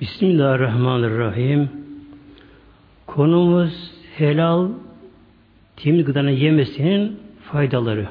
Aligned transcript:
Bismillahirrahmanirrahim. 0.00 1.70
Konumuz 3.06 3.90
helal 4.16 4.68
temiz 5.76 6.04
gıdanın 6.04 6.30
yemesinin 6.30 7.20
faydaları. 7.52 8.08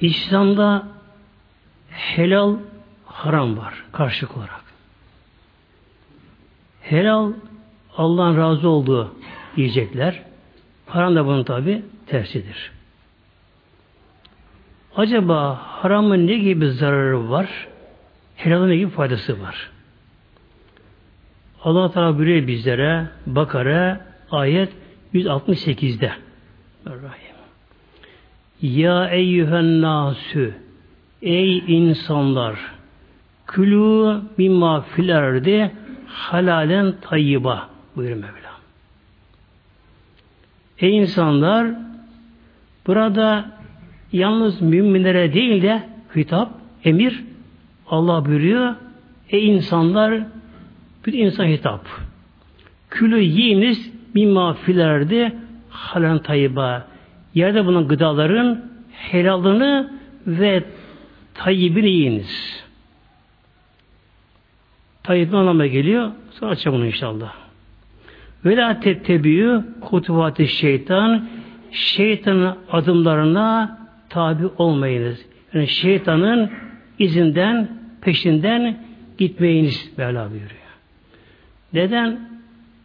İslam'da 0.00 0.88
helal 1.90 2.56
haram 3.06 3.58
var 3.58 3.74
karşılık 3.92 4.36
olarak. 4.36 4.64
Helal 6.80 7.32
Allah'ın 7.96 8.36
razı 8.36 8.68
olduğu 8.68 9.14
yiyecekler. 9.56 10.22
Haram 10.86 11.16
da 11.16 11.26
bunun 11.26 11.44
tabi 11.44 11.82
tersidir. 12.06 12.72
Acaba 14.96 15.60
haramın 15.62 16.26
ne 16.26 16.38
gibi 16.38 16.70
zararı 16.70 17.30
var? 17.30 17.68
Helalın 18.36 18.68
ne 18.68 18.76
gibi 18.76 18.90
faydası 18.90 19.42
var? 19.42 19.70
Allah 21.62 21.90
Teala 21.92 22.18
buyuruyor 22.18 22.46
bizlere 22.46 23.06
Bakara 23.26 24.06
ayet 24.30 24.72
168'de. 25.14 26.12
Rahim. 26.86 27.34
Ya 28.62 29.08
eyyühen 29.08 29.82
nasü 29.82 30.54
Ey 31.22 31.58
insanlar 31.58 32.58
külü 33.46 34.20
mimma 34.36 34.80
filerdi 34.80 35.72
halalen 36.06 36.94
tayyiba 37.00 37.68
buyuruyor 37.96 38.18
Mevla. 38.20 38.54
Ey 40.78 40.96
insanlar 40.96 41.66
burada 42.86 43.44
yalnız 44.14 44.62
müminlere 44.62 45.34
değil 45.34 45.62
de 45.62 45.82
hitap, 46.16 46.48
emir 46.84 47.24
Allah 47.86 48.24
buyuruyor. 48.24 48.74
Ey 49.30 49.48
insanlar 49.48 50.22
bir 51.06 51.12
insan 51.12 51.44
hitap. 51.44 51.86
Külü 52.90 53.20
yiyiniz 53.20 53.92
mimma 54.14 54.54
filerdi 54.54 55.32
halen 55.70 56.18
tayyiba. 56.18 56.86
Yerde 57.34 57.66
bulunan 57.66 57.88
gıdaların 57.88 58.64
helalını 58.92 59.92
ve 60.26 60.64
tayyibini 61.34 61.90
yiyiniz. 61.90 62.64
Tayyibin 65.02 65.36
anlamına 65.36 65.66
geliyor. 65.66 66.10
Sonra 66.30 66.50
açacağım 66.50 66.76
bunu 66.76 66.86
inşallah. 66.86 67.34
Ve 68.44 68.56
la 68.56 68.80
tettebiyu 68.80 69.64
kutuvati 69.80 70.48
şeytan 70.48 71.28
şeytanın 71.70 72.56
adımlarına 72.70 73.83
tabi 74.14 74.46
olmayınız. 74.58 75.26
Yani 75.52 75.68
şeytanın 75.68 76.50
izinden, 76.98 77.68
peşinden 78.00 78.76
gitmeyiniz 79.18 79.92
Mevla 79.96 80.30
buyuruyor. 80.30 80.50
Neden? 81.72 82.20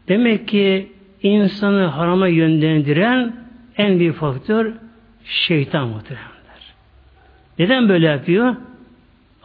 Demek 0.07 0.47
ki 0.47 0.91
insanı 1.23 1.85
harama 1.85 2.27
yönlendiren 2.27 3.35
en 3.77 4.00
büyük 4.00 4.16
faktör 4.16 4.73
şeytan 5.25 5.88
muhteremler. 5.88 6.73
Neden 7.59 7.89
böyle 7.89 8.07
yapıyor? 8.07 8.55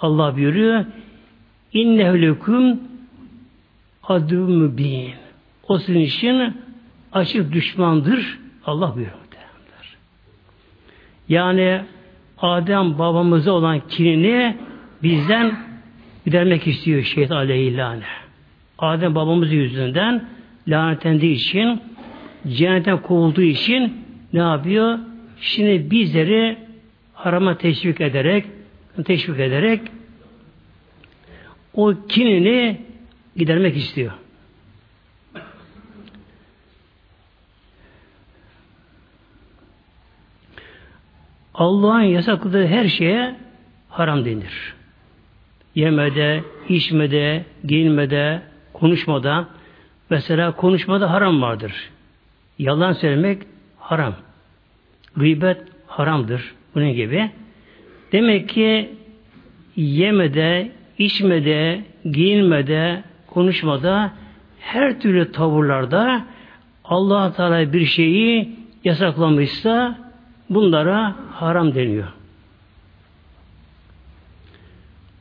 Allah 0.01 0.37
buyuruyor 0.37 0.85
İnnehu 1.73 2.23
lekum 2.23 2.81
adu 4.03 4.49
mübin. 4.49 5.15
O 5.69 5.79
sizin 5.79 6.01
için 6.01 6.55
açık 7.13 7.53
düşmandır. 7.53 8.39
Allah 8.67 8.95
buyuruyor. 8.95 9.24
Yani 11.29 11.81
Adem 12.39 12.99
babamıza 12.99 13.53
olan 13.53 13.81
kinini 13.89 14.57
bizden 15.03 15.59
gidermek 16.25 16.67
istiyor 16.67 17.03
şeytan 17.03 17.37
aleyhillâne. 17.37 18.05
Adem 18.79 19.15
babamız 19.15 19.53
yüzünden 19.53 20.25
lanetlendiği 20.69 21.35
için 21.35 21.81
cennetten 22.49 23.03
kovulduğu 23.03 23.43
için 23.43 24.05
ne 24.33 24.41
yapıyor? 24.41 24.99
Şimdi 25.41 25.91
bizleri 25.91 26.57
harama 27.15 27.59
teşvik 27.59 28.01
ederek 28.01 28.45
teşvik 29.05 29.41
ederek 29.41 29.81
o 31.75 31.95
kinini 32.09 32.81
gidermek 33.37 33.77
istiyor. 33.77 34.13
Allah'ın 41.55 42.01
yasakladığı 42.01 42.67
her 42.67 42.89
şeye 42.89 43.35
haram 43.89 44.25
denir. 44.25 44.75
Yemede, 45.75 46.43
içmede, 46.69 47.45
giyinmede, 47.65 48.43
konuşmada, 48.73 49.49
mesela 50.11 50.53
konuşmada 50.53 51.11
haram 51.11 51.43
vardır. 51.43 51.91
Yalan 52.59 52.93
söylemek 52.93 53.43
haram. 53.79 54.15
Gıybet 55.17 55.59
haramdır. 55.87 56.55
Bunun 56.75 56.93
gibi. 56.93 57.31
Demek 58.13 58.49
ki 58.49 58.91
yemede, 59.77 60.73
içmede, 60.99 61.85
giyinmede, 62.11 63.03
konuşmada, 63.27 64.13
her 64.61 65.01
türlü 65.01 65.33
tavırlarda 65.33 66.25
allah 66.85 67.33
Teala 67.33 67.73
bir 67.73 67.85
şeyi 67.85 68.57
yasaklamışsa 68.85 70.04
bunlara 70.51 71.17
haram 71.33 71.75
deniyor. 71.75 72.09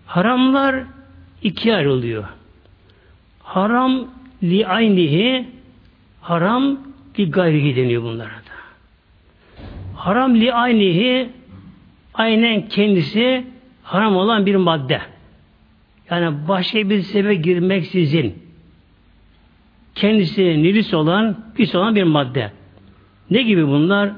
Haramlar 0.06 0.84
ikiye 1.42 1.76
ayrılıyor. 1.76 2.24
Haram 3.40 4.08
li 4.44 4.68
aynihi 4.68 5.48
haram 6.22 6.78
li 7.20 7.32
gayrihi 7.32 7.76
deniyor 7.76 8.04
bunlara 8.04 8.30
da. 8.30 8.54
Haram 9.96 10.36
li 10.36 10.54
aynihi 10.54 11.30
aynen 12.14 12.68
kendisi 12.70 13.48
haram 13.84 14.16
olan 14.16 14.46
bir 14.46 14.56
madde. 14.56 15.02
Yani 16.10 16.48
başka 16.48 16.90
bir 16.90 17.02
sebebe 17.02 17.36
girmeksizin 17.36 18.44
kendisi 19.96 20.42
nilis 20.42 20.94
olan, 20.94 21.38
pis 21.56 21.76
olan 21.76 21.96
bir 21.96 22.04
madde. 22.04 22.52
Ne 23.30 23.42
gibi 23.42 23.68
bunlar? 23.68 24.12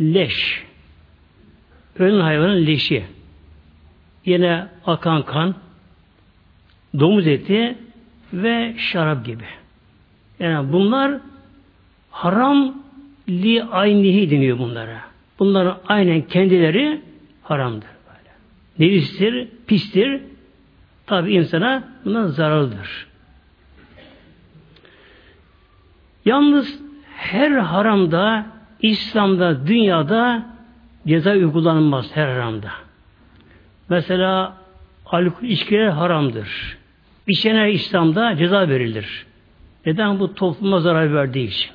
Leş. 0.00 0.64
Ölen 1.98 2.20
hayvanın 2.20 2.66
leşi. 2.66 3.04
Yine 4.24 4.68
akan 4.86 5.22
kan, 5.22 5.54
domuz 6.98 7.26
eti 7.26 7.78
ve 8.32 8.74
şarap 8.78 9.26
gibi. 9.26 9.44
Yani 10.38 10.72
bunlar 10.72 11.20
haram 12.10 12.74
li 13.28 13.64
aynihi 13.64 14.30
deniyor 14.30 14.58
bunlara. 14.58 15.00
Bunların 15.38 15.78
aynen 15.88 16.22
kendileri 16.22 17.02
haramdır. 17.42 17.88
Böyle. 18.06 18.30
Nevistir, 18.78 19.48
pistir, 19.66 20.20
Tabi 21.06 21.34
insana 21.34 21.84
buna 22.04 22.28
zararlıdır. 22.28 23.06
Yalnız 26.24 26.80
her 27.16 27.50
haramda, 27.50 28.46
İslam'da, 28.80 29.66
dünyada 29.66 30.46
ceza 31.06 31.32
uygulanmaz 31.32 32.16
her 32.16 32.28
haramda. 32.28 32.70
Mesela 33.88 34.56
alkol 35.06 35.46
içkiler 35.46 35.88
haramdır. 35.88 36.78
İçene 37.26 37.72
İslam'da 37.72 38.36
ceza 38.36 38.68
verilir. 38.68 39.26
Neden? 39.86 40.20
Bu 40.20 40.34
topluma 40.34 40.80
zarar 40.80 41.14
verdiği 41.14 41.48
için. 41.48 41.70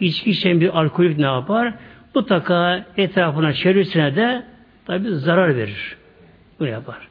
İçki 0.00 0.30
içen 0.30 0.60
bir 0.60 0.78
alkolik 0.78 1.18
ne 1.18 1.26
yapar? 1.26 1.74
Mutlaka 2.14 2.84
etrafına, 2.96 3.52
çevresine 3.52 4.16
de 4.16 4.46
tabi 4.86 5.10
zarar 5.10 5.56
verir. 5.56 5.96
Bu 6.60 6.66
yapar. 6.66 7.08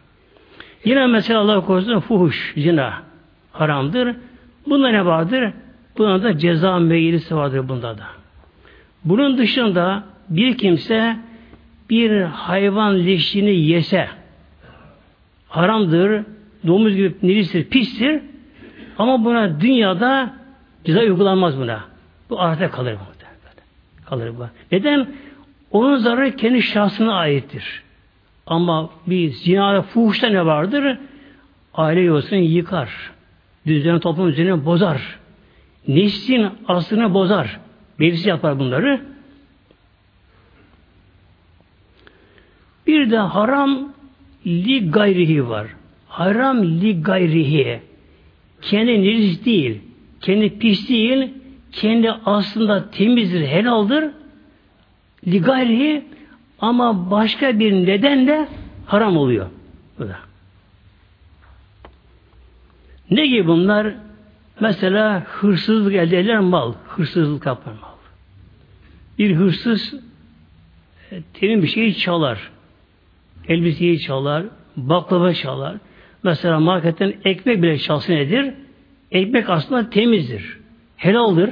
Yine 0.86 1.08
mesela 1.08 1.40
Allah 1.40 1.66
korusun 1.66 2.00
fuhuş, 2.00 2.54
zina 2.58 2.94
haramdır. 3.52 4.16
Bunda 4.68 4.90
ne 4.90 5.06
vardır? 5.06 5.54
Bunda 5.98 6.24
da 6.24 6.38
ceza 6.38 6.80
meyilisi 6.80 7.36
vardır 7.36 7.70
bunda 7.70 7.98
da. 7.98 8.17
Bunun 9.06 9.38
dışında 9.38 10.04
bir 10.30 10.58
kimse 10.58 11.18
bir 11.90 12.22
hayvan 12.22 13.06
leşini 13.06 13.56
yese 13.56 14.08
haramdır, 15.50 16.24
domuz 16.68 16.96
gibi 16.96 17.16
nilistir, 17.24 17.64
pistir 17.64 18.22
ama 18.98 19.26
buna 19.26 19.62
dünyada 19.62 20.34
ceza 20.86 21.00
uygulanmaz 21.00 21.58
buna. 21.58 21.84
Bu 22.30 22.42
ahirete 22.42 22.68
kalır 22.70 22.94
bu. 22.94 23.18
Kalır 24.10 24.34
bu. 24.40 24.48
Neden? 24.72 25.08
Onun 25.72 25.98
zararı 25.98 26.36
kendi 26.36 26.62
şahsına 26.62 27.16
aittir. 27.16 27.84
Ama 28.48 28.90
bir 29.08 29.30
zina 29.30 29.82
fuhuşta 29.82 30.28
ne 30.28 30.46
vardır? 30.46 30.98
Aile 31.74 32.02
yuvasını 32.02 32.40
yıkar. 32.40 33.12
Düzeni 33.66 34.00
toplum 34.00 34.28
üzerine 34.28 34.66
bozar. 34.66 35.20
Neslin 35.88 36.50
aslını 36.68 37.14
bozar. 37.14 37.60
Birisi 38.00 38.30
yapar 38.30 38.60
bunları. 38.60 39.02
Bir 42.88 43.12
de 43.12 43.18
haram 43.18 43.94
li 44.46 44.92
gayrihi 44.92 45.50
var. 45.50 45.68
Haram 46.08 46.64
li 46.64 47.02
gayrihi. 47.02 47.82
Kendi 48.62 49.02
necis 49.02 49.46
değil. 49.46 49.82
Kendi 50.22 50.60
pis 50.60 50.90
değil. 50.90 51.34
Kendi 51.72 52.12
aslında 52.12 52.92
temizdir, 52.92 53.48
helaldir. 53.48 54.06
Li 55.28 55.42
gayrihi 55.42 56.06
ama 56.60 57.12
başka 57.12 57.60
bir 57.60 57.74
nedenle 57.74 58.48
haram 58.86 59.18
oluyor. 59.18 59.48
Bu 60.00 60.08
da. 60.08 60.20
Ne 63.12 63.28
gibi 63.28 63.48
bunlar? 63.48 63.94
Mesela 64.60 65.24
hırsızlık 65.28 65.94
elde 65.94 66.20
edilen 66.20 66.44
mal. 66.44 66.74
Hırsızlık 66.88 67.46
yapan 67.46 67.74
mal. 67.82 67.87
Bir 69.20 69.36
hırsız 69.36 69.94
e, 71.12 71.22
temin 71.34 71.64
bir 71.64 71.68
şeyi 71.68 71.98
çalar. 71.98 72.52
Elbiseyi 73.48 74.00
çalar, 74.00 74.44
baklava 74.76 75.34
çalar. 75.34 75.76
Mesela 76.24 76.60
marketten 76.60 77.14
ekmek 77.26 77.62
bile 77.62 77.78
çalsın 77.78 78.14
nedir? 78.14 78.54
Ekmek 79.12 79.50
aslında 79.50 79.90
temizdir. 79.90 80.58
Helaldir. 80.98 81.50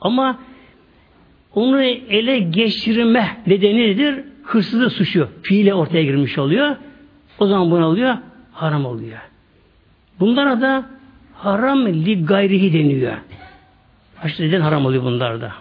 Ama 0.00 0.38
onu 1.54 1.82
ele 1.82 2.38
geçirme 2.38 3.36
nedeni 3.46 3.88
nedir? 3.88 4.24
Hırsızı 4.42 4.90
suçu. 4.90 5.28
Fiile 5.42 5.74
ortaya 5.74 6.04
girmiş 6.04 6.38
oluyor. 6.38 6.76
O 7.38 7.46
zaman 7.46 7.70
bunu 7.70 7.86
oluyor? 7.86 8.16
Haram 8.52 8.84
oluyor. 8.84 9.18
Bunlara 10.20 10.60
da 10.60 10.86
haram 11.34 11.86
li 11.86 12.24
gayrihi 12.24 12.72
deniyor. 12.72 13.16
İşte 14.26 14.44
neden 14.44 14.60
haram 14.60 14.86
oluyor 14.86 15.02
bunlarda? 15.04 15.52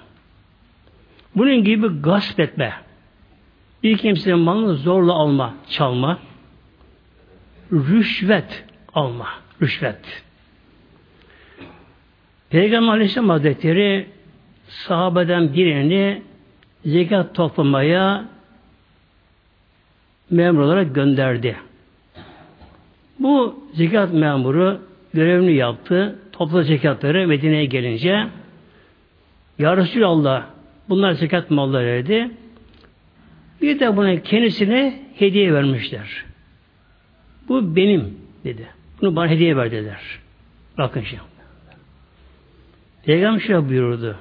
Bunun 1.36 1.64
gibi 1.64 1.88
gasp 2.02 2.40
etme. 2.40 2.74
Bir 3.84 3.98
kimsenin 3.98 4.40
malını 4.40 4.76
zorla 4.76 5.14
alma, 5.14 5.54
çalma. 5.70 6.20
Rüşvet 7.72 8.66
alma. 8.94 9.28
Rüşvet. 9.62 10.24
Peygamber 12.50 12.92
Aleyhisselam 12.92 13.30
Hazretleri 13.30 14.08
sahabeden 14.68 15.54
birini 15.54 16.22
zekat 16.86 17.36
toplamaya 17.36 18.26
memur 20.30 20.60
olarak 20.60 20.96
gönderdi. 20.96 21.58
Bu 23.20 23.64
zekat 23.74 24.14
memuru 24.14 24.82
görevini 25.14 25.54
yaptı. 25.54 26.20
Topladı 26.32 26.64
zekatları 26.64 27.28
Medine'ye 27.28 27.66
gelince 27.66 28.28
Ya 29.60 29.78
Resulallah 29.78 30.46
bunlar 30.90 31.12
zekat 31.12 31.52
mallarıydı. 31.52 32.32
Bir 33.62 33.80
de 33.80 33.98
buna 33.98 34.22
kendisine 34.22 35.00
hediye 35.16 35.54
vermişler. 35.54 36.26
Bu 37.48 37.76
benim 37.76 38.18
dedi. 38.44 38.68
Bunu 39.02 39.16
bana 39.16 39.30
hediye 39.30 39.58
ver 39.58 39.72
dediler. 39.72 40.02
Bakın 40.78 41.02
şimdi. 41.02 41.22
Peygamber 43.06 43.40
şöyle 43.40 43.70
buyurdu. 43.70 44.18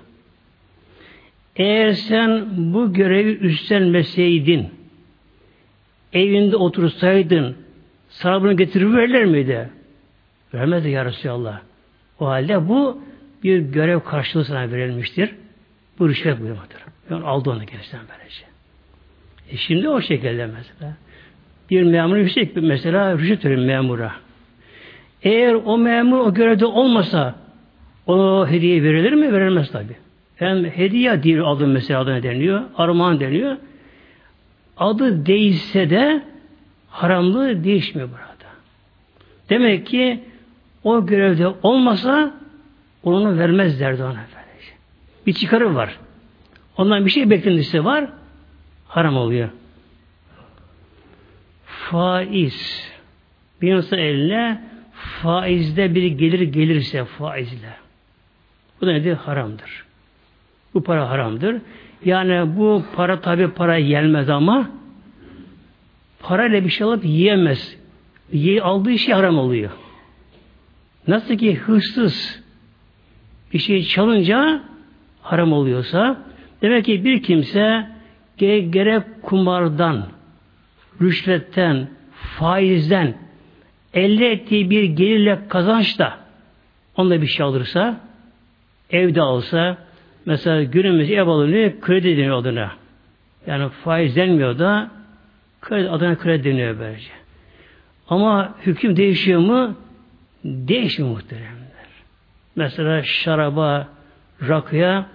Eğer 1.56 1.92
sen 1.92 2.46
bu 2.56 2.92
görevi 2.92 3.30
üstlenmeseydin, 3.30 4.68
evinde 6.12 6.56
otursaydın, 6.56 7.56
sana 8.08 8.42
bunu 8.42 8.56
getirir 8.56 8.94
verirler 8.94 9.24
miydi? 9.24 9.70
Vermedi 10.54 10.90
ya 10.90 11.04
Resulallah. 11.04 11.60
O 12.20 12.26
halde 12.26 12.68
bu 12.68 13.02
bir 13.44 13.58
görev 13.58 14.00
karşılığı 14.00 14.44
sana 14.44 14.70
verilmiştir. 14.70 15.34
Bu 15.98 16.08
rüşvet 16.08 16.40
buyurmadır. 16.40 16.84
Yani 17.10 17.24
aldı 17.24 17.50
onu 17.50 17.66
kendisinden 17.66 18.06
böylece. 18.18 18.44
E 19.50 19.56
şimdi 19.56 19.88
o 19.88 20.00
şekilde 20.00 20.46
mesela. 20.46 20.96
Bir 21.70 21.82
memur 21.82 22.16
yüksek 22.16 22.56
bir 22.56 22.60
mesela 22.60 23.18
rüşvet 23.18 23.44
verir 23.44 23.56
memura. 23.56 24.12
Eğer 25.22 25.54
o 25.54 25.78
memur 25.78 26.18
o 26.18 26.34
görevde 26.34 26.66
olmasa 26.66 27.34
o 28.06 28.46
hediye 28.48 28.82
verilir 28.82 29.12
mi? 29.12 29.32
Verilmez 29.32 29.72
tabi. 29.72 29.96
Hem 30.36 30.64
hediye 30.64 31.22
değil 31.22 31.42
adı 31.44 31.66
mesela 31.66 32.00
adına 32.00 32.22
deniliyor. 32.22 32.62
Armağan 32.76 33.20
deniyor. 33.20 33.56
Adı 34.76 35.26
değişse 35.26 35.90
de 35.90 36.22
haramlığı 36.90 37.64
değişmiyor 37.64 38.08
burada. 38.08 38.28
Demek 39.50 39.86
ki 39.86 40.20
o 40.84 41.06
görevde 41.06 41.48
olmasa 41.62 42.34
onu 43.02 43.38
vermezlerdi 43.38 44.02
ona. 44.02 44.37
Bir 45.28 45.32
çıkarı 45.32 45.74
var. 45.74 45.98
Ondan 46.76 47.04
bir 47.06 47.10
şey 47.10 47.30
beklentisi 47.30 47.84
var. 47.84 48.08
Haram 48.86 49.16
oluyor. 49.16 49.48
Faiz. 51.66 52.88
Bir 53.62 53.74
insan 53.74 53.98
eline 53.98 54.62
faizde 54.92 55.94
bir 55.94 56.02
gelir 56.02 56.40
gelirse 56.40 57.04
faizle. 57.04 57.76
Bu 58.80 58.86
da 58.86 58.92
nedir? 58.92 59.12
Haramdır. 59.12 59.84
Bu 60.74 60.82
para 60.82 61.10
haramdır. 61.10 61.56
Yani 62.04 62.56
bu 62.56 62.84
para 62.96 63.20
tabi 63.20 63.48
para 63.48 63.80
gelmez 63.80 64.30
ama 64.30 64.70
parayla 66.18 66.64
bir 66.64 66.70
şey 66.70 66.86
alıp 66.86 67.04
yiyemez. 67.04 67.76
Ye, 68.32 68.62
aldığı 68.62 68.98
şey 68.98 69.14
haram 69.14 69.38
oluyor. 69.38 69.70
Nasıl 71.08 71.38
ki 71.38 71.56
hırsız 71.56 72.42
bir 73.52 73.58
şey 73.58 73.84
çalınca 73.84 74.68
haram 75.32 75.52
oluyorsa 75.52 76.22
demek 76.62 76.84
ki 76.84 77.04
bir 77.04 77.22
kimse 77.22 77.86
gerek, 78.38 79.02
kumardan, 79.22 80.06
rüşvetten, 81.02 81.88
faizden 82.12 83.14
elde 83.94 84.32
ettiği 84.32 84.70
bir 84.70 84.84
gelirle 84.84 85.38
kazançta 85.48 86.18
onda 86.96 87.22
bir 87.22 87.26
şey 87.26 87.46
alırsa 87.46 88.00
evde 88.90 89.20
alsa 89.20 89.76
mesela 90.26 90.62
günümüz 90.62 91.10
ev 91.10 91.26
alınıyor 91.26 91.80
kredi 91.80 92.16
deniyor 92.16 92.38
adına. 92.38 92.72
Yani 93.46 93.68
faiz 93.68 94.16
denmiyor 94.16 94.58
da 94.58 94.90
kredi 95.60 95.90
adına 95.90 96.18
kredi 96.18 96.44
deniyor 96.44 96.78
böylece. 96.78 97.10
Ama 98.08 98.54
hüküm 98.66 98.96
değişiyor 98.96 99.40
mu? 99.40 99.74
Değişmiyor 100.44 101.12
muhteremler. 101.12 101.68
Mesela 102.56 103.02
şaraba, 103.02 103.88
rakıya 104.48 105.06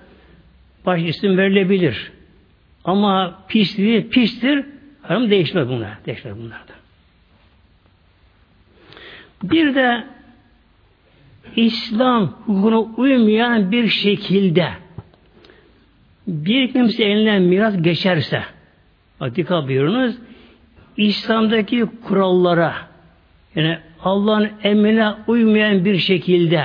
baş 0.85 1.01
isim 1.01 1.37
verilebilir. 1.37 2.11
Ama 2.85 3.39
pisliği 3.47 4.09
pistir. 4.09 4.65
Haram 5.01 5.29
değişmez 5.29 5.67
bunlar. 5.67 5.97
Değişmez 6.05 6.37
bunlarda. 6.37 6.73
Bir 9.43 9.75
de 9.75 10.03
İslam 11.55 12.27
hukukuna 12.27 12.79
uymayan 12.79 13.71
bir 13.71 13.87
şekilde 13.87 14.69
bir 16.27 16.73
kimse 16.73 17.03
elinden 17.03 17.41
miras 17.41 17.81
geçerse 17.81 18.43
dikkat 19.35 19.67
buyurunuz 19.67 20.15
İslam'daki 20.97 21.85
kurallara 22.07 22.73
yani 23.55 23.77
Allah'ın 24.03 24.49
emrine 24.63 25.13
uymayan 25.27 25.85
bir 25.85 25.97
şekilde 25.97 26.63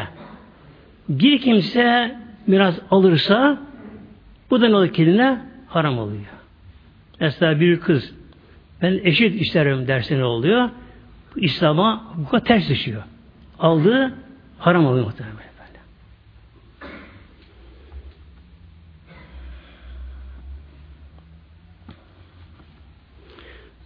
bir 1.08 1.38
kimse 1.38 2.16
miras 2.46 2.78
alırsa 2.90 3.58
bu 4.50 4.60
da 4.60 4.68
ne 4.68 4.76
olur 4.76 4.92
kendine? 4.92 5.38
Haram 5.66 5.98
oluyor. 5.98 6.24
Mesela 7.20 7.60
bir 7.60 7.80
kız 7.80 8.12
ben 8.82 9.00
eşit 9.02 9.40
isterim 9.40 9.88
derse 9.88 10.18
ne 10.18 10.24
oluyor? 10.24 10.70
İslam'a 11.36 12.04
hukuka 12.16 12.44
ters 12.44 12.68
düşüyor. 12.68 13.02
Aldığı 13.58 14.14
haram 14.58 14.86
oluyor 14.86 15.04
muhtemelen. 15.04 15.48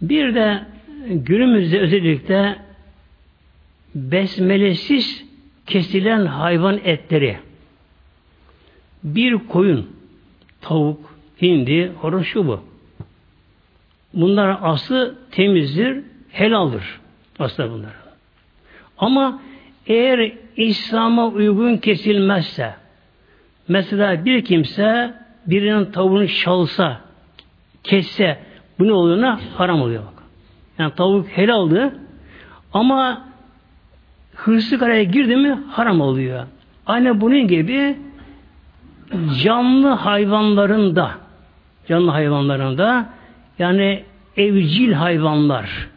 Bir 0.03 0.35
de 0.35 0.63
günümüzde 1.05 1.79
özellikle 1.79 2.55
besmelesiz 3.95 5.25
kesilen 5.65 6.25
hayvan 6.25 6.79
etleri 6.83 7.37
bir 9.03 9.33
koyun, 9.33 9.92
tavuk, 10.63 10.99
hindi, 11.41 11.91
horoz 12.01 12.25
şu 12.25 12.47
bu. 12.47 12.59
Bunlar 14.13 14.57
aslı 14.61 15.15
temizdir, 15.31 16.03
helaldir. 16.31 16.99
Aslında 17.39 17.71
bunlar. 17.71 17.91
Ama 18.97 19.41
eğer 19.87 20.31
İslam'a 20.57 21.27
uygun 21.27 21.77
kesilmezse 21.77 22.73
mesela 23.67 24.25
bir 24.25 24.45
kimse 24.45 25.13
birinin 25.47 25.85
tavuğunu 25.85 26.27
çalsa, 26.27 27.01
kesse 27.83 28.39
bu 28.79 28.87
ne 28.87 28.93
oluyor? 28.93 29.39
Haram 29.57 29.81
oluyor. 29.81 30.03
Bak. 30.03 30.23
Yani 30.79 30.93
tavuk 30.95 31.27
helaldi 31.27 31.91
ama 32.73 33.27
hırsızlık 34.35 34.81
araya 34.81 35.03
girdi 35.03 35.35
mi 35.35 35.59
haram 35.69 36.01
oluyor. 36.01 36.47
Aynı 36.85 37.21
bunun 37.21 37.47
gibi 37.47 37.97
canlı 39.43 39.89
hayvanlarında 39.89 41.11
canlı 41.87 42.11
hayvanlarında 42.11 43.09
yani 43.59 44.03
evcil 44.37 44.93
hayvanlar 44.93 45.89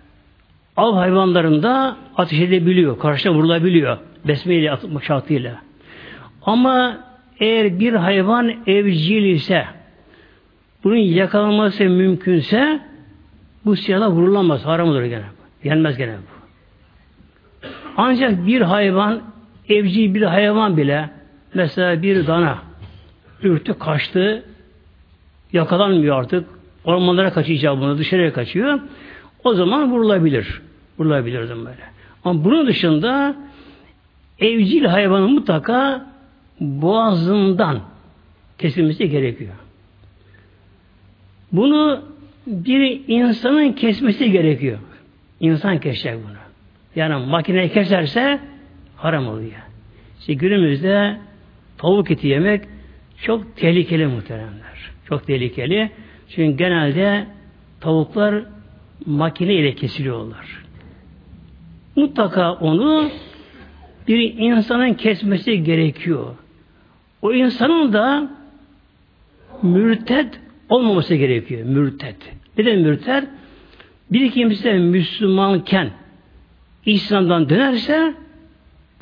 av 0.77 0.95
hayvanlarında 0.95 1.97
ateş 2.17 2.41
edebiliyor, 2.41 2.99
karşına 2.99 3.35
vurulabiliyor. 3.35 3.99
Besmeyle 4.25 4.73
atmak 4.73 5.05
şartıyla. 5.05 5.61
Ama 6.43 6.99
eğer 7.41 7.81
bir 7.81 7.93
hayvan 7.93 8.53
evcil 8.67 9.25
ise 9.25 9.65
bunun 10.85 10.97
yakalanması 10.97 11.85
mümkünse 11.85 12.81
bu 13.65 13.77
silahla 13.77 14.11
vurulamaz. 14.11 14.67
Haram 14.67 14.89
olur 14.89 15.03
gene. 15.03 15.25
Yenmez 15.65 15.97
gene 15.97 16.13
bu. 16.13 16.37
Ancak 17.97 18.47
bir 18.47 18.61
hayvan 18.61 19.21
evcil 19.69 20.15
bir 20.15 20.23
hayvan 20.23 20.77
bile 20.77 21.11
mesela 21.55 22.03
bir 22.03 22.27
dana 22.27 22.59
ürktü 23.43 23.79
kaçtı 23.79 24.45
yakalanmıyor 25.53 26.19
artık 26.19 26.49
ormanlara 26.85 27.33
kaçacak 27.33 27.77
bunu 27.77 27.99
dışarıya 27.99 28.33
kaçıyor 28.33 28.81
o 29.45 29.55
zaman 29.55 29.93
vurulabilir. 29.93 30.63
Vurulabilir 30.99 31.49
böyle. 31.49 31.97
Ama 32.25 32.45
bunun 32.45 32.67
dışında 32.67 33.37
evcil 34.39 34.85
hayvanın 34.85 35.33
mutlaka 35.33 36.07
boğazından 36.61 37.81
kesilmesi 38.59 39.11
gerekiyor. 39.11 39.55
Bunu 41.53 42.03
bir 42.47 43.01
insanın 43.09 43.73
kesmesi 43.73 44.31
gerekiyor. 44.33 44.79
İnsan 45.41 45.81
kesecek 45.81 46.15
bunu. 46.15 46.37
Yani 46.97 47.27
makine 47.27 47.69
keserse 47.69 48.41
haram 48.97 49.29
oluyor. 49.29 49.53
İşte 50.21 50.35
günümüzde 50.35 51.17
tavuk 51.79 52.11
eti 52.11 52.29
yemek 52.29 52.65
çok 53.23 53.57
tehlikeli 53.57 54.07
muhteremler. 54.07 54.91
Çok 55.09 55.27
tehlikeli. 55.27 55.91
Çünkü 56.29 56.57
genelde 56.57 57.27
tavuklar 57.81 58.45
makine 59.07 59.55
ile 59.55 59.75
kesiliyorlar. 59.75 60.63
Mutlaka 61.97 62.53
onu 62.53 63.11
bir 64.09 64.35
insanın 64.39 64.95
kesmesi 64.95 65.63
gerekiyor. 65.63 66.37
O 67.23 67.33
insanın 67.33 67.93
da 67.93 68.31
mürted 69.63 70.35
olmaması 70.69 71.15
gerekiyor. 71.15 71.63
Mürted. 71.63 72.17
Neden 72.59 72.79
mürted? 72.79 73.23
Bir 74.13 74.31
kimse 74.31 74.79
Müslümanken 74.79 75.91
İslam'dan 76.87 77.49
dönerse 77.49 78.15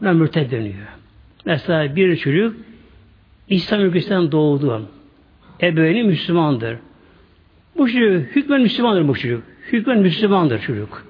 buna 0.00 0.12
mürted 0.12 0.50
dönüyor. 0.50 0.88
Mesela 1.46 1.96
bir 1.96 2.16
çocuk 2.16 2.56
İslam 3.48 3.80
ülkesinden 3.80 4.32
doğdu. 4.32 4.88
Ebeveyni 5.62 6.02
Müslümandır. 6.02 6.78
Bu 7.78 7.88
çocuk 7.88 8.36
hükmen 8.36 8.60
Müslümandır 8.60 9.08
bu 9.08 9.14
çocuk. 9.14 9.42
Hükmen 9.72 9.98
Müslümandır 9.98 10.58
çocuk. 10.60 11.04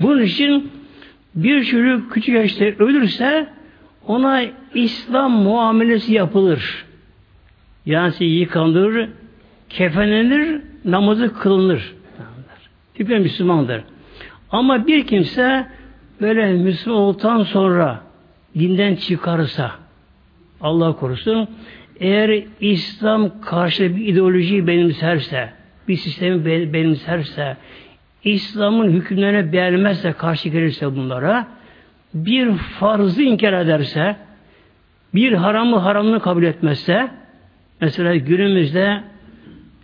Bunun 0.00 0.22
için 0.22 0.70
bir 1.34 1.64
çocuk 1.64 2.12
küçük 2.12 2.34
yaşta 2.34 2.64
ölürse 2.64 3.46
ona 4.06 4.42
İslam 4.74 5.32
muamelesi 5.32 6.14
yapılır. 6.14 6.84
Yani 7.86 8.24
yıkanır, 8.24 9.08
kefenlenir, 9.68 10.60
namazı 10.84 11.34
kılınır. 11.34 11.94
Hükmen 12.98 13.22
Müslümandır. 13.22 13.82
Ama 14.50 14.86
bir 14.86 15.06
kimse 15.06 15.66
böyle 16.20 16.52
Müslüman 16.52 16.98
olduktan 16.98 17.42
sonra 17.42 18.02
dinden 18.54 18.94
çıkarsa 18.94 19.81
Allah 20.62 20.96
korusun 20.96 21.48
eğer 22.00 22.44
İslam 22.60 23.40
karşı 23.40 23.96
bir 23.96 24.06
ideolojiyi 24.06 24.66
benimserse 24.66 25.52
bir 25.88 25.96
sistemi 25.96 26.72
benimserse 26.72 27.56
İslam'ın 28.24 28.90
hükümlerine 28.90 29.52
beğenmezse 29.52 30.12
karşı 30.12 30.48
gelirse 30.48 30.96
bunlara 30.96 31.46
bir 32.14 32.56
farzı 32.56 33.22
inkar 33.22 33.52
ederse 33.52 34.16
bir 35.14 35.32
haramı 35.32 35.76
haramını 35.76 36.20
kabul 36.20 36.42
etmezse 36.42 37.10
mesela 37.80 38.16
günümüzde 38.16 39.02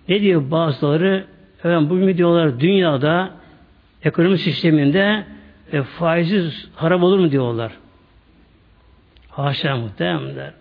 ne 0.08 0.20
diyor 0.20 0.50
bazıları 0.50 1.25
efendim, 1.58 1.90
bugün 1.90 2.16
diyorlar 2.16 2.61
dünyada 2.61 3.30
ekonomi 4.04 4.38
sisteminde 4.38 5.25
e, 5.73 5.82
faizsiz 5.82 6.68
haram 6.75 7.02
olur 7.02 7.18
mu 7.18 7.30
diyorlar. 7.30 7.73
Haşa 9.30 9.76
muhtemelen. 9.76 10.52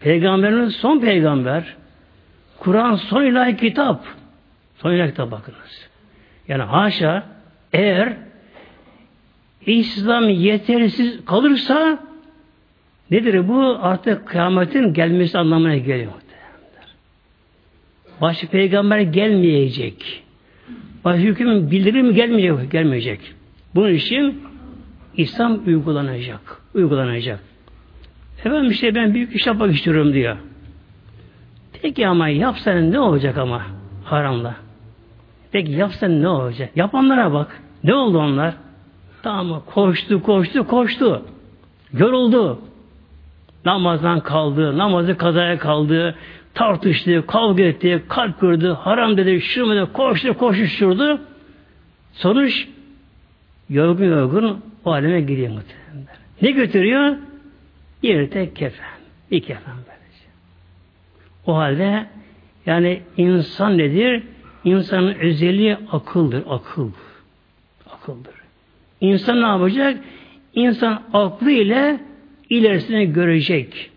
Peygamberimiz 0.00 0.76
son 0.76 1.00
peygamber. 1.00 1.76
Kur'an 2.58 2.94
son 2.94 3.24
ilahi 3.24 3.56
kitap. 3.56 4.04
Son 4.76 4.92
ilahi 4.92 5.10
kitap 5.10 5.30
bakınız. 5.30 5.88
Yani 6.48 6.62
haşa 6.62 7.26
eğer 7.72 8.16
İslam 9.66 10.28
yetersiz 10.28 11.24
kalırsa 11.24 11.98
nedir 13.10 13.48
bu? 13.48 13.78
Artık 13.80 14.26
kıyametin 14.26 14.94
gelmesi 14.94 15.38
anlamına 15.38 15.76
geliyor. 15.76 16.12
Başka 18.20 18.46
peygamber 18.46 19.00
gelmeyecek. 19.00 20.22
Başka 21.04 21.22
hüküm 21.22 21.70
bildirim 21.70 22.14
gelmeyecek, 22.14 22.72
gelmeyecek. 22.72 23.20
Bunun 23.74 23.94
için 23.94 24.42
İslam 25.16 25.66
uygulanacak. 25.66 26.62
Uygulanacak. 26.74 27.40
Efendim 28.44 28.70
işte 28.70 28.94
ben 28.94 29.14
büyük 29.14 29.34
iş 29.34 29.46
yapmak 29.46 29.74
istiyorum 29.74 30.12
diyor. 30.12 30.36
Peki 31.82 32.08
ama 32.08 32.28
yapsan 32.28 32.92
ne 32.92 33.00
olacak 33.00 33.38
ama 33.38 33.62
haramla? 34.04 34.54
Peki 35.52 35.72
yapsan 35.72 36.22
ne 36.22 36.28
olacak? 36.28 36.70
Yapanlara 36.76 37.32
bak. 37.32 37.60
Ne 37.84 37.94
oldu 37.94 38.18
onlar? 38.18 38.54
Tamam 39.22 39.62
koştu, 39.66 40.22
koştu, 40.22 40.66
koştu. 40.66 41.24
Yoruldu. 41.92 42.60
Namazdan 43.64 44.20
kaldı, 44.20 44.78
namazı 44.78 45.16
kazaya 45.16 45.58
kaldı, 45.58 46.14
tartıştı, 46.54 47.24
kavga 47.26 47.62
etti, 47.62 48.02
kalp 48.08 48.40
kırdı, 48.40 48.72
haram 48.72 49.16
dedi, 49.16 49.40
dedi, 49.56 49.92
koştu, 49.92 50.38
koşuşturdu. 50.38 51.20
Sonuç 52.12 52.68
yorgun 53.70 54.04
yorgun 54.04 54.60
o 54.84 54.92
aleme 54.92 55.20
gidiyor 55.20 55.52
muhtemelen. 55.52 56.06
Ne 56.42 56.50
götürüyor? 56.50 57.16
Bir 58.02 58.30
tek 58.30 58.56
kefen. 58.56 58.98
Bir 59.30 59.40
kefen 59.40 59.74
böylece. 59.74 60.28
O 61.46 61.56
halde 61.56 62.06
yani 62.66 63.00
insan 63.16 63.78
nedir? 63.78 64.22
İnsanın 64.64 65.14
özelliği 65.14 65.76
akıldır. 65.92 66.42
Akıl. 66.48 66.90
Akıldır. 67.90 68.34
İnsan 69.00 69.42
ne 69.42 69.46
yapacak? 69.46 69.98
İnsan 70.54 71.02
aklı 71.12 71.50
ile 71.50 72.00
ilerisine 72.50 73.04
görecek. 73.04 73.90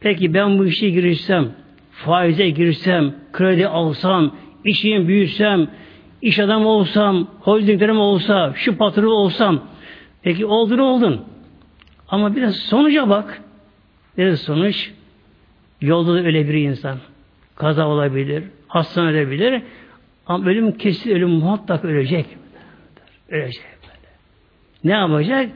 Peki 0.00 0.34
ben 0.34 0.58
bu 0.58 0.66
işe 0.66 0.90
girişsem, 0.90 1.48
faize 1.90 2.50
girsem, 2.50 3.14
kredi 3.32 3.68
alsam, 3.68 4.36
işimi 4.64 5.08
büyüsem, 5.08 5.68
iş 6.22 6.38
adamı 6.38 6.68
olsam, 6.68 7.28
holdinglerim 7.40 7.98
olsa, 7.98 8.52
şu 8.56 8.76
patron 8.76 9.06
olsam, 9.06 9.60
peki 10.22 10.46
oldun 10.46 10.78
oldun. 10.78 11.31
Ama 12.12 12.36
biraz 12.36 12.56
sonuca 12.56 13.08
bak. 13.08 13.42
Biraz 14.18 14.40
sonuç? 14.40 14.90
Yolda 15.80 16.14
da 16.14 16.18
öyle 16.18 16.48
bir 16.48 16.54
insan. 16.54 16.98
Kaza 17.56 17.88
olabilir, 17.88 18.44
hastane 18.68 19.10
edebilir. 19.10 19.62
Ama 20.26 20.46
ölüm 20.46 20.72
kesin, 20.78 21.10
ölüm 21.10 21.30
muhakkak 21.30 21.84
ölecek. 21.84 22.26
Ölecek. 23.28 23.64
Ne 24.84 24.92
yapacak? 24.92 25.50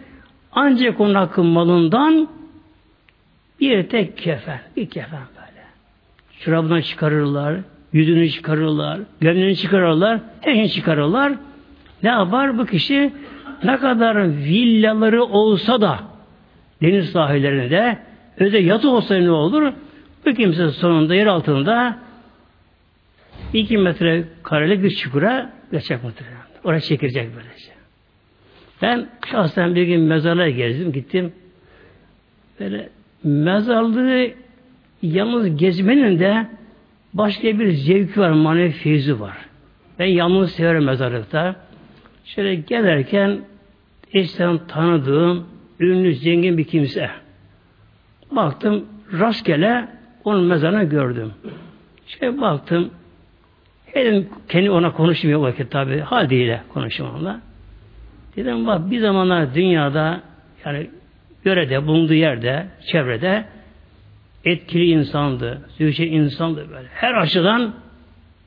Ancak 0.52 1.00
onun 1.00 1.14
hakkın 1.14 1.46
malından 1.46 2.28
bir 3.60 3.88
tek 3.88 4.18
kefen, 4.18 4.60
bir 4.76 4.90
kefen 4.90 5.20
böyle. 5.36 5.64
Çorabından 6.40 6.80
çıkarırlar, 6.80 7.60
yüzünü 7.92 8.30
çıkarırlar, 8.30 9.00
gömleğini 9.20 9.56
çıkarırlar, 9.56 10.20
her 10.40 10.54
şeyi 10.54 10.70
çıkarırlar. 10.70 11.32
Ne 12.02 12.08
yapar 12.08 12.58
bu 12.58 12.66
kişi? 12.66 13.12
Ne 13.64 13.76
kadar 13.76 14.28
villaları 14.28 15.24
olsa 15.24 15.80
da 15.80 16.15
deniz 16.82 17.10
sahillerinde 17.10 17.98
öyle 18.38 18.58
yatı 18.58 18.90
olsa 18.90 19.14
ne 19.14 19.30
olur? 19.30 19.72
Bu 20.26 20.34
kimse 20.34 20.70
sonunda 20.70 21.14
yer 21.14 21.26
altında 21.26 21.98
iki 23.52 23.78
metre 23.78 24.24
karelik 24.42 24.82
bir 24.82 24.90
çukura 24.90 25.52
geçecek 25.72 26.04
muhtemelen. 26.04 26.36
Oraya 26.64 26.80
çekilecek 26.80 27.28
böylece. 27.36 27.72
Ben 28.82 29.08
şahsen 29.30 29.74
bir 29.74 29.82
gün 29.82 30.00
mezarlığa 30.00 30.48
gezdim, 30.48 30.92
gittim. 30.92 31.32
Böyle 32.60 32.88
mezarlığı 33.24 34.30
yalnız 35.02 35.56
gezmenin 35.56 36.18
de 36.18 36.46
başka 37.14 37.58
bir 37.58 37.72
zevki 37.72 38.20
var, 38.20 38.30
manevi 38.30 38.70
feyzi 38.70 39.20
var. 39.20 39.36
Ben 39.98 40.06
yalnız 40.06 40.52
severim 40.52 40.84
mezarlıkta. 40.84 41.56
Şöyle 42.24 42.54
gelirken 42.54 43.40
eşten 44.12 44.58
tanıdığım 44.68 45.46
ünlü 45.80 46.14
zengin 46.14 46.58
bir 46.58 46.64
kimse. 46.64 47.10
Baktım 48.30 48.84
rastgele 49.12 49.88
onun 50.24 50.44
mezarını 50.44 50.84
gördüm. 50.84 51.32
Şey 52.06 52.40
baktım 52.40 52.90
dedim 53.94 54.28
kendi 54.48 54.70
ona 54.70 54.92
konuşmuyor 54.92 55.40
vakit 55.40 55.70
tabi 55.70 56.00
hal 56.00 56.30
değil 56.30 56.52
konuşmamla. 56.74 57.40
Dedim 58.36 58.66
bak 58.66 58.90
bir 58.90 59.00
zamanlar 59.00 59.54
dünyada 59.54 60.22
yani 60.64 60.90
yörede, 61.44 61.86
bulunduğu 61.86 62.14
yerde, 62.14 62.66
çevrede 62.92 63.44
etkili 64.44 64.84
insandı, 64.84 65.68
zühçe 65.78 66.06
insandı 66.06 66.66
böyle. 66.70 66.88
Her 66.94 67.14
açıdan 67.14 67.74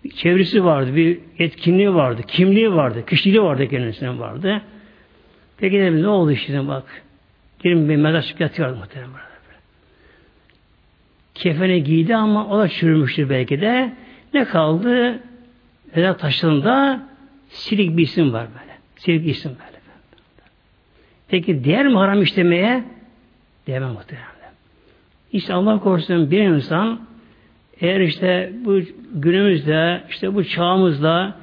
bir 0.04 0.10
çevresi 0.10 0.66
vardı, 0.66 0.96
bir 0.96 1.20
etkinliği 1.40 1.94
vardı, 1.94 2.22
kimliği 2.28 2.74
vardı, 2.74 3.06
kişiliği 3.06 3.44
vardı 3.44 3.68
kendisine 3.68 4.20
vardı. 4.20 4.62
Peki 5.58 5.80
dedim 5.80 6.02
ne 6.02 6.08
oldu 6.08 6.32
işte 6.32 6.68
bak. 6.68 7.04
Dedim 7.64 7.90
bir 7.90 7.96
mezar 7.96 8.22
çıkıp 8.22 8.42
yatıyordu 8.42 8.76
muhtemelen. 8.76 9.12
Kefene 11.36 11.80
giydi 11.80 12.16
ama 12.16 12.48
o 12.48 12.60
da 12.60 12.68
çürümüştür 12.68 13.30
belki 13.30 13.62
de. 13.62 13.94
Ne 14.34 14.46
kaldı? 14.46 15.20
Mezar 15.96 16.18
taşında 16.18 17.04
silik 17.50 17.98
bir 17.98 18.04
isim 18.04 18.34
var 18.34 18.48
böyle. 18.60 18.78
Silik 18.96 19.26
bir 19.26 19.30
isim 19.30 19.52
böyle. 19.52 19.80
Peki 21.28 21.64
diğer 21.64 21.88
mi 21.88 21.98
haram 21.98 22.22
işlemeye? 22.22 22.84
Diyemem 23.68 23.90
muhtemelen. 23.90 24.30
İşte 25.32 25.54
Allah 25.54 25.80
korusun 25.80 26.32
bir 26.32 26.40
insan 26.40 27.00
eğer 27.82 28.00
işte 28.00 28.54
bu 28.66 28.80
günümüzde 29.14 30.04
işte 30.10 30.36
bu 30.36 30.44
çağımızda 30.44 31.36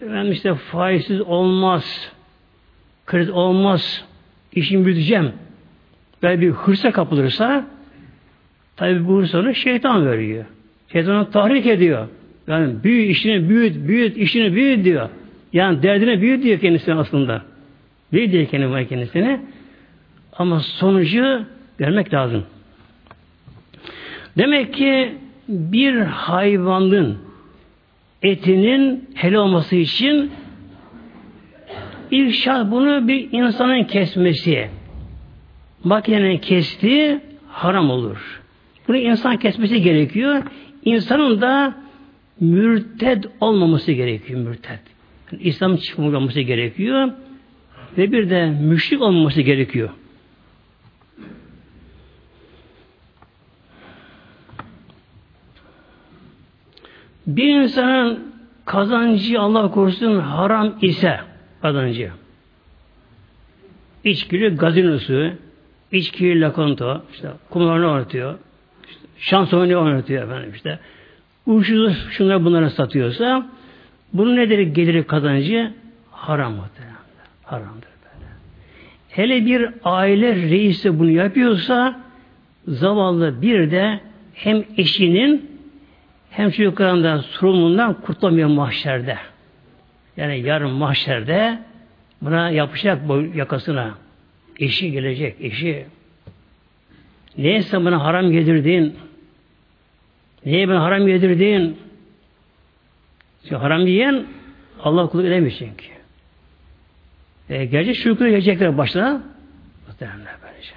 ben 0.00 0.24
işte 0.24 0.54
faizsiz 0.54 1.20
olmaz 1.20 2.12
kredi 3.06 3.32
olmaz 3.32 4.04
işimi 4.56 4.86
büyüteceğim 4.86 5.32
böyle 6.22 6.40
bir 6.40 6.50
hırsa 6.50 6.92
kapılırsa 6.92 7.66
tabi 8.76 9.08
bu 9.08 9.18
hırs 9.18 9.34
onu 9.34 9.54
şeytan 9.54 10.06
veriyor. 10.06 10.44
Şeytan 10.92 11.30
tahrik 11.30 11.66
ediyor. 11.66 12.08
Yani 12.46 12.84
büyü 12.84 13.02
işini 13.02 13.48
büyüt, 13.48 13.88
büyüt, 13.88 14.16
işini 14.16 14.54
büyüt 14.54 14.84
diyor. 14.84 15.08
Yani 15.52 15.82
derdine 15.82 16.20
büyüt 16.20 16.44
diyor 16.44 16.60
kendisine 16.60 16.94
aslında. 16.94 17.42
Büyüt 18.12 18.32
diyor 18.32 18.46
kendine 18.46 18.86
kendisine. 18.86 19.40
Ama 20.32 20.60
sonucu 20.60 21.44
görmek 21.78 22.14
lazım. 22.14 22.44
Demek 24.38 24.74
ki 24.74 25.12
bir 25.48 26.00
hayvanın 26.00 27.18
etinin 28.22 29.10
helal 29.14 29.38
olması 29.38 29.76
için 29.76 30.30
şart 32.32 32.70
bunu 32.70 33.08
bir 33.08 33.28
insanın 33.32 33.84
kesmesi. 33.84 34.68
Makinenin 35.84 36.38
kestiği 36.38 37.20
haram 37.48 37.90
olur. 37.90 38.42
Bunu 38.88 38.96
insan 38.96 39.36
kesmesi 39.36 39.82
gerekiyor. 39.82 40.42
İnsanın 40.84 41.40
da 41.40 41.74
mürted 42.40 43.24
olmaması 43.40 43.92
gerekiyor. 43.92 44.40
Mürted. 44.40 44.78
Yani 45.32 45.42
İslam 45.42 45.76
çıkmaması 45.76 46.40
gerekiyor. 46.40 47.10
Ve 47.98 48.12
bir 48.12 48.30
de 48.30 48.46
müşrik 48.46 49.02
olmaması 49.02 49.40
gerekiyor. 49.40 49.90
Bir 57.26 57.54
insanın 57.54 58.32
kazancı 58.64 59.40
Allah 59.40 59.70
korusun 59.70 60.18
haram 60.20 60.74
ise 60.82 61.20
kazancı 61.62 62.10
içkili 64.06 64.56
gazinosu, 64.56 65.30
içkili 65.92 66.40
lakonto, 66.40 67.02
işte 67.12 67.28
kumarını 67.50 67.90
oynatıyor, 67.90 68.38
işte 68.88 69.06
şans 69.18 69.54
oyunu 69.54 69.82
oynatıyor 69.82 70.22
efendim 70.22 70.52
işte. 70.54 70.78
Uyuşturucu 71.46 71.94
şunları 72.10 72.44
bunlara 72.44 72.70
satıyorsa 72.70 73.46
bunun 74.12 74.36
nedir 74.36 74.58
geliri 74.58 75.06
kazancı? 75.06 75.72
Haram 76.10 76.52
muhtemelen. 76.52 76.96
Haramdır 77.42 77.88
böyle. 78.04 78.30
Hele 79.08 79.46
bir 79.46 79.70
aile 79.84 80.34
reisi 80.34 80.98
bunu 80.98 81.10
yapıyorsa 81.10 82.00
zavallı 82.68 83.42
bir 83.42 83.70
de 83.70 84.00
hem 84.34 84.64
eşinin 84.76 85.50
hem 86.30 86.50
çocuklarından 86.50 87.18
sorumluluğundan 87.18 87.94
kurtulamıyor 88.00 88.48
mahşerde. 88.48 89.18
Yani 90.16 90.40
yarın 90.40 90.70
mahşerde 90.70 91.58
buna 92.22 92.50
yapacak 92.50 93.08
bu 93.08 93.22
yakasına. 93.34 93.94
Eşi 94.58 94.92
gelecek, 94.92 95.36
eşi. 95.40 95.86
Neyse 97.38 97.84
bana 97.84 98.04
haram 98.04 98.32
yedirdin? 98.32 98.98
Neye 100.46 100.68
bana 100.68 100.82
haram 100.82 101.08
yedirdin? 101.08 101.78
Çünkü 103.42 103.56
haram 103.56 103.86
yiyen 103.86 104.26
Allah 104.82 105.06
kulluk 105.06 105.26
edemiyor 105.26 105.56
çünkü. 105.58 105.86
E, 107.48 107.64
gerçek 107.64 107.96
şükür 107.96 108.28
gelecekler 108.28 108.78
başına. 108.78 109.22
Muhtemelen 109.86 110.36
böylece. 110.42 110.72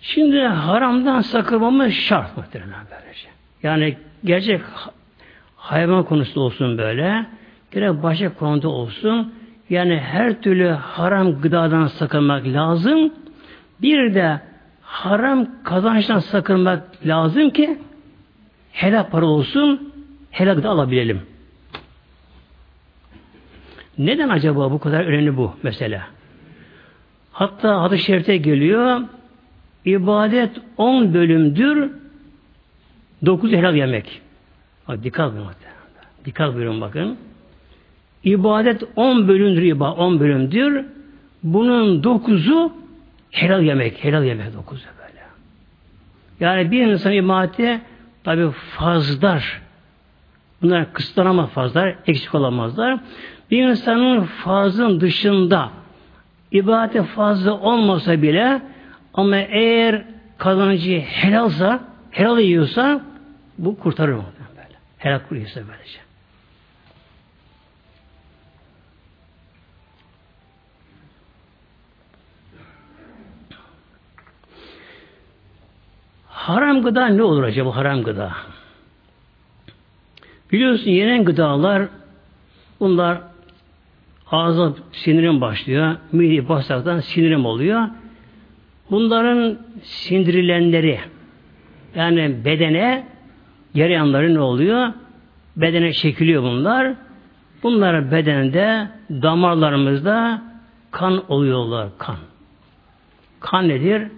Şimdi 0.00 0.40
haramdan 0.40 1.20
sakınmamız 1.20 1.92
şart 1.92 2.36
muhtemelen 2.36 2.86
böylece. 2.90 3.28
Yani 3.62 3.96
gerçek 4.24 4.60
hayvan 5.56 6.04
konusu 6.04 6.40
olsun 6.40 6.78
böyle, 6.78 7.26
gerek 7.70 8.02
başka 8.02 8.34
konuda 8.34 8.68
olsun, 8.68 9.34
yani 9.70 9.96
her 9.98 10.42
türlü 10.42 10.68
haram 10.68 11.40
gıdadan 11.40 11.86
sakınmak 11.86 12.46
lazım. 12.46 13.12
Bir 13.82 14.14
de 14.14 14.40
haram 14.82 15.46
kazançtan 15.64 16.18
sakınmak 16.18 16.82
lazım 17.06 17.50
ki 17.50 17.78
helal 18.72 19.10
para 19.10 19.26
olsun, 19.26 19.92
helal 20.30 20.54
gıda 20.54 20.68
alabilelim. 20.68 21.22
Neden 23.98 24.28
acaba 24.28 24.70
bu 24.70 24.78
kadar 24.78 25.04
önemli 25.04 25.36
bu 25.36 25.54
mesela? 25.62 26.02
Hatta 27.32 27.82
hadis-i 27.82 28.04
şerifte 28.04 28.36
geliyor, 28.36 29.00
ibadet 29.84 30.50
10 30.76 31.14
bölümdür, 31.14 31.90
9 33.26 33.52
helal 33.52 33.74
yemek. 33.74 34.20
Bak, 34.88 35.04
dikkat 35.04 35.32
buyurun. 35.32 35.52
Dikkat 36.24 36.54
buyurun 36.54 36.80
bakın. 36.80 37.16
İbadet 38.24 38.82
10 38.96 39.28
bölümdür, 39.28 39.62
ibadet 39.62 39.98
10 39.98 40.20
bölümdür. 40.20 40.84
Bunun 41.42 42.02
9'u 42.02 42.72
helal 43.30 43.62
yemek. 43.62 44.04
Helal 44.04 44.24
yemek 44.24 44.46
9'u 44.46 44.70
böyle. 44.70 45.22
Yani 46.40 46.70
bir 46.70 46.86
insan 46.86 47.12
ibadete 47.12 47.80
tabi 48.24 48.50
fazlar. 48.50 49.62
Bunlar 50.62 50.92
kısıtlanamaz 50.92 51.50
fazlar, 51.50 51.94
eksik 52.06 52.34
olamazlar. 52.34 53.00
Bir 53.50 53.68
insanın 53.68 54.24
fazlın 54.24 55.00
dışında 55.00 55.70
ibadete 56.52 57.02
fazla 57.02 57.60
olmasa 57.60 58.22
bile 58.22 58.62
ama 59.14 59.36
eğer 59.36 60.02
kazancı 60.38 61.00
helalsa, 61.00 61.80
helal 62.10 62.38
yiyorsa 62.38 63.11
bu 63.58 63.78
kurtarır 63.78 64.14
mı? 64.14 64.24
Böyle. 64.56 64.78
Helal 64.98 65.18
kuruyorsa 65.28 65.60
böylece. 65.68 65.98
Haram 76.28 76.82
gıda 76.82 77.06
ne 77.06 77.22
olur 77.22 77.42
acaba 77.42 77.76
haram 77.76 78.02
gıda? 78.02 78.32
Biliyorsun 80.52 80.90
yenen 80.90 81.24
gıdalar 81.24 81.82
bunlar 82.80 83.20
ağza 84.30 84.74
sinirim 84.92 85.40
başlıyor. 85.40 85.96
Mide 86.12 86.48
bağırsaktan 86.48 87.00
sinirim 87.00 87.46
oluyor. 87.46 87.88
Bunların 88.90 89.58
sindirilenleri 89.82 91.00
yani 91.94 92.44
bedene 92.44 93.06
yanları 93.74 94.34
ne 94.34 94.40
oluyor? 94.40 94.92
Bedene 95.56 95.92
çekiliyor 95.92 96.42
bunlar. 96.42 96.94
Bunlar 97.62 98.10
bedende 98.12 98.88
damarlarımızda 99.10 100.42
kan 100.90 101.32
oluyorlar. 101.32 101.88
Kan. 101.98 102.16
Kan 103.40 103.68
nedir? 103.68 104.08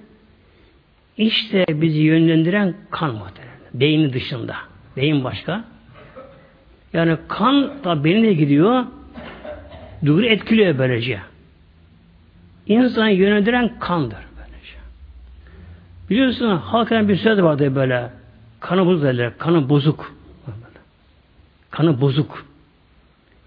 İşte 1.16 1.66
bizi 1.68 2.00
yönlendiren 2.00 2.74
kan 2.90 3.14
muhtemelen. 3.14 3.54
Beynin 3.74 4.12
dışında. 4.12 4.56
Beyin 4.96 5.24
başka. 5.24 5.64
Yani 6.92 7.16
kan 7.28 7.84
da 7.84 8.04
beyine 8.04 8.32
gidiyor. 8.32 8.84
Duygu 10.04 10.22
etkiliyor 10.22 10.78
böylece. 10.78 11.20
İnsanı 12.66 13.10
yönlendiren 13.10 13.78
kandır. 13.78 14.18
Böylece. 14.38 14.76
Biliyorsun 16.10 16.56
halkın 16.56 17.08
bir 17.08 17.16
söz 17.16 17.42
vardı 17.42 17.74
böyle. 17.74 18.10
Kanı 18.64 18.86
bozuk 18.86 19.02
derler. 19.04 19.38
Kanı 19.38 19.68
bozuk. 19.68 20.14
Kanı 21.70 22.00
bozuk. 22.00 22.46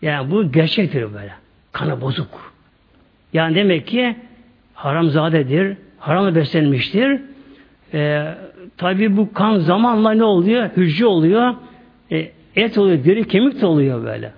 Yani 0.01 0.31
bu 0.31 0.51
gerçektir 0.51 1.13
böyle. 1.13 1.33
Kanı 1.71 2.01
bozuk. 2.01 2.53
Yani 3.33 3.55
demek 3.55 3.87
ki 3.87 4.15
haramzadedir. 4.73 5.77
Haramla 5.99 6.35
beslenmiştir. 6.35 7.21
Ee, 7.93 8.33
Tabi 8.77 9.17
bu 9.17 9.33
kan 9.33 9.57
zamanla 9.57 10.11
ne 10.11 10.23
oluyor? 10.23 10.69
Hücre 10.77 11.05
oluyor. 11.05 11.55
E, 12.11 12.31
et 12.55 12.77
oluyor, 12.77 13.05
deri 13.05 13.27
kemik 13.27 13.61
de 13.61 13.65
oluyor 13.65 14.03
böyle. 14.03 14.31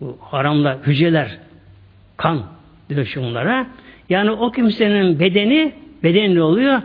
Bu 0.00 0.18
haramda 0.20 0.78
hücreler, 0.86 1.38
kan 2.16 2.42
diyor 2.88 3.04
şunlara. 3.04 3.66
Yani 4.08 4.30
o 4.30 4.50
kimsenin 4.50 5.20
bedeni, 5.20 5.72
bedeni 6.02 6.34
ne 6.34 6.42
oluyor? 6.42 6.82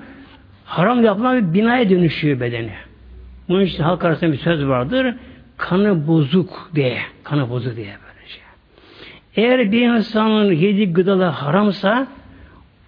Haram 0.65 1.04
yapılan 1.04 1.38
bir 1.38 1.60
binaya 1.60 1.89
dönüşüyor 1.89 2.39
bedeni. 2.39 2.71
Bunun 3.50 3.62
için 3.62 3.84
halk 3.84 4.06
arasında 4.06 4.32
bir 4.32 4.38
söz 4.38 4.68
vardır. 4.68 5.16
Kanı 5.58 6.08
bozuk 6.08 6.70
diye. 6.76 7.02
Kanı 7.24 7.50
bozuk 7.50 7.76
diye 7.76 7.98
böylece. 8.06 8.40
Eğer 9.36 9.72
bir 9.72 9.82
insanın 9.82 10.52
yediği 10.52 10.94
gıdalar 10.94 11.34
haramsa 11.34 12.08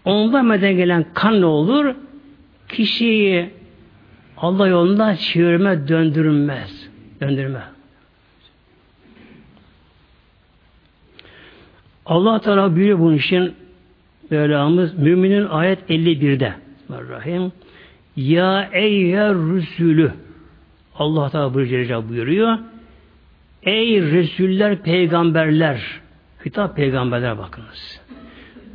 ondan 0.06 0.46
meden 0.46 0.76
gelen 0.76 1.06
kan 1.14 1.42
ne 1.42 1.46
olur? 1.46 1.96
Kişiyi 2.70 3.50
Allah 4.38 4.68
yolunda 4.68 5.16
çevirme 5.16 5.88
döndürülmez. 5.88 6.90
Döndürme. 7.22 7.64
Allah 12.06 12.40
Teala 12.40 12.76
buyuruyor 12.76 13.00
bunun 13.00 13.16
için 13.16 13.54
Mevlamız 14.30 14.98
müminin 14.98 15.46
ayet 15.46 15.90
51'de 15.90 16.54
Rahim 16.90 17.52
Ya 18.16 18.70
eyyüher 18.74 19.34
rüsülü 19.34 20.12
Allah 21.00 21.30
Teala 21.30 21.54
buyuruyor. 22.10 22.58
Ey 23.64 24.02
Resuller, 24.02 24.82
peygamberler 24.82 26.02
hitap 26.46 26.76
peygamberler 26.76 27.38
bakınız. 27.38 28.02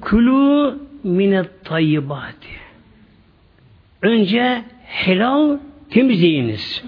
Kulu 0.00 0.78
minet 1.04 1.64
tayyibati 1.64 2.48
Önce 4.02 4.64
helal 4.84 5.58
temizleyiniz. 5.90 6.84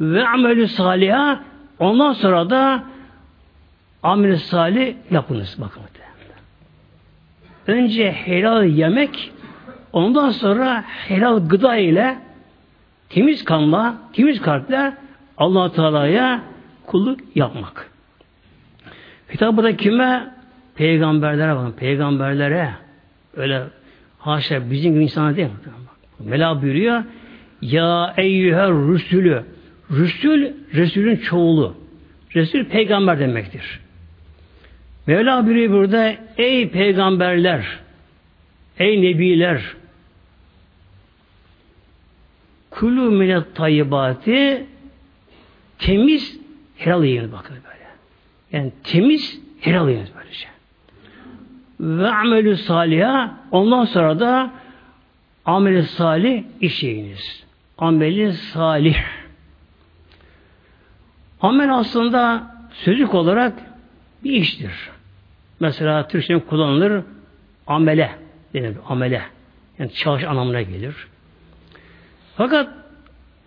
Ve 0.00 0.28
amelü 0.28 0.68
saliha 0.68 1.44
ondan 1.78 2.12
sonra 2.12 2.50
da 2.50 2.84
amel 4.02 4.36
salih 4.36 4.94
yapınız. 5.10 5.56
Bakın. 5.60 5.82
Önce 7.66 8.12
helal 8.12 8.64
yemek 8.64 9.32
ondan 9.92 10.30
sonra 10.30 10.84
helal 10.86 11.48
gıda 11.48 11.76
ile 11.76 12.18
temiz 13.14 13.44
kanla, 13.44 13.96
temiz 14.12 14.42
kalple 14.42 14.92
allah 15.36 15.72
Teala'ya 15.72 16.42
kulluk 16.86 17.20
yapmak. 17.34 17.90
Hitap 19.34 19.56
da 19.56 19.76
kime? 19.76 20.32
Peygamberlere 20.74 21.56
bakın. 21.56 21.72
Peygamberlere. 21.72 22.70
Öyle 23.36 23.62
haşa 24.18 24.70
bizim 24.70 24.92
gibi 24.92 25.02
insana 25.02 25.36
değil. 25.36 25.48
Mela 26.18 26.62
buyuruyor. 26.62 27.02
Ya 27.62 28.14
eyyüher 28.16 28.70
rüsülü. 28.70 29.44
Rüsül, 29.90 30.52
Resulün 30.74 31.16
çoğulu. 31.16 31.76
Resul 32.34 32.64
peygamber 32.64 33.18
demektir. 33.18 33.80
Mevla 35.06 35.46
buyuruyor 35.46 35.72
burada 35.72 36.14
ey 36.38 36.70
peygamberler, 36.70 37.78
ey 38.78 39.02
nebiler 39.02 39.62
kulu 42.82 43.10
minet 43.10 43.54
tayyibati 43.54 44.66
temiz 45.78 46.40
helal 46.76 47.04
yiyiniz 47.04 47.32
bakın 47.32 47.56
böyle. 47.56 47.86
Yani 48.52 48.72
temiz 48.84 49.40
helal 49.60 49.88
yiyiniz 49.88 50.10
böylece. 50.16 50.46
Ve 51.80 52.08
amelü 52.08 52.56
saliha 52.56 53.36
ondan 53.50 53.84
sonra 53.84 54.20
da 54.20 54.50
ameli 55.44 55.82
salih 55.82 56.44
iş 56.60 56.82
yiyiniz. 56.82 57.44
Ameli 57.78 58.32
salih. 58.32 58.96
Amel 61.40 61.74
aslında 61.74 62.54
sözlük 62.72 63.14
olarak 63.14 63.52
bir 64.24 64.32
iştir. 64.32 64.72
Mesela 65.60 66.08
Türkçe'nin 66.08 66.40
kullanılır 66.40 67.02
amele 67.66 68.10
denir. 68.54 68.76
Amele. 68.88 69.22
Yani 69.78 69.92
çalış 69.92 70.24
anlamına 70.24 70.62
gelir. 70.62 71.11
Fakat 72.36 72.68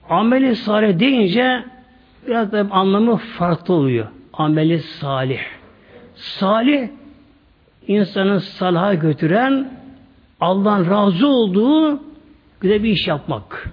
ameli 0.10 0.56
salih 0.56 1.00
deyince 1.00 1.64
biraz 2.28 2.52
da 2.52 2.68
anlamı 2.72 3.18
farklı 3.18 3.74
oluyor. 3.74 4.08
Ameli 4.34 4.80
salih. 4.80 5.40
Salih 6.16 6.88
insanın 7.88 8.38
salaha 8.38 8.94
götüren 8.94 9.72
Allah'ın 10.40 10.90
razı 10.90 11.28
olduğu 11.28 12.00
güzel 12.60 12.84
bir 12.84 12.90
iş 12.90 13.08
yapmak. 13.08 13.70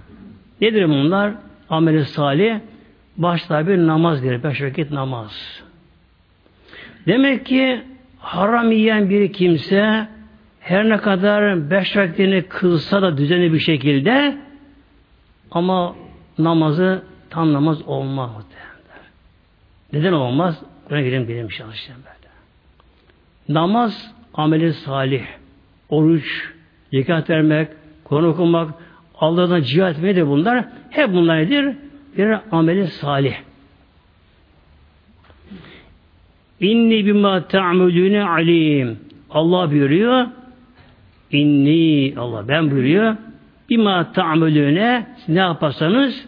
Nedir 0.61 0.89
bunlar? 0.89 1.33
Ameli 1.69 2.05
salih 2.05 2.59
başta 3.17 3.67
bir 3.67 3.77
namaz 3.77 4.23
verir. 4.23 4.43
Beş 4.43 4.61
vakit 4.61 4.91
namaz. 4.91 5.63
Demek 7.07 7.45
ki 7.45 7.81
haram 8.19 8.71
yiyen 8.71 9.09
bir 9.09 9.33
kimse 9.33 10.07
her 10.59 10.89
ne 10.89 10.97
kadar 10.97 11.69
beş 11.69 11.97
vaktini 11.97 12.41
kılsa 12.41 13.01
da 13.01 13.17
düzenli 13.17 13.53
bir 13.53 13.59
şekilde 13.59 14.37
ama 15.53 15.95
namazı 16.37 17.03
tam 17.29 17.53
namaz 17.53 17.81
olmaz. 17.87 18.31
Neden 19.93 20.13
olmaz? 20.13 20.61
Buna 20.89 21.01
girelim 21.01 21.27
bilim 21.27 21.47
çalışacağım 21.47 22.01
böyle. 22.05 22.33
Namaz 23.59 24.13
ameli 24.33 24.73
salih. 24.73 25.23
Oruç, 25.89 26.49
zekat 26.91 27.29
vermek, 27.29 27.67
konu 28.03 28.27
okumak, 28.27 28.73
Allah'dan 29.19 29.61
cihat 29.61 29.97
etmek 29.97 30.15
de 30.15 30.27
bunlar. 30.27 30.65
Hep 30.89 31.13
bunlar 31.13 31.37
nedir? 31.37 31.75
Bir 32.17 32.37
ameli 32.51 32.87
salih. 32.87 33.35
İnni 36.59 37.05
bima 37.05 37.47
ta'mudune 37.47 38.23
alim. 38.23 38.99
Allah 39.29 39.71
buyuruyor. 39.71 40.27
İnni 41.31 42.13
Allah 42.17 42.47
ben 42.47 42.71
buyuruyor. 42.71 43.15
Bima 43.69 44.11
ta'mudune 44.13 45.07
ne 45.27 45.39
yaparsanız 45.39 46.25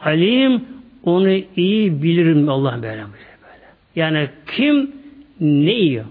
alim 0.00 0.64
onu 1.02 1.30
iyi 1.56 2.02
bilirim 2.02 2.48
Allah 2.48 2.82
böyle. 2.82 3.04
Yani 3.96 4.28
kim 4.56 4.90
ne 5.40 5.72
yiyor? 5.72 6.04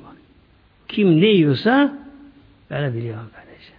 Kim 0.87 1.21
ne 1.21 1.25
yiyorsa 1.27 1.97
böyle 2.71 2.93
biliyor 2.93 3.17
böylece. 3.17 3.73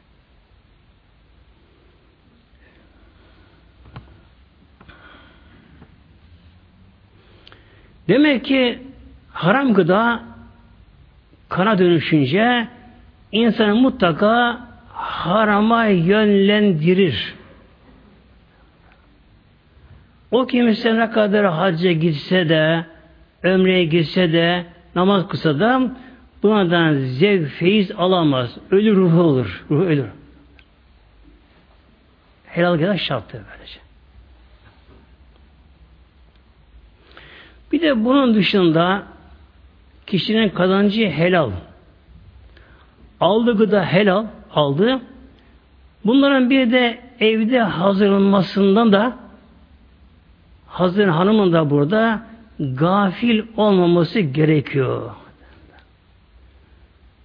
Demek 8.09 8.45
ki 8.45 8.79
haram 9.33 9.75
gıda 9.75 10.23
kana 11.49 11.79
dönüşünce 11.79 12.69
insanı 13.33 13.75
mutlaka 13.75 14.68
harama 14.99 15.85
yönlendirir. 15.85 17.35
O 20.31 20.47
kimse 20.47 20.97
ne 20.97 21.11
kadar 21.11 21.47
hacca 21.47 21.93
gitse 21.93 22.49
de, 22.49 22.87
ömreye 23.43 23.85
gitse 23.85 24.33
de, 24.33 24.67
namaz 24.95 25.29
kısa 25.29 25.61
da 25.61 25.97
bundan 26.43 26.95
zevk, 26.95 27.49
feyiz 27.49 27.91
alamaz. 27.91 28.57
Ölür 28.71 28.97
ruhu 28.97 29.23
olur. 29.23 29.65
Ruhu 29.71 29.85
ölür. 29.85 30.09
Helal 32.47 32.79
gıda 32.79 32.97
şarttır 32.97 33.41
böylece. 33.53 33.81
Bir 37.73 37.81
de 37.81 38.05
bunun 38.05 38.35
dışında 38.35 39.03
kişinin 40.07 40.49
kazancı 40.49 41.09
helal. 41.11 41.51
Aldığı 43.21 43.57
gıda 43.57 43.85
helal 43.85 44.27
aldı. 44.55 45.01
Bunların 46.05 46.51
bir 46.51 46.73
de 46.73 46.99
evde 47.21 47.61
hazırlanmasından 47.61 48.93
da 48.93 49.17
hazır 50.67 51.09
hanımın 51.09 51.53
da 51.53 51.71
burada 51.71 52.23
gafil 52.59 53.43
olmaması 53.57 54.21
gerekiyor. 54.21 55.11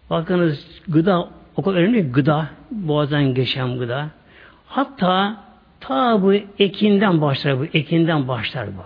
Bakınız 0.10 0.68
gıda 0.88 1.30
o 1.56 1.62
kadar 1.62 1.78
önemli 1.78 2.12
gıda 2.12 2.50
boğazdan 2.72 3.34
geçen 3.34 3.80
gıda. 3.80 4.10
Hatta 4.68 5.44
ta 5.80 6.22
bu 6.22 6.34
ekinden 6.60 7.22
başlar 7.22 7.60
bu 7.60 7.66
ekinden 7.66 8.28
başlar 8.28 8.68
bu. 8.68 8.84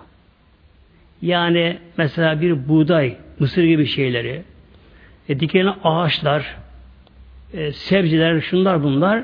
Yani 1.22 1.78
mesela 1.98 2.42
bir 2.42 2.70
buğday 2.70 3.18
mısır 3.40 3.64
gibi 3.64 3.86
şeyleri, 3.86 4.44
e, 5.30 5.40
diken 5.40 5.74
ağaçlar, 5.84 6.58
e, 7.54 7.72
sebzeler, 7.72 8.42
şunlar 8.42 8.84
bunlar. 8.84 9.24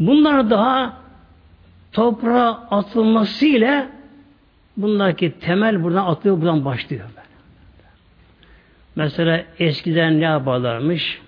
Bunlar 0.00 0.50
daha 0.50 0.96
toprağa 1.92 2.48
atılmasıyla 2.70 3.86
bundaki 4.76 5.32
temel 5.40 5.82
buradan 5.82 6.06
atıyor, 6.06 6.40
buradan 6.40 6.64
başlıyor. 6.64 7.04
Mesela 8.96 9.44
eskiden 9.58 10.20
ne 10.20 10.24
yaparlarmış? 10.24 11.20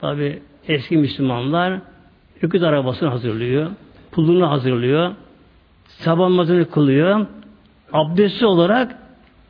Tabi 0.00 0.42
eski 0.68 0.96
Müslümanlar 0.96 1.80
öküz 2.42 2.62
arabasını 2.62 3.08
hazırlıyor, 3.08 3.70
pulunu 4.10 4.50
hazırlıyor, 4.50 5.14
sabahmazını 5.88 6.70
kılıyor, 6.70 7.26
abdestli 7.92 8.46
olarak 8.46 8.96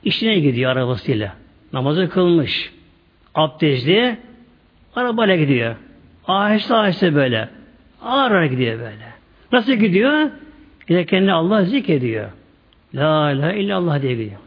işine 0.04 0.38
gidiyor 0.38 0.70
arabasıyla. 0.70 1.34
Namazı 1.72 2.08
kılmış. 2.08 2.72
Abdestli 3.34 4.18
arabayla 4.96 5.36
gidiyor. 5.36 5.76
Aheste 6.26 6.74
aheste 6.74 7.14
böyle. 7.14 7.48
Ağır 8.02 8.30
ağır 8.30 8.44
gidiyor 8.44 8.78
böyle. 8.78 9.14
Nasıl 9.52 9.72
gidiyor? 9.72 10.30
Kendi 11.06 11.32
Allah 11.32 11.64
zikrediyor. 11.64 12.28
La 12.94 13.30
ilahe 13.30 13.60
illallah 13.60 14.02
diye 14.02 14.12
gidiyor. 14.12 14.40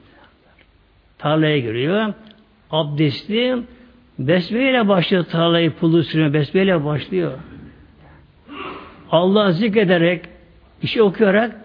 Tarlaya 1.17 1.59
giriyor. 1.59 2.13
Abdestli 2.71 3.57
besmeyle 4.19 4.87
başlıyor 4.87 5.23
tarlayı 5.23 5.71
pulu 5.71 6.03
sürüyor. 6.03 6.33
Besmeyle 6.33 6.85
başlıyor. 6.85 7.31
Allah 9.11 9.51
zikrederek 9.51 10.25
bir 10.83 10.87
şey 10.87 11.01
okuyarak 11.01 11.55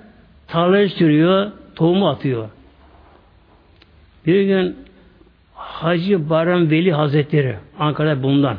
tarlayı 0.48 0.90
sürüyor, 0.90 1.52
tohumu 1.76 2.08
atıyor. 2.08 2.48
Bir 4.26 4.42
gün 4.42 4.76
Hacı 5.54 6.30
Baran 6.30 6.70
Veli 6.70 6.92
Hazretleri 6.92 7.56
Ankara'da 7.78 8.22
bundan. 8.22 8.56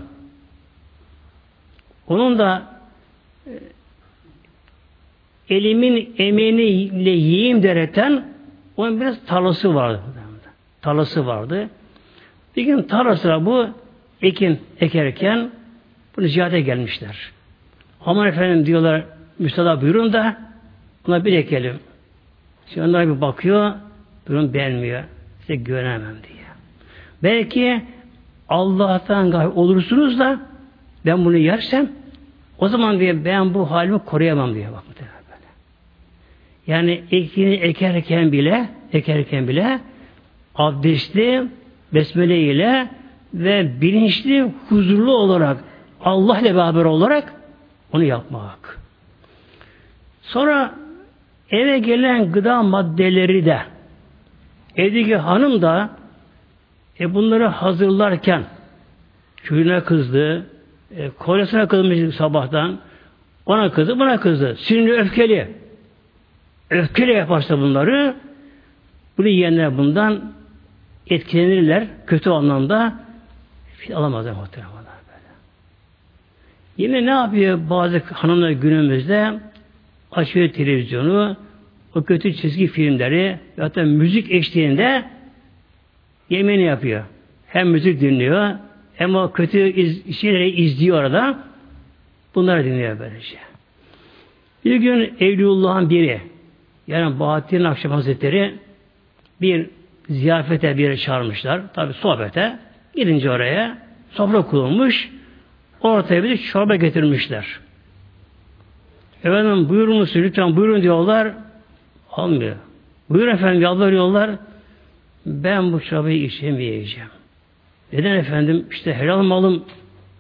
Onun 2.08 2.39
da 2.39 2.63
e, 3.48 3.52
elimin 5.50 6.16
emeğiyle 6.18 7.10
yiyeyim 7.10 7.63
dereten 7.63 8.26
onun 8.78 9.02
biraz 9.02 9.26
tarlası 9.26 9.76
vardı. 9.76 10.02
Tarlası 10.82 11.26
vardı. 11.26 11.70
Bir 12.56 12.63
gün 12.63 12.84
tarlasına 12.84 13.46
bu 13.46 13.68
ekin 14.22 14.60
ekerken 14.80 15.52
bunu 16.18 16.28
ziyarete 16.28 16.62
gelmişler. 16.62 17.32
Aman 18.06 18.28
efendim 18.28 18.66
diyorlar 18.66 19.04
müsaade 19.39 19.82
buyurun 19.82 20.13
da 20.13 20.38
buna 21.08 21.26
bir 21.26 21.34
ekelim. 21.34 21.80
Şimdi 22.68 22.88
onlar 22.88 23.08
bir 23.08 23.22
bakıyor 23.22 23.74
durum 24.28 24.54
beğenmiyor. 24.54 25.04
Size 25.39 25.56
güvenemem 25.56 26.16
diye. 26.28 26.44
Belki 27.24 27.82
Allah'tan 28.50 29.32
gayb 29.32 29.58
olursunuz 29.58 30.20
da 30.20 30.39
ben 31.06 31.26
bunu 31.26 31.38
yersem 31.38 31.92
o 32.58 32.68
zaman 32.68 33.00
diye 33.00 33.26
ben 33.26 33.54
bu 33.54 33.72
halimi 33.72 34.00
koruyamam 34.00 34.54
diye 34.54 34.72
bak 34.72 34.84
böyle. 34.88 35.10
Yani 36.68 37.04
ekini 37.12 37.54
ekerken 37.54 38.32
bile 38.32 38.70
ekerken 38.94 39.48
bile 39.48 39.80
abdestli 40.56 41.48
besmele 41.94 42.39
ile 42.39 42.89
ve 43.34 43.82
bilinçli, 43.82 44.52
huzurlu 44.70 45.12
olarak 45.12 45.58
Allah 46.02 46.39
ile 46.39 46.56
beraber 46.56 46.86
olarak 46.86 47.34
onu 47.94 48.04
yapmak. 48.04 48.80
Sonra 50.22 50.76
eve 51.50 51.80
gelen 51.80 52.32
gıda 52.32 52.63
maddeleri 52.63 53.46
de 53.46 53.62
evdeki 54.76 55.16
hanım 55.16 55.62
da 55.62 55.89
e 57.00 57.13
bunları 57.13 57.48
hazırlarken 57.48 58.44
çocuğuna 59.44 59.84
kızdı, 59.84 60.48
e, 60.97 61.10
kolyesine 61.10 61.67
kızmış 61.67 62.15
sabahtan, 62.15 62.79
ona 63.45 63.71
kızdı, 63.71 63.99
buna 63.99 64.19
kızdı. 64.19 64.56
Sinirli, 64.60 64.93
öfkeli. 64.93 65.47
Öfkeli 66.69 67.12
yaparsa 67.12 67.58
bunları, 67.60 68.15
bunu 69.17 69.27
yiyenler 69.27 69.77
bundan 69.77 70.34
etkilenirler, 71.08 71.88
kötü 72.08 72.29
anlamda 72.29 72.93
alamazlar 73.93 74.32
muhtemelen. 74.32 74.73
Yine 76.77 77.06
ne 77.06 77.10
yapıyor 77.10 77.60
bazı 77.69 77.99
hanımlar 77.99 78.49
günümüzde? 78.49 79.39
Açıyor 80.12 80.49
televizyonu, 80.49 81.38
o 81.95 82.03
kötü 82.03 82.34
çizgi 82.34 82.67
filmleri, 82.67 83.39
hatta 83.60 83.84
müzik 83.84 84.32
eşliğinde 84.32 85.06
yemeğini 86.29 86.63
yapıyor. 86.63 87.03
Hem 87.47 87.67
müzik 87.69 88.01
dinliyor, 88.01 88.56
o 89.01 89.32
kötü 89.32 89.60
iz, 89.60 90.17
şeyleri 90.19 90.49
izliyor 90.49 90.99
orada. 90.99 91.39
Bunları 92.36 92.65
dinliyor 92.65 92.99
böylece. 92.99 93.38
Bir 94.65 94.75
gün 94.75 95.15
Evliyullah'ın 95.19 95.89
biri, 95.89 96.21
yani 96.88 97.19
Bahattin 97.19 97.63
Akşam 97.63 97.91
Hazretleri 97.91 98.56
bir 99.41 99.69
ziyafete 100.10 100.77
bir 100.77 100.97
çağırmışlar. 100.97 101.73
Tabi 101.73 101.93
sohbete. 101.93 102.60
Gidince 102.95 103.32
oraya 103.32 103.77
sofra 104.12 104.41
kurulmuş. 104.41 105.10
Ortaya 105.82 106.23
bir 106.23 106.38
çorba 106.38 106.75
getirmişler. 106.75 107.60
Efendim 109.23 109.69
buyurun 109.69 109.97
musun 109.97 110.21
lütfen 110.23 110.56
buyurun 110.56 110.82
diyorlar. 110.82 111.34
Almıyor. 112.12 112.56
Buyur 113.10 113.27
efendim 113.27 113.62
yalvarıyorlar. 113.62 114.32
Ben 115.25 115.73
bu 115.73 115.82
çorbayı 115.82 116.23
içemeyeceğim. 116.23 117.10
Neden 117.93 118.15
efendim? 118.15 118.65
İşte 118.71 118.93
helal 118.93 119.21
malım. 119.21 119.63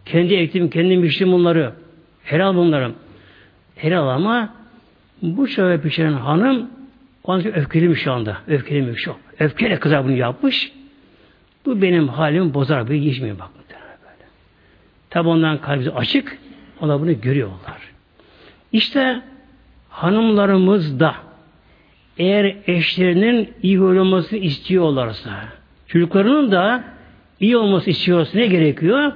Kendi 0.05 0.33
ektim, 0.33 0.69
kendim 0.69 1.03
içtim 1.03 1.31
bunları. 1.31 1.73
Helal 2.23 2.55
bunlarım. 2.55 2.95
Helal 3.75 4.07
ama 4.07 4.53
bu 5.21 5.47
çorba 5.47 5.81
pişiren 5.81 6.13
hanım 6.13 6.69
onun 7.23 7.39
için 7.39 7.53
öfkeliymiş 7.53 7.99
şu 8.01 8.11
anda. 8.11 8.37
Öfkeliymiş 8.47 9.01
çok. 9.01 9.19
Öfkeyle 9.39 9.79
kızar 9.79 10.03
bunu 10.03 10.11
yapmış. 10.11 10.71
Bu 11.65 11.81
benim 11.81 12.07
halimi 12.07 12.53
bozar. 12.53 12.89
Bir 12.89 12.95
geçmiyor 12.95 13.39
bak. 13.39 13.49
Böyle. 13.69 14.25
Tabi 15.09 15.29
ondan 15.29 15.57
kalbi 15.57 15.91
açık. 15.91 16.37
Onlar 16.81 17.01
bunu 17.01 17.21
görüyorlar. 17.21 17.77
İşte 18.71 19.21
hanımlarımız 19.89 20.99
da 20.99 21.15
eğer 22.17 22.55
eşlerinin 22.67 23.53
iyi 23.61 23.81
olmasını 23.81 24.39
istiyorlarsa, 24.39 25.31
çocuklarının 25.87 26.51
da 26.51 26.92
iyi 27.43 27.57
olması 27.57 27.89
istiyorsa 27.89 28.37
ne 28.37 28.47
gerekiyor? 28.47 29.11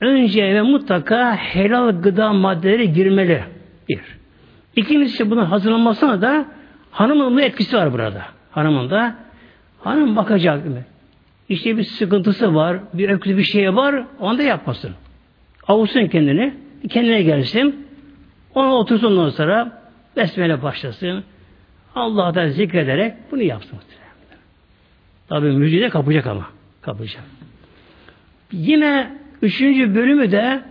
Önce 0.00 0.54
ve 0.54 0.62
mutlaka 0.62 1.36
helal 1.36 2.02
gıda 2.02 2.32
maddeleri 2.32 2.92
girmeli. 2.92 3.44
Bir. 3.88 4.00
İkincisi 4.76 5.30
bunun 5.30 5.44
hazırlanmasına 5.44 6.22
da 6.22 6.46
hanımın 6.90 7.38
etkisi 7.38 7.76
var 7.76 7.92
burada. 7.92 8.22
Hanımın 8.50 8.90
da 8.90 9.14
hanım 9.80 10.16
bakacak 10.16 10.66
mi? 10.66 10.84
İşte 11.48 11.76
bir 11.76 11.84
sıkıntısı 11.84 12.54
var, 12.54 12.78
bir 12.94 13.08
öksü 13.08 13.36
bir 13.36 13.42
şey 13.42 13.76
var, 13.76 14.04
onu 14.20 14.38
da 14.38 14.42
yapmasın. 14.42 14.90
Avutsun 15.68 16.06
kendini, 16.06 16.54
kendine 16.88 17.22
gelsin, 17.22 17.86
ona 18.54 18.74
otursun 18.74 19.16
ondan 19.16 19.30
sonra 19.30 19.82
besmele 20.16 20.62
başlasın. 20.62 21.24
Allah'tan 21.94 22.48
zikrederek 22.48 23.14
bunu 23.30 23.42
yapsın. 23.42 23.78
Tabi 25.28 25.50
müjde 25.50 25.88
kapacak 25.88 26.26
ama. 26.26 26.53
Kapacak. 26.84 27.22
Yine 28.52 29.10
üçüncü 29.42 29.94
bölümü 29.94 30.32
de 30.32 30.62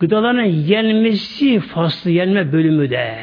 gıdaların 0.00 0.44
yenmesi 0.44 1.60
faslı 1.60 2.10
yenme 2.10 2.52
bölümü 2.52 2.90
de. 2.90 3.18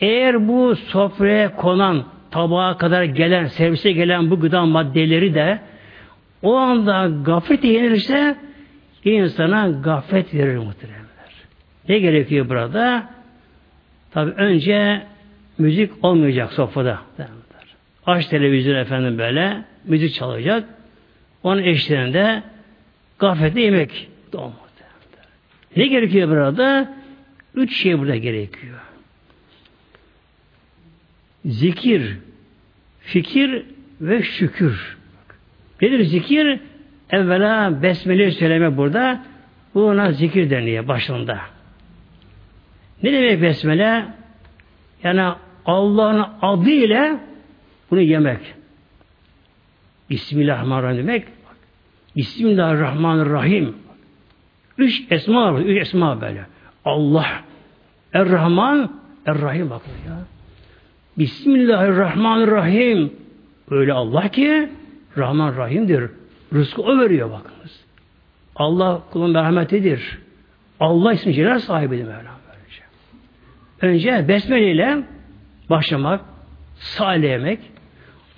Eğer 0.00 0.48
bu 0.48 0.76
sofraya 0.76 1.56
konan 1.56 2.04
tabağa 2.30 2.76
kadar 2.76 3.04
gelen, 3.04 3.46
servise 3.46 3.92
gelen 3.92 4.30
bu 4.30 4.40
gıda 4.40 4.66
maddeleri 4.66 5.34
de 5.34 5.58
o 6.42 6.56
anda 6.56 7.10
gaflet 7.24 7.64
yenirse 7.64 8.36
insana 9.04 9.68
gaflet 9.68 10.34
verir 10.34 10.56
muhteremler. 10.56 11.08
Ne 11.88 11.98
gerekiyor 11.98 12.48
burada? 12.48 13.10
Tabi 14.10 14.30
önce 14.30 15.02
müzik 15.58 16.04
olmayacak 16.04 16.52
sofrada. 16.52 16.98
Aç 18.06 18.26
televizyon 18.26 18.74
efendim 18.74 19.18
böyle, 19.18 19.64
müzik 19.88 20.14
çalacak. 20.14 20.68
Onun 21.42 21.62
eşliğinde 21.62 22.42
gaflette 23.18 23.60
yemek 23.60 24.08
olmadı. 24.34 24.58
Ne 25.76 25.86
gerekiyor 25.86 26.28
burada? 26.28 26.94
Üç 27.54 27.76
şey 27.76 27.98
burada 27.98 28.16
gerekiyor. 28.16 28.78
Zikir, 31.44 32.16
fikir 33.00 33.64
ve 34.00 34.22
şükür. 34.22 34.96
Nedir 35.82 36.04
zikir? 36.04 36.60
Evvela 37.10 37.82
besmele 37.82 38.30
söyleme 38.30 38.76
burada. 38.76 39.22
Bu 39.74 39.84
ona 39.86 40.12
zikir 40.12 40.50
deniyor 40.50 40.88
başında. 40.88 41.40
Ne 43.02 43.12
demek 43.12 43.42
besmele? 43.42 44.04
Yani 45.02 45.34
Allah'ın 45.66 46.26
adıyla 46.42 47.20
bunu 47.90 48.00
yemek. 48.00 48.57
Bismillahirrahmanirrahim 50.10 50.98
demek. 50.98 51.24
Bismillahirrahmanirrahim. 52.16 53.74
Üç 54.78 55.02
esma 55.10 55.54
var. 55.54 55.60
Üç 55.60 55.82
esma 55.82 56.20
böyle. 56.20 56.46
Allah. 56.84 57.26
Er-Rahman, 58.12 58.92
Er-Rahim 59.26 59.70
bakın 59.70 59.92
ya. 60.08 60.18
Bismillahirrahmanirrahim. 61.18 63.12
Öyle 63.70 63.92
Allah 63.92 64.28
ki 64.28 64.68
Rahman 65.18 65.56
Rahim'dir. 65.56 66.10
Rızkı 66.54 66.82
o 66.82 66.98
veriyor 66.98 67.30
bakınız. 67.30 67.84
Allah 68.56 69.02
kulun 69.10 69.30
merhametidir. 69.30 70.18
Allah 70.80 71.12
ismi 71.12 71.34
celal 71.34 71.58
sahibidir 71.58 72.04
Mevlam 72.04 72.38
böylece. 72.48 72.82
Önce 73.80 74.28
besmele 74.28 74.72
ile 74.72 75.02
başlamak, 75.70 76.20
Salih 76.76 77.28
yemek. 77.28 77.60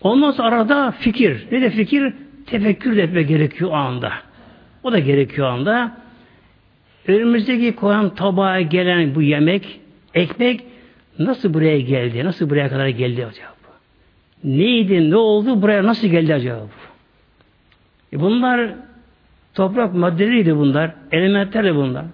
Ondan 0.00 0.30
sonra 0.30 0.56
arada 0.56 0.90
fikir. 0.90 1.46
Ne 1.52 1.60
de 1.60 1.70
fikir? 1.70 2.12
Tefekkür 2.46 2.96
etmek 2.96 3.28
gerekiyor 3.28 3.70
o 3.70 3.74
anda. 3.74 4.12
O 4.82 4.92
da 4.92 4.98
gerekiyor 4.98 5.48
o 5.48 5.50
anda. 5.50 5.96
Önümüzdeki 7.06 7.76
koyan 7.76 8.14
tabağa 8.14 8.60
gelen 8.60 9.14
bu 9.14 9.22
yemek, 9.22 9.80
ekmek 10.14 10.64
nasıl 11.18 11.54
buraya 11.54 11.80
geldi? 11.80 12.24
Nasıl 12.24 12.50
buraya 12.50 12.68
kadar 12.68 12.88
geldi 12.88 13.26
acaba? 13.26 13.50
Neydi, 14.44 15.10
ne 15.10 15.16
oldu, 15.16 15.62
buraya 15.62 15.84
nasıl 15.84 16.08
geldi 16.08 16.34
acaba? 16.34 16.66
E 18.12 18.20
bunlar 18.20 18.70
toprak 19.54 19.94
maddeleriydi 19.94 20.56
bunlar, 20.56 20.94
elementlerdi 21.12 21.74
bunlar. 21.74 22.04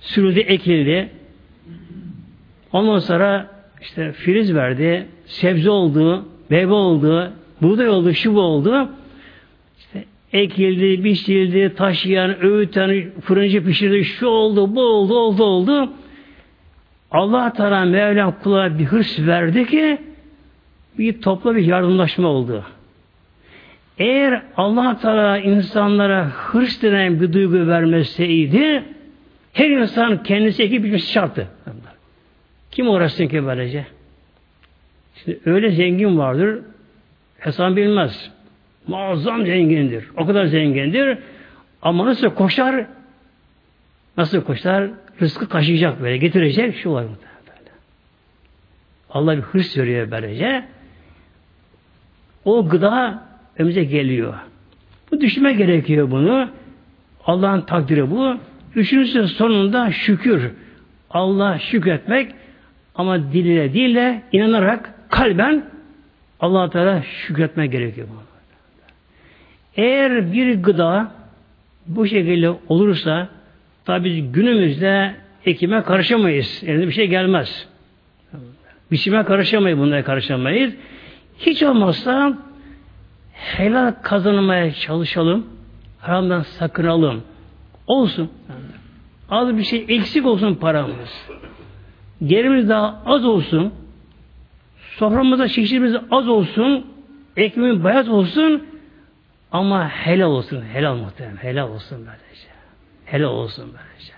Sürüldü, 0.00 0.40
ekildi. 0.40 1.10
Ondan 2.72 2.98
sonra 2.98 3.50
işte 3.80 4.12
filiz 4.12 4.54
verdi, 4.54 5.08
sebze 5.26 5.70
oldu, 5.70 6.28
meyve 6.50 6.72
oldu, 6.72 7.32
buğday 7.62 7.88
oldu, 7.88 8.14
şu 8.14 8.36
oldu. 8.36 8.88
İşte 9.78 10.04
ekildi, 10.32 11.04
biçildi, 11.04 11.74
taşıyan, 11.74 12.44
öğüten, 12.44 13.10
fırıncı 13.20 13.64
pişirdi, 13.64 14.04
şu 14.04 14.26
oldu, 14.26 14.76
bu 14.76 14.80
oldu, 14.80 15.14
oldu, 15.14 15.44
oldu. 15.44 15.92
Allah 17.10 17.52
Teala 17.52 17.84
Mevlam 17.84 18.34
kula 18.42 18.78
bir 18.78 18.84
hırs 18.84 19.18
verdi 19.20 19.66
ki 19.66 19.98
bir 20.98 21.22
topla 21.22 21.56
bir 21.56 21.64
yardımlaşma 21.66 22.28
oldu. 22.28 22.64
Eğer 23.98 24.42
Allah 24.56 24.98
Teala 24.98 25.38
insanlara 25.38 26.24
hırs 26.24 26.82
denen 26.82 27.20
bir 27.20 27.32
duygu 27.32 27.66
vermeseydi 27.66 28.84
her 29.52 29.70
insan 29.70 30.22
kendisi 30.22 30.62
ekip 30.62 30.84
bitmesi 30.84 31.12
şarttı. 31.12 31.48
Kim 32.70 32.88
uğraşsın 32.88 33.28
ki 33.28 33.46
böylece? 33.46 33.86
Şimdi 35.24 35.40
öyle 35.46 35.70
zengin 35.70 36.18
vardır 36.18 36.58
hesap 37.38 37.76
bilmez. 37.76 38.30
Muazzam 38.86 39.46
zengindir. 39.46 40.04
O 40.16 40.26
kadar 40.26 40.44
zengindir. 40.44 41.18
Ama 41.82 42.06
nasıl 42.06 42.30
koşar? 42.30 42.86
Nasıl 44.16 44.40
koşar? 44.40 44.90
Rızkı 45.20 45.48
taşıyacak 45.48 46.02
böyle. 46.02 46.16
Getirecek 46.16 46.76
şu 46.76 46.92
var. 46.92 47.04
Böyle. 47.04 47.70
Allah 49.10 49.36
bir 49.36 49.42
hırs 49.42 49.78
veriyor 49.78 50.10
böylece. 50.10 50.64
O 52.44 52.68
gıda 52.68 53.24
önümüze 53.58 53.84
geliyor. 53.84 54.34
Bu 55.10 55.20
düşünme 55.20 55.52
gerekiyor 55.52 56.10
bunu. 56.10 56.50
Allah'ın 57.26 57.60
takdiri 57.60 58.10
bu. 58.10 58.36
Üçüncüsü 58.74 59.28
sonunda 59.28 59.90
şükür. 59.90 60.50
Allah 61.10 61.58
şükretmek 61.58 62.32
ama 62.94 63.32
diliyle 63.32 63.72
dille 63.72 64.22
inanarak 64.32 64.93
kalben 65.14 65.64
Allah 66.40 66.70
Teala 66.70 67.02
şükretmek 67.02 67.72
gerekiyor. 67.72 68.08
Eğer 69.76 70.32
bir 70.32 70.62
gıda 70.62 71.12
bu 71.86 72.06
şekilde 72.06 72.50
olursa 72.68 73.28
tabi 73.84 74.22
günümüzde 74.22 75.14
ekime 75.46 75.82
karışamayız. 75.82 76.62
Elinde 76.66 76.86
bir 76.86 76.92
şey 76.92 77.06
gelmez. 77.06 77.68
Biçime 78.90 79.24
karışamayız, 79.24 79.78
bunlara 79.78 80.04
karışamayız. 80.04 80.74
Hiç 81.38 81.62
olmazsa 81.62 82.38
helal 83.32 83.94
kazanmaya 84.02 84.72
çalışalım. 84.72 85.46
Haramdan 86.00 86.42
sakınalım. 86.42 87.22
Olsun. 87.86 88.30
Az 89.30 89.56
bir 89.56 89.64
şey 89.64 89.84
eksik 89.88 90.26
olsun 90.26 90.54
paramız. 90.54 91.28
Gerimiz 92.26 92.68
daha 92.68 93.02
az 93.06 93.24
olsun. 93.24 93.72
Soframızda 94.98 95.48
çeşitimiz 95.48 95.94
az 96.10 96.28
olsun. 96.28 96.86
Ekmeğimiz 97.36 97.84
bayat 97.84 98.08
olsun. 98.08 98.66
Ama 99.52 99.88
helal 99.88 100.30
olsun. 100.30 100.62
Helal 100.72 100.96
muhtemelen. 100.96 101.36
Helal 101.36 101.68
olsun 101.68 101.98
böylece. 101.98 102.48
Helal 103.04 103.28
olsun 103.28 103.64
böylece. 103.64 104.12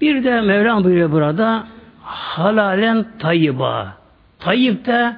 Bir 0.00 0.24
de 0.24 0.40
Mevlam 0.40 0.84
buyuruyor 0.84 1.12
burada 1.12 1.66
halalen 2.02 3.06
tayyiba. 3.18 3.96
Tayyip 4.38 4.86
de 4.86 5.16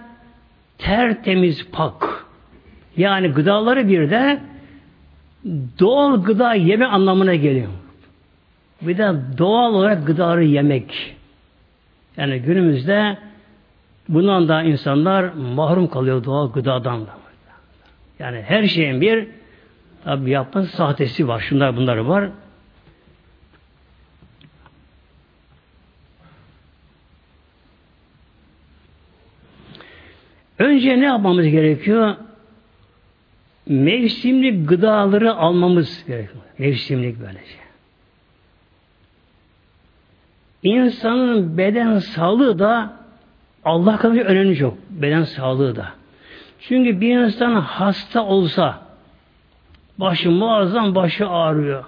tertemiz 0.79 1.71
pak. 1.71 2.27
Yani 2.97 3.29
gıdaları 3.29 3.89
bir 3.89 4.11
de 4.11 4.41
doğal 5.79 6.23
gıda 6.23 6.55
yeme 6.55 6.85
anlamına 6.85 7.35
geliyor. 7.35 7.69
Bir 8.83 8.99
de 8.99 9.15
doğal 9.39 9.75
olarak 9.75 10.07
gıdaları 10.07 10.45
yemek. 10.45 11.17
Yani 12.17 12.39
günümüzde 12.39 13.19
bundan 14.09 14.49
da 14.49 14.63
insanlar 14.63 15.33
mahrum 15.33 15.89
kalıyor 15.89 16.25
doğal 16.25 16.53
gıdadan 16.53 17.07
da. 17.07 17.11
Yani 18.19 18.43
her 18.43 18.67
şeyin 18.67 19.01
bir 19.01 19.29
tabi 20.05 20.31
yapması 20.31 20.77
sahtesi 20.77 21.29
var. 21.29 21.41
Şunlar 21.41 21.77
bunlar 21.77 21.97
var. 21.97 22.31
Önce 30.59 31.01
ne 31.01 31.05
yapmamız 31.05 31.47
gerekiyor? 31.47 32.15
Mevsimlik 33.67 34.69
gıdaları 34.69 35.35
almamız 35.35 36.05
gerekiyor. 36.07 36.45
Mevsimlik 36.59 37.21
böylece. 37.21 37.67
İnsanın 40.63 41.59
beden 41.59 41.99
sağlığı 41.99 42.59
da 42.59 42.93
Allah 43.65 43.97
kadar 43.97 44.17
önemli 44.17 44.57
çok. 44.57 44.79
Beden 44.91 45.23
sağlığı 45.23 45.77
da. 45.77 45.89
Çünkü 46.61 47.01
bir 47.01 47.19
insan 47.19 47.55
hasta 47.55 48.25
olsa 48.25 48.83
başı 49.99 50.31
muazzam 50.31 50.95
başı 50.95 51.29
ağrıyor. 51.29 51.85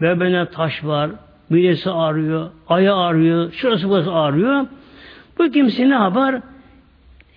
Bebeğine 0.00 0.46
taş 0.46 0.84
var, 0.84 1.10
midesi 1.50 1.90
ağrıyor, 1.90 2.50
ayağı 2.68 2.96
ağrıyor, 2.96 3.52
şurası 3.52 3.88
burası 3.88 4.12
ağrıyor. 4.12 4.66
Bu 5.38 5.50
kimse 5.50 5.90
ne 5.90 5.94
yapar? 5.94 6.40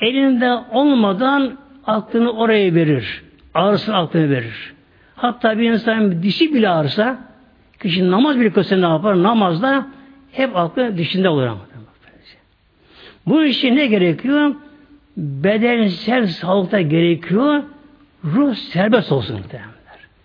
elinde 0.03 0.59
olmadan 0.71 1.57
aklını 1.85 2.31
oraya 2.31 2.75
verir. 2.75 3.23
Ağrısını 3.53 3.97
aklını 3.97 4.29
verir. 4.29 4.73
Hatta 5.15 5.57
bir 5.57 5.71
insan 5.71 6.23
dişi 6.23 6.53
bile 6.53 6.69
ağrısa 6.69 7.17
kişi 7.81 8.11
namaz 8.11 8.39
bile 8.39 8.53
kılsa 8.53 8.75
ne 8.75 8.85
yapar? 8.85 9.23
Namazda 9.23 9.87
hep 10.31 10.57
aklı 10.57 10.97
dişinde 10.97 11.29
olur. 11.29 11.49
Bu 13.25 13.43
işe 13.43 13.75
ne 13.75 13.85
gerekiyor? 13.85 14.55
Bedensel 15.17 16.27
sağlıkta 16.27 16.81
gerekiyor. 16.81 17.63
Ruh 18.25 18.55
serbest 18.55 19.11
olsun 19.11 19.37
muhtemelenler. 19.37 19.73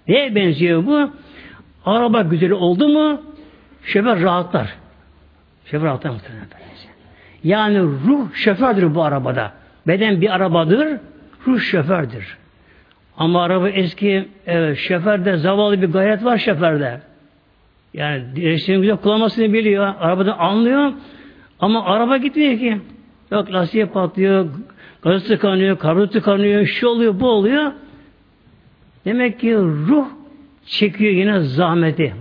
Neye 0.09 0.35
benziyor 0.35 0.87
bu? 0.87 1.11
Araba 1.85 2.23
güzel 2.23 2.51
oldu 2.51 2.89
mu 2.89 3.23
şoför 3.83 4.23
rahatlar. 4.23 4.75
Şoför 5.65 5.87
rahatlar 5.87 6.11
muhtemelen. 6.11 6.47
Yani 7.45 7.81
ruh 7.81 8.35
şofördür 8.35 8.95
bu 8.95 9.03
arabada. 9.03 9.53
Beden 9.87 10.21
bir 10.21 10.35
arabadır, 10.35 11.01
ruh 11.47 11.61
şofördür. 11.61 12.39
Ama 13.19 13.43
araba 13.43 13.69
eski, 13.69 14.29
evet, 14.47 14.79
şoförde 14.79 15.37
zavallı 15.37 15.83
bir 15.83 15.89
gayret 15.89 16.25
var 16.25 16.39
şoförde. 16.39 17.01
Yani 17.95 18.23
direksiyonu 18.37 18.83
güzel 18.83 18.97
kullanmasını 18.97 19.53
biliyor, 19.53 19.95
arabada 20.01 20.39
anlıyor 20.39 20.93
ama 21.61 21.85
araba 21.85 22.17
gitmiyor 22.17 22.59
ki. 22.59 22.79
Yok 23.31 23.53
lastiğe 23.53 23.87
patlıyor, 23.87 24.49
gazı 25.03 25.27
tıkanıyor, 25.27 25.79
kablo 25.79 26.07
tıkanıyor, 26.07 26.67
şu 26.67 26.89
oluyor, 26.89 27.21
bu 27.21 27.29
oluyor. 27.29 27.73
Demek 29.05 29.41
ki 29.41 29.57
ruh 29.57 30.07
çekiyor 30.67 31.13
yine 31.13 31.41
zahmeti. 31.41 32.15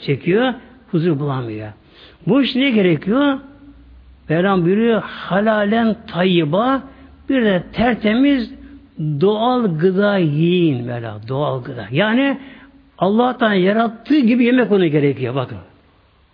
Çekiyor, 0.00 0.54
huzur 0.90 1.18
bulamıyor. 1.18 1.68
Bu 2.26 2.42
iş 2.42 2.56
ne 2.56 2.70
gerekiyor? 2.70 3.38
Mevlam 4.28 4.64
buyuruyor 4.64 5.02
halalen 5.02 5.96
tayyiba 6.06 6.82
bir 7.28 7.44
de 7.44 7.62
tertemiz 7.72 8.57
doğal 8.98 9.78
gıda 9.78 10.16
yiyin 10.18 10.86
Mevla. 10.86 11.20
Doğal 11.28 11.62
gıda. 11.64 11.86
Yani 11.90 12.38
Allah'tan 12.98 13.54
yarattığı 13.54 14.18
gibi 14.18 14.44
yemek 14.44 14.72
onu 14.72 14.86
gerekiyor. 14.86 15.34
Bakın. 15.34 15.58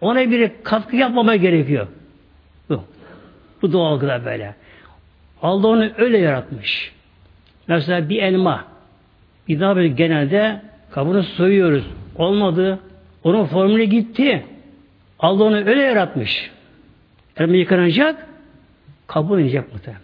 Ona 0.00 0.30
bir 0.30 0.50
katkı 0.64 0.96
yapmama 0.96 1.36
gerekiyor. 1.36 1.86
Bu. 2.68 2.80
Bu 3.62 3.72
doğal 3.72 4.00
gıda 4.00 4.24
böyle. 4.24 4.54
Allah 5.42 5.66
onu 5.66 5.88
öyle 5.98 6.18
yaratmış. 6.18 6.92
Mesela 7.68 8.08
bir 8.08 8.22
elma. 8.22 8.64
Bir 9.48 9.60
daha 9.60 9.76
böyle 9.76 9.88
genelde 9.88 10.62
kabuğunu 10.90 11.22
soyuyoruz. 11.22 11.84
Olmadı. 12.16 12.78
Onun 13.24 13.46
formülü 13.46 13.84
gitti. 13.84 14.46
Allah 15.18 15.44
onu 15.44 15.56
öyle 15.56 15.82
yaratmış. 15.82 16.50
Elma 17.36 17.56
yıkanacak, 17.56 18.26
kabuğunu 19.06 19.40
yiyecek 19.40 19.72
muhtemelen. 19.72 20.03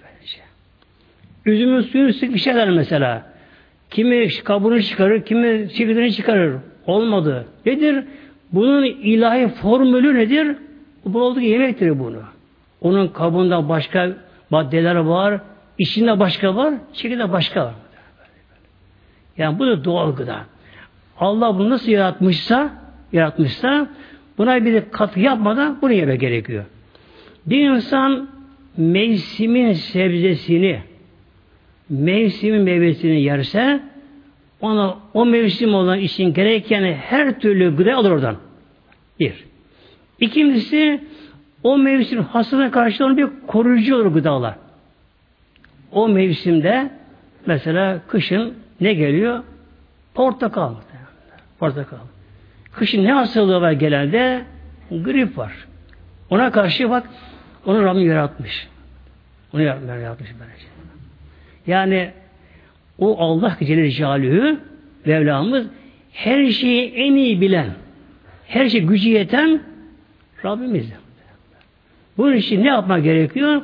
Üzümün 1.47 1.81
suyunu 1.81 2.13
sık 2.13 2.35
bir 2.35 2.39
şeyler 2.39 2.71
mesela. 2.71 3.23
Kimi 3.91 4.29
kabuğunu 4.29 4.83
çıkarır, 4.83 5.25
kimi 5.25 5.69
çekirdeğini 5.69 6.13
çıkarır. 6.13 6.57
Olmadı. 6.87 7.47
Nedir? 7.67 8.05
Bunun 8.53 8.85
ilahi 8.85 9.49
formülü 9.49 10.15
nedir? 10.15 10.57
Bu 11.05 11.23
olduğu 11.23 11.41
yemektir 11.41 11.99
bunu. 11.99 12.23
Onun 12.81 13.09
kabında 13.09 13.69
başka 13.69 14.09
maddeler 14.51 14.95
var, 14.95 15.41
içinde 15.79 16.21
başka 16.21 16.57
var, 16.57 16.75
şekilde 16.93 17.33
başka 17.33 17.65
var. 17.65 17.75
Yani 19.39 19.59
bu 19.59 19.67
da 19.67 19.85
doğal 19.85 20.17
gıda. 20.17 20.41
Allah 21.19 21.59
bunu 21.59 21.71
nasıl 21.71 21.93
yaratmışsa, 21.93 22.71
yaratmışsa 23.13 23.89
buna 24.39 24.65
bir 24.65 24.91
katı 24.91 25.21
yapmadan 25.21 25.79
bunu 25.83 25.93
yeme 25.93 26.17
gerekiyor. 26.17 26.65
Bir 27.47 27.71
insan 27.71 28.29
mevsimin 28.77 29.73
sebzesini, 29.73 30.81
mevsimin 31.91 32.63
meyvesini 32.63 33.23
yerse 33.23 33.81
ona 34.61 34.99
o 35.15 35.27
mevsim 35.27 35.75
olan 35.75 35.99
için 35.99 36.35
gereken 36.35 36.93
her 36.93 37.41
türlü 37.41 37.77
gıda 37.77 37.95
alır 37.95 38.11
oradan. 38.11 38.37
Bir. 39.21 39.45
İkincisi 40.21 41.05
o 41.63 41.79
mevsim 41.79 42.23
hastalığına 42.23 42.71
karşı 42.71 43.05
olan 43.05 43.17
bir 43.17 43.29
koruyucu 43.47 43.97
olur 43.97 44.07
gıdalar. 44.07 44.55
O 45.93 46.09
mevsimde 46.09 46.91
mesela 47.47 48.01
kışın 48.09 48.55
ne 48.81 48.95
geliyor? 48.95 49.45
Portakal. 50.15 50.75
Portakal. 51.59 51.97
Kışın 52.73 53.05
ne 53.05 53.13
hastalığı 53.13 53.61
var 53.61 53.73
genelde? 53.73 54.45
Grip 54.91 55.39
var. 55.39 55.53
Ona 56.31 56.51
karşı 56.51 56.91
bak 56.91 57.09
onu 57.67 57.85
Rabbim 57.85 58.07
yaratmış. 58.07 58.69
Onu 59.55 59.63
yaratmış 59.63 60.31
böylece. 60.41 60.80
Yani 61.67 62.11
o 62.99 63.19
Allah 63.19 63.57
Celle 63.61 63.91
Celaluhu 63.91 64.57
Mevlamız 65.07 65.67
her 66.13 66.51
şeyi 66.51 66.93
en 66.93 67.15
iyi 67.15 67.41
bilen, 67.41 67.71
her 68.47 68.69
şey 68.69 68.81
gücü 68.81 69.09
yeten 69.09 69.61
Rabbimiz. 70.45 70.93
Bunun 72.19 72.37
için 72.37 72.65
ne 72.65 72.69
yapmak 72.69 73.05
gerekiyor? 73.05 73.63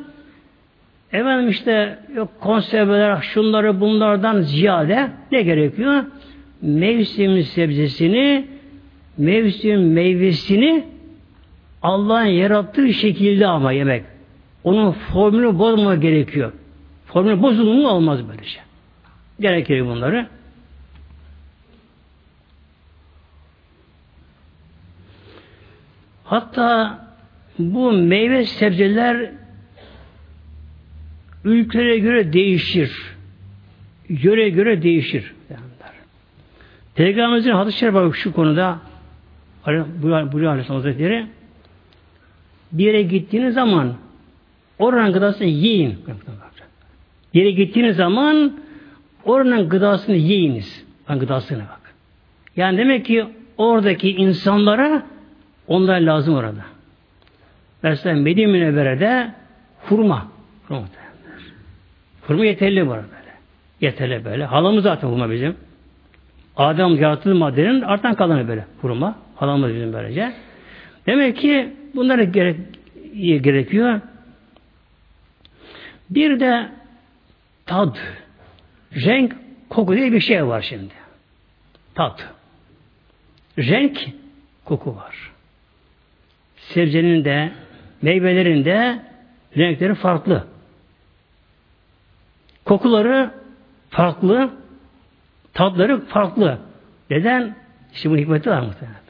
Efendim 1.12 1.48
işte 1.48 1.98
yok 2.14 2.30
konserveler, 2.40 3.20
şunları 3.20 3.80
bunlardan 3.80 4.40
ziyade 4.40 5.08
ne 5.32 5.42
gerekiyor? 5.42 6.04
Mevsim 6.62 7.42
sebzesini, 7.42 8.46
mevsim 9.18 9.92
meyvesini 9.92 10.84
Allah'ın 11.82 12.24
yarattığı 12.24 12.92
şekilde 12.92 13.46
ama 13.46 13.72
yemek. 13.72 14.04
Onun 14.64 14.92
formülü 14.92 15.58
bozma 15.58 15.94
gerekiyor. 15.94 16.52
Formülü 17.16 17.42
bozulur 17.42 17.74
mu 17.74 17.88
olmaz 17.88 18.28
böylece. 18.28 18.48
Şey. 18.48 18.62
Gerekir 19.40 19.86
bunları. 19.86 20.26
Hatta 26.24 26.98
bu 27.58 27.92
meyve 27.92 28.44
sebzeler 28.44 29.30
ülkelere 31.44 31.98
göre 31.98 32.32
değişir. 32.32 33.16
Göre 34.08 34.48
göre 34.48 34.82
değişir. 34.82 35.34
Peygamberimizin 36.94 37.50
hadis-i 37.50 37.78
şerif 37.78 38.14
şu 38.14 38.32
konuda 38.32 38.78
Buyuruyor 39.66 40.50
Aleyhisselam 40.50 40.82
Hazretleri 40.82 41.26
bir 42.72 42.84
yere 42.84 43.02
gittiğiniz 43.02 43.54
zaman 43.54 43.94
oranın 44.78 45.12
gıdasını 45.12 45.46
yiyin. 45.46 45.98
Yere 47.36 47.50
gittiğiniz 47.50 47.96
zaman 47.96 48.52
oranın 49.24 49.68
gıdasını 49.68 50.16
yiyiniz. 50.16 50.84
Ben 51.08 51.18
gıdasına 51.18 51.58
bak. 51.58 51.94
Yani 52.56 52.78
demek 52.78 53.06
ki 53.06 53.24
oradaki 53.56 54.10
insanlara 54.10 55.02
onlar 55.66 56.00
lazım 56.00 56.34
orada. 56.34 56.64
Mesela 57.82 58.16
Medine 58.16 58.46
Münevvere'de 58.46 59.30
hurma. 59.88 60.28
Hurma, 60.68 60.84
hurma 62.26 62.44
yeterli 62.44 62.88
var 62.88 63.00
böyle. 63.02 63.32
Yeterli 63.80 64.24
böyle. 64.24 64.44
Halamız 64.44 64.82
zaten 64.82 65.08
hurma 65.08 65.30
bizim. 65.30 65.56
Adem 66.56 66.96
yarattığı 66.96 67.34
maddenin 67.34 67.82
artan 67.82 68.14
kalanı 68.14 68.48
böyle 68.48 68.66
hurma. 68.82 69.18
Halamız 69.34 69.74
bizim 69.74 69.92
böylece. 69.92 70.32
Demek 71.06 71.36
ki 71.36 71.72
bunlara 71.94 72.24
gerek, 72.24 72.56
gerekiyor. 73.44 74.00
Bir 76.10 76.40
de 76.40 76.68
tad, 77.66 77.96
renk, 78.94 79.32
koku 79.70 79.96
diye 79.96 80.12
bir 80.12 80.20
şey 80.20 80.46
var 80.46 80.62
şimdi. 80.62 80.94
Tat. 81.94 82.28
Renk, 83.58 84.08
koku 84.64 84.96
var. 84.96 85.32
Sebzenin 86.56 87.24
de, 87.24 87.52
meyvelerin 88.02 88.64
de 88.64 89.02
renkleri 89.56 89.94
farklı. 89.94 90.46
Kokuları 92.64 93.30
farklı, 93.90 94.50
tatları 95.54 96.06
farklı. 96.06 96.58
Neden? 97.10 97.56
İşte 97.94 98.10
bu 98.10 98.16
hikmeti 98.16 98.50
var 98.50 98.60
muhtemelen. 98.60 99.06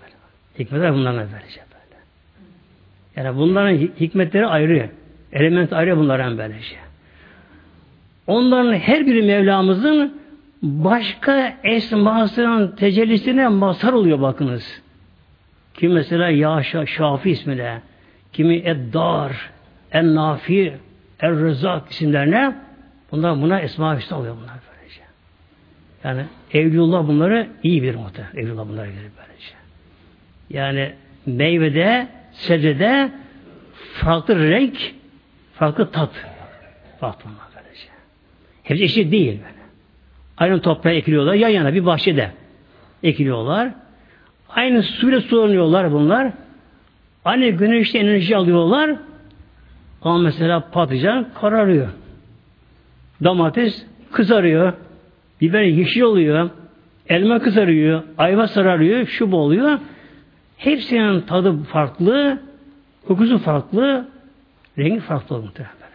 Hikmeti 0.58 0.84
var 0.84 0.94
bunlarla 0.94 1.28
böylece 1.32 1.60
böyle. 1.60 2.00
Yani 3.16 3.38
bunların 3.38 3.76
hikmetleri 3.76 4.46
ayrı. 4.46 4.90
Element 5.32 5.72
ayrı 5.72 5.96
bunların 5.96 6.38
böylece. 6.38 6.85
Onların 8.26 8.74
her 8.74 9.06
biri 9.06 9.22
Mevlamızın 9.22 10.20
başka 10.62 11.56
esmasının 11.64 12.76
tecellisine 12.76 13.48
mazhar 13.48 13.92
oluyor 13.92 14.20
bakınız. 14.20 14.82
Kim 15.74 15.92
mesela 15.92 16.30
Yaşa 16.30 16.86
Şafi 16.86 17.30
ismine, 17.30 17.80
kimi 18.32 18.56
Eddar, 18.56 19.50
En 19.92 20.14
Nafi, 20.14 20.74
Er 21.20 21.30
Rızak 21.30 21.90
isimlerine 21.90 22.54
bunlar 23.12 23.42
buna 23.42 23.60
esma 23.60 23.96
hüsnü 23.96 24.16
oluyor 24.16 24.36
bunlar 24.42 24.54
böylece. 24.70 25.00
Yani 26.04 26.24
Evliullah 26.52 27.08
bunları 27.08 27.48
iyi 27.62 27.82
bir 27.82 27.94
muhtemelen. 27.94 28.36
Evliullah 28.36 28.68
bunları 28.68 28.86
gelir 28.86 29.10
böylece. 29.18 29.54
Yani 30.50 30.92
meyvede, 31.26 32.08
sebzede 32.32 33.10
farklı 33.94 34.50
renk, 34.50 34.94
farklı 35.54 35.90
tat. 35.90 36.10
Farklı. 37.00 37.30
Hepsi 38.66 38.84
eşit 38.84 39.12
değil. 39.12 39.38
Aynı 40.36 40.60
toprağa 40.60 40.90
ekiliyorlar. 40.90 41.34
Yan 41.34 41.48
yana 41.48 41.74
bir 41.74 41.86
bahçede 41.86 42.30
ekiliyorlar. 43.02 43.70
Aynı 44.48 44.82
suyla 44.82 45.20
sulanıyorlar 45.20 45.92
bunlar. 45.92 46.32
Aynı 47.24 47.48
güneşte 47.48 47.98
enerji 47.98 48.36
alıyorlar. 48.36 48.96
Ama 50.02 50.18
mesela 50.18 50.70
patlıcan 50.70 51.26
kararıyor. 51.40 51.88
Domates 53.24 53.86
kızarıyor. 54.12 54.72
Biber 55.40 55.62
yeşil 55.62 56.00
oluyor. 56.00 56.50
Elma 57.08 57.38
kızarıyor. 57.38 58.02
Ayva 58.18 58.48
sararıyor. 58.48 59.06
Şu 59.06 59.32
oluyor. 59.32 59.78
Hepsinin 60.56 61.20
tadı 61.20 61.62
farklı. 61.62 62.38
Kokusu 63.06 63.38
farklı. 63.38 64.08
Rengi 64.78 65.00
farklı 65.00 65.38
muhtemelen. 65.38 65.85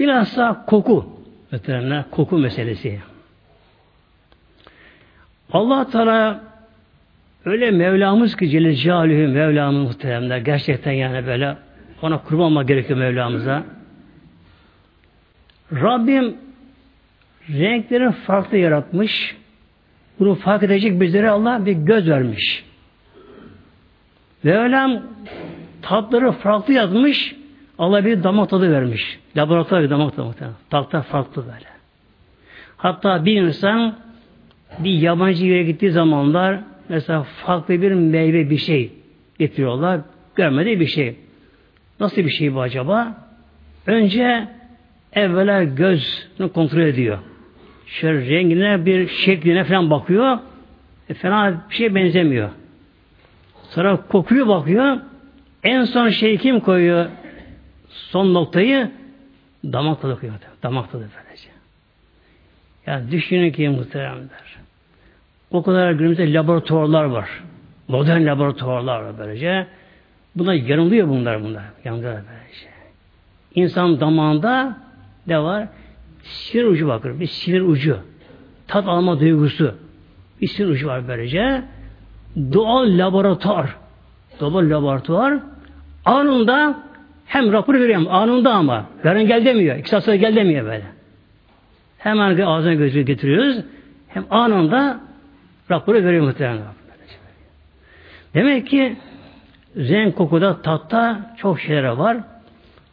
Bilhassa 0.00 0.64
koku. 0.66 1.06
Muhtemelen 1.52 2.04
koku 2.10 2.38
meselesi. 2.38 3.00
Allah 5.52 5.90
Teala 5.90 6.40
öyle 7.44 7.70
Mevlamız 7.70 8.36
ki 8.36 8.50
Celle 8.50 8.74
Celaluhu 8.74 9.32
Mevlamız 9.32 9.82
muhteremler 9.82 10.38
gerçekten 10.38 10.92
yani 10.92 11.26
böyle 11.26 11.56
ona 12.02 12.22
kurban 12.22 12.44
olmak 12.44 12.68
gerekiyor 12.68 12.98
Mevlamıza. 12.98 13.64
Rabbim 15.72 16.36
renkleri 17.48 18.12
farklı 18.12 18.56
yaratmış. 18.56 19.36
Bunu 20.18 20.34
fark 20.34 20.62
edecek 20.62 21.00
bizlere 21.00 21.30
Allah 21.30 21.66
bir 21.66 21.72
göz 21.72 22.08
vermiş. 22.08 22.64
Mevlam 24.42 25.02
tatları 25.82 26.32
farklı 26.32 26.74
yazmış. 26.74 27.39
Allah 27.80 28.04
bir 28.04 28.22
damak 28.22 28.50
tadı 28.50 28.72
vermiş. 28.72 29.18
Laboratuvar 29.36 29.82
bir 29.82 29.90
damak 29.90 30.16
tadı. 30.16 30.54
Tatlar 30.70 31.02
farklı 31.02 31.42
böyle. 31.42 31.66
Hatta 32.76 33.24
bir 33.24 33.42
insan 33.42 33.96
bir 34.78 34.90
yabancı 34.90 35.46
yere 35.46 35.62
gittiği 35.62 35.90
zamanlar 35.90 36.60
mesela 36.88 37.22
farklı 37.22 37.82
bir 37.82 37.92
meyve 37.92 38.50
bir 38.50 38.56
şey 38.56 38.92
getiriyorlar. 39.38 40.00
Görmediği 40.34 40.80
bir 40.80 40.86
şey. 40.86 41.16
Nasıl 42.00 42.16
bir 42.16 42.30
şey 42.30 42.54
bu 42.54 42.60
acaba? 42.60 43.14
Önce 43.86 44.48
evvela 45.12 45.62
gözünü 45.64 46.52
kontrol 46.54 46.80
ediyor. 46.80 47.18
Şöyle 47.86 48.30
rengine 48.30 48.86
bir 48.86 49.08
şekline 49.08 49.64
falan 49.64 49.90
bakıyor. 49.90 50.38
E, 51.08 51.14
fena 51.14 51.64
bir 51.70 51.74
şey 51.74 51.94
benzemiyor. 51.94 52.50
Sonra 53.62 53.96
kokuyu 53.96 54.48
bakıyor. 54.48 54.96
En 55.62 55.84
son 55.84 56.08
şey 56.08 56.36
kim 56.36 56.60
koyuyor? 56.60 57.06
Son 57.90 58.34
noktayı 58.34 58.90
damak 59.64 60.02
tadı 60.02 60.20
koyuyor. 60.20 60.38
Damak 60.62 60.92
tadı 60.92 61.08
böylece. 61.16 61.48
Yani 62.86 63.10
düşünün 63.10 63.52
ki 63.52 63.68
muhteremler. 63.68 64.56
O 65.50 65.62
kadar 65.62 65.92
günümüzde 65.92 66.32
laboratuvarlar 66.32 67.04
var. 67.04 67.28
Modern 67.88 68.26
laboratuvarlar 68.26 69.02
var 69.02 69.18
böylece. 69.18 69.66
Buna 70.34 70.54
yanılıyor 70.54 71.08
bunlar 71.08 71.42
bunlar. 71.42 71.64
Yanılıyor 71.84 72.12
böylece. 72.12 72.70
İnsan 73.54 74.00
damağında 74.00 74.76
ne 75.26 75.42
var? 75.42 75.68
Sinir 76.22 76.64
ucu 76.64 76.88
bakır. 76.88 77.20
Bir 77.20 77.26
sinir 77.26 77.60
ucu. 77.60 77.98
Tat 78.68 78.88
alma 78.88 79.20
duygusu. 79.20 79.74
Bir 80.40 80.46
sinir 80.46 80.68
ucu 80.68 80.86
var 80.86 81.08
böylece. 81.08 81.62
Doğal 82.36 82.98
laboratuvar. 82.98 83.76
Doğal 84.40 84.70
laboratuvar 84.70 85.38
anında 86.04 86.89
hem 87.30 87.52
rapor 87.52 87.74
veriyorum 87.74 88.06
anında 88.10 88.52
ama. 88.52 88.86
Yarın 89.04 89.26
gel 89.26 89.44
demiyor. 89.44 89.76
İki 89.76 89.88
saat 89.88 90.04
sonra 90.04 90.16
gel 90.16 90.36
demiyor 90.36 90.64
böyle. 90.66 90.84
Hemen 91.98 92.38
ağzına 92.38 92.74
gözü 92.74 93.00
getiriyoruz. 93.00 93.56
Hem 94.08 94.24
anında 94.30 95.00
raporu 95.70 96.04
veriyor 96.04 96.24
muhtemelen. 96.24 96.62
Demek 98.34 98.66
ki 98.66 98.96
renk 99.76 100.16
kokuda, 100.16 100.62
tatta 100.62 101.34
çok 101.36 101.60
şeyler 101.60 101.84
var. 101.84 102.16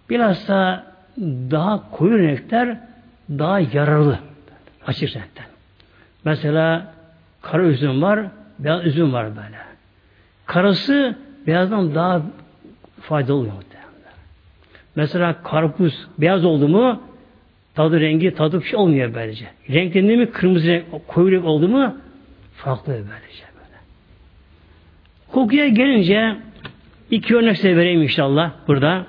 Bilhassa 0.10 0.84
daha 1.52 1.92
koyu 1.92 2.20
renkler 2.20 2.78
daha 3.30 3.60
yararlı. 3.60 4.20
Açık 4.88 5.16
renkten. 5.16 5.46
Mesela 6.26 6.94
kara 7.42 7.64
üzüm 7.64 8.02
var, 8.02 8.20
beyaz 8.60 8.86
üzüm 8.86 9.14
var 9.14 9.30
böyle. 9.30 9.58
Karası 10.46 11.16
beyazdan 11.48 11.96
daha 11.96 12.22
faydalı 13.02 13.36
oluyor. 13.36 13.54
Mesela 14.98 15.44
karpuz 15.44 16.08
beyaz 16.18 16.46
oldu 16.46 16.68
mu 16.68 17.02
tadı 17.76 18.00
rengi 18.00 18.34
tadı 18.34 18.60
bir 18.60 18.66
şey 18.66 18.80
olmuyor 18.80 19.14
böylece. 19.14 19.46
Renklendi 19.70 20.18
mi 20.18 20.32
kırmızı 20.32 20.68
renk, 20.68 20.86
koyu 21.08 21.32
renk 21.32 21.46
oldu 21.46 21.68
mu 21.68 21.98
farklı 22.56 22.94
böylece 22.94 23.44
böyle. 23.56 23.78
Kokuya 25.32 25.68
gelince 25.68 26.36
iki 27.12 27.36
örnek 27.36 27.58
size 27.58 27.76
vereyim 27.76 28.02
inşallah 28.02 28.52
burada. 28.68 29.06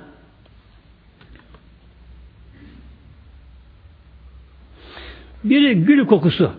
Biri 5.45 5.74
gül 5.74 6.07
kokusu. 6.07 6.53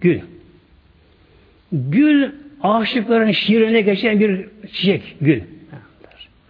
Gül. 0.00 0.20
Gül 1.72 2.30
aşıkların 2.62 3.32
şiirine 3.32 3.80
geçen 3.80 4.20
bir 4.20 4.48
çiçek. 4.72 5.16
Gül. 5.20 5.40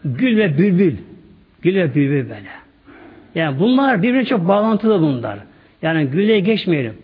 Gül 0.04 0.36
ve 0.36 0.58
bülbül. 0.58 0.96
Gül 1.64 1.74
ve 1.74 1.94
bülbül 1.94 2.30
böyle. 2.30 2.48
Yani 3.34 3.60
bunlar 3.60 4.02
birbirine 4.02 4.24
çok 4.24 4.48
bağlantılı 4.48 5.00
bunlar. 5.00 5.38
Yani 5.82 6.06
güle 6.06 6.40
geçmeyelim. 6.40 6.94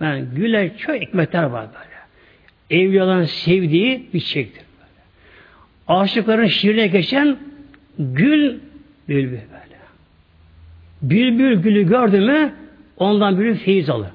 Yani 0.00 0.24
güle 0.36 0.72
çok 0.78 0.96
ekmekler 0.96 1.42
var 1.42 1.66
böyle. 1.74 2.82
Evliyaların 2.82 3.24
sevdiği 3.24 4.06
bir 4.14 4.20
çiçektir. 4.20 4.62
Böyle. 4.78 6.00
Aşıkların 6.00 6.46
şiirine 6.46 6.86
geçen 6.86 7.36
gül 7.98 8.54
bülbül 9.08 9.30
böyle. 9.30 9.78
Bülbül 11.02 11.62
gülü 11.62 11.88
gördü 11.88 12.20
mü 12.20 12.52
ondan 12.96 13.40
bir 13.40 13.54
feyiz 13.54 13.90
alır. 13.90 14.10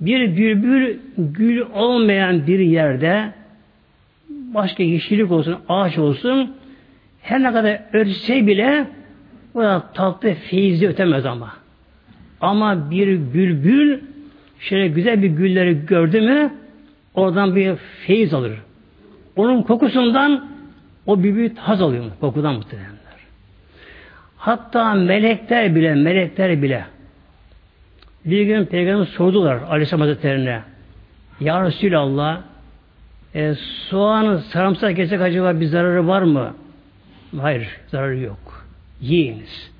Bir 0.00 0.36
bülbül 0.36 0.98
gül 1.18 1.60
olmayan 1.74 2.46
bir 2.46 2.58
yerde 2.58 3.32
başka 4.28 4.82
yeşillik 4.82 5.30
olsun, 5.30 5.56
ağaç 5.68 5.98
olsun 5.98 6.54
her 7.22 7.42
ne 7.42 7.52
kadar 7.52 7.80
ötse 7.92 8.46
bile 8.46 8.86
o 9.54 9.62
da 9.62 9.84
tatlı 9.94 10.34
feyizli 10.34 10.88
ötemez 10.88 11.26
ama. 11.26 11.52
Ama 12.40 12.90
bir 12.90 13.32
bülbül 13.34 14.00
şöyle 14.58 14.88
güzel 14.88 15.22
bir 15.22 15.28
gülleri 15.28 15.86
gördü 15.86 16.20
mü 16.20 16.54
oradan 17.14 17.56
bir 17.56 17.76
feyiz 17.76 18.34
alır. 18.34 18.52
Onun 19.36 19.62
kokusundan 19.62 20.50
o 21.06 21.22
bülbül 21.22 21.56
haz 21.56 21.82
alıyor 21.82 22.04
kokudan 22.20 22.54
muhtemelenler. 22.54 23.00
Hatta 24.36 24.94
melekler 24.94 25.74
bile 25.74 25.94
melekler 25.94 26.62
bile 26.62 26.84
bir 28.24 28.42
gün 28.42 28.64
Peygamber 28.64 29.06
sordular 29.06 29.58
Aleyhisselam 29.68 30.00
Hazretleri'ne 30.00 30.60
Ya 31.40 31.64
Resulallah 31.64 32.40
e, 33.34 33.54
soğanı 33.88 34.38
sarımsak 34.38 34.96
kesek 34.96 35.20
acaba 35.20 35.60
bir 35.60 35.66
zararı 35.66 36.06
var 36.06 36.22
mı? 36.22 36.54
Hayır, 37.40 37.68
zararı 37.86 38.18
yok. 38.18 38.66
Yiyiniz. 39.00 39.70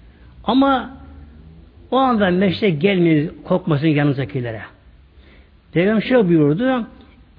Ama 0.44 0.96
o 1.90 1.96
anda 1.96 2.30
meşte 2.30 2.70
gelmeyin, 2.70 3.32
kokmasın 3.44 3.86
yanınızdakilere. 3.86 4.62
Peygamber 5.72 6.00
şöyle 6.00 6.28
buyurdu. 6.28 6.86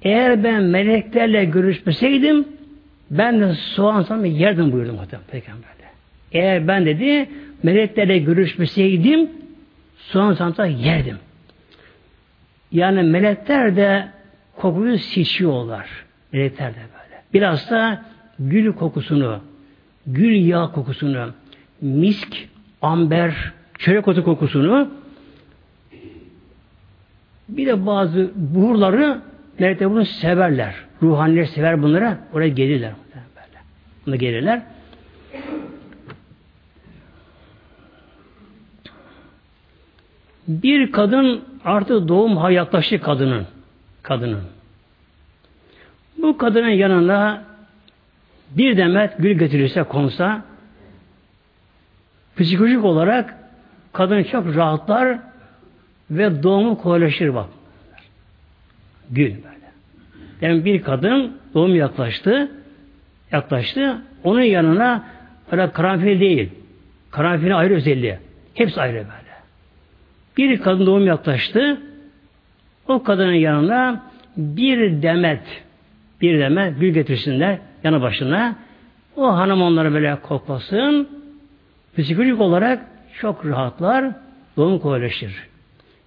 Eğer 0.02 0.44
ben 0.44 0.64
meleklerle 0.64 1.46
görüşmeseydim 1.46 2.48
ben 3.12 3.42
de 3.42 3.54
soğan 3.54 4.02
sana 4.02 4.26
yerdim 4.26 4.72
buyurdu 4.72 4.94
muhtemelen 4.94 5.28
Peygamber'de. 5.32 5.84
Eğer 6.32 6.68
ben 6.68 6.86
dedi 6.86 7.30
meleklerle 7.64 8.18
görüşmeseydim 8.18 9.30
soğan 9.98 10.34
sana 10.34 10.68
yerdim. 10.68 11.18
Yani 12.72 13.04
melekler 13.04 13.76
de 13.76 14.08
kokuyu 14.58 14.98
seçiyorlar. 14.98 15.88
Melekler 16.32 16.72
de 16.72 16.78
böyle. 16.78 17.22
Biraz 17.34 17.72
da 17.72 18.06
gül 18.40 18.74
kokusunu, 18.74 19.42
gül 20.08 20.46
yağı 20.48 20.72
kokusunu, 20.72 21.32
misk, 21.82 22.48
amber, 22.82 23.52
çörek 23.80 24.08
otu 24.08 24.24
kokusunu 24.24 24.90
bir 27.50 27.68
de 27.68 27.86
bazı 27.86 28.32
buhurları 28.36 29.22
melekler 29.60 29.92
bunu 29.92 30.06
severler. 30.06 30.76
Ruhaniler 31.02 31.46
sever 31.46 31.82
bunlara. 31.82 32.18
Oraya 32.34 32.50
gelirler. 32.50 32.92
Buna 34.06 34.16
gelirler. 34.16 34.62
Bir 40.48 40.92
kadın 40.92 41.42
artık 41.66 42.08
doğum 42.08 42.52
yaklaştı 42.52 43.02
kadının. 43.02 43.48
Kadının. 44.04 44.44
Bu 46.18 46.38
kadının 46.38 46.70
yanına 46.70 47.44
bir 48.58 48.78
demet 48.78 49.18
gül 49.18 49.40
getirirse 49.40 49.84
konsa 49.84 50.46
psikolojik 52.38 52.86
olarak 52.86 53.36
kadın 53.94 54.24
çok 54.24 54.56
rahatlar 54.56 55.20
ve 56.12 56.44
doğumu 56.44 56.78
kolaylaşır 56.78 57.36
bak. 57.36 57.50
Gül 59.10 59.30
böyle. 59.30 59.72
Yani 60.42 60.66
bir 60.66 60.82
kadın 60.82 61.38
doğum 61.54 61.76
yaklaştı 61.76 62.52
yaklaştı. 63.32 64.02
Onun 64.24 64.42
yanına 64.42 65.04
öyle 65.52 65.72
karanfil 65.72 66.20
değil. 66.20 66.50
Karanfilin 67.12 67.52
ayrı 67.52 67.74
özelliği. 67.74 68.18
Hepsi 68.54 68.82
ayrı 68.82 68.96
böyle. 68.96 69.32
Bir 70.38 70.62
kadın 70.62 70.86
doğum 70.86 71.08
yaklaştı. 71.08 71.82
O 72.88 73.04
kadının 73.04 73.34
yanına 73.34 74.04
bir 74.38 75.02
demet 75.02 75.64
bir 76.22 76.40
demet 76.40 76.80
gül 76.80 76.94
getirsinler 76.94 77.58
yanı 77.84 78.02
başına. 78.02 78.56
O 79.16 79.36
hanım 79.36 79.62
onları 79.62 79.94
böyle 79.94 80.16
koklasın. 80.16 81.10
Psikolojik 81.98 82.42
olarak 82.42 82.86
çok 83.20 83.46
rahatlar. 83.46 84.06
Doğum 84.58 84.80
kolaylaşır. 84.80 85.50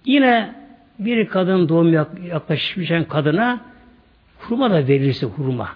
Yine 0.05 0.55
bir 0.99 1.27
kadın 1.27 1.69
doğum 1.69 1.93
yaklaşmışken 2.29 3.03
kadına 3.03 3.59
hurma 4.39 4.71
da 4.71 4.87
verirse 4.87 5.25
hurma. 5.25 5.69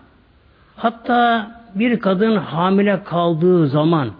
Hatta 0.76 1.52
bir 1.76 2.00
kadın 2.00 2.38
hamile 2.38 3.04
kaldığı 3.04 3.68
zaman 3.68 4.12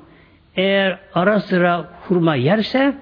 eğer 0.56 0.98
ara 1.14 1.40
sıra 1.40 1.90
hurma 2.08 2.36
yerse 2.36 2.94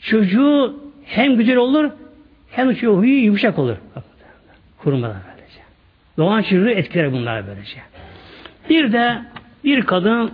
çocuğu 0.00 0.76
hem 1.04 1.36
güzel 1.36 1.56
olur 1.56 1.90
hem 2.50 2.74
çocuğu 2.74 2.96
huyu 2.96 3.24
yumuşak 3.24 3.58
olur. 3.58 3.76
Hurma 4.78 5.27
çocuğu 6.18 6.68
etkiler 6.68 7.12
bunlar 7.12 7.46
böylece. 7.46 7.80
Bir 8.70 8.92
de 8.92 9.22
bir 9.64 9.82
kadın 9.82 10.32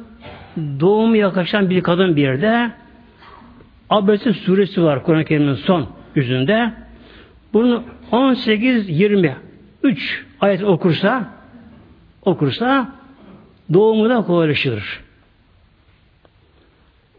doğumu 0.57 1.17
yaklaşan 1.17 1.71
bir 1.71 1.83
kadın 1.83 2.17
bir 2.17 2.23
yerde 2.23 2.71
Abese 3.91 4.33
suresi 4.33 4.83
var 4.83 5.03
Kur'an-ı 5.03 5.25
Kerim'in 5.25 5.55
son 5.55 5.89
yüzünde. 6.15 6.73
Bunu 7.53 7.83
18-20 8.13 9.33
3 9.83 10.25
ayet 10.41 10.63
okursa 10.65 11.29
okursa 12.23 12.93
doğumu 13.73 14.09
da 14.09 14.23
kolaylaşır. 14.23 15.01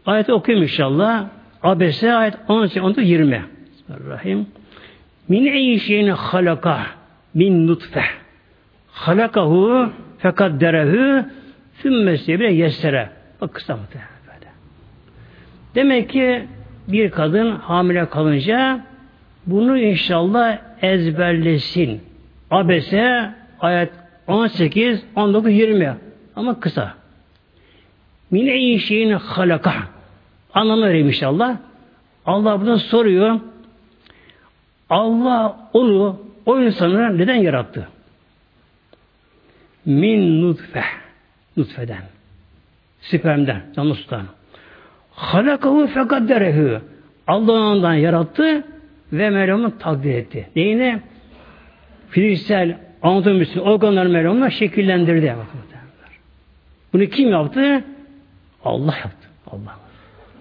Ayeti 0.06 0.32
okuyayım 0.32 0.62
inşallah. 0.62 1.26
Abese 1.62 2.12
ayet 2.14 2.34
18 2.48 3.08
20. 3.08 3.44
Bismillahirrahmanirrahim. 3.72 4.46
Min 5.28 5.46
eyyi 5.46 5.80
şeyini 5.80 6.12
halaka 6.12 6.86
min 7.34 7.66
nutfe. 7.66 8.04
Halakahu 8.96 9.90
fekadderehu 10.18 11.24
sümmesi 11.82 12.40
bile 12.40 12.52
yessere. 12.52 13.10
Bak 13.40 13.54
kısa 13.54 13.78
böyle. 13.94 14.50
Demek 15.74 16.10
ki 16.10 16.46
bir 16.88 17.10
kadın 17.10 17.50
hamile 17.50 18.08
kalınca 18.08 18.80
Bunu 19.46 19.78
inşallah 19.78 20.58
ezberlesin. 20.82 22.00
Abese 22.50 23.30
ayet 23.60 23.90
18, 24.26 25.04
19, 25.16 25.52
20 25.52 25.96
ama 26.36 26.60
kısa. 26.60 26.94
Mine 28.30 28.56
iyi 28.56 28.80
şeyin 28.80 29.12
halaka. 29.12 29.74
Anlamı 30.54 30.92
inşallah. 30.92 31.56
Allah 32.26 32.60
burada 32.60 32.78
soruyor. 32.78 33.40
Allah 34.90 35.56
onu, 35.72 36.20
o 36.46 36.60
insanı 36.60 37.18
neden 37.18 37.34
yarattı? 37.34 37.88
Min 39.86 40.42
nutfe. 40.42 40.84
Nutfeden. 41.56 42.02
Spermden. 43.00 43.62
Canlı 43.76 43.94
sudan. 43.94 44.26
Halakahu 45.10 45.86
fekadderehu. 45.86 46.80
Allah 47.26 47.52
ondan 47.52 47.94
yarattı 47.94 48.64
ve 49.12 49.30
Meryem'i 49.30 49.78
takdir 49.78 50.14
etti. 50.14 50.48
Neyine? 50.56 51.00
Fiziksel 52.10 52.78
anatomisini, 53.02 53.62
organları 53.62 54.08
Meryem'le 54.08 54.48
şekillendirdi. 54.48 55.36
Bunu 56.92 57.06
kim 57.06 57.30
yaptı? 57.30 57.84
Allah 58.64 58.94
yaptı. 58.96 59.28
Allah. 59.46 59.76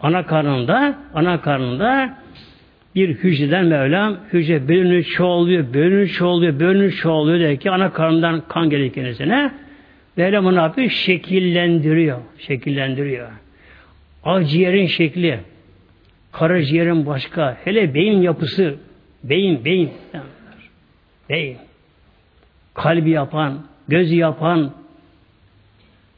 Ana 0.02 0.26
karnında, 0.26 0.96
ana 1.14 1.41
karnında 1.41 2.18
bir 2.96 3.10
hücreden 3.10 3.66
Mevlam 3.66 4.18
hücre 4.34 4.68
bölünür 4.68 5.04
çoğalıyor, 5.04 5.74
bölünür 5.74 6.08
çoğalıyor, 6.08 6.60
bölünür 6.60 6.91
çoğalıyor 6.91 7.39
der 7.39 7.58
ki 7.58 7.72
ana 7.72 7.93
karnından 7.93 8.43
kan 8.48 8.70
geliyor 8.70 8.93
kendisine. 8.93 9.52
Mevlam 10.18 10.46
onu 10.46 10.56
yapıyor? 10.56 10.89
Şekillendiriyor. 10.89 12.20
Şekillendiriyor. 12.38 13.28
Akciğerin 14.24 14.88
şekli, 14.88 15.39
karaciğerin 16.32 17.06
başka, 17.06 17.58
hele 17.64 17.93
beyin 17.93 18.22
yapısı, 18.22 18.76
beyin, 19.24 19.66
beyin, 19.66 19.89
beyin, 21.30 21.58
kalbi 22.74 23.10
yapan, 23.10 23.66
gözü 23.88 24.16
yapan, 24.16 24.72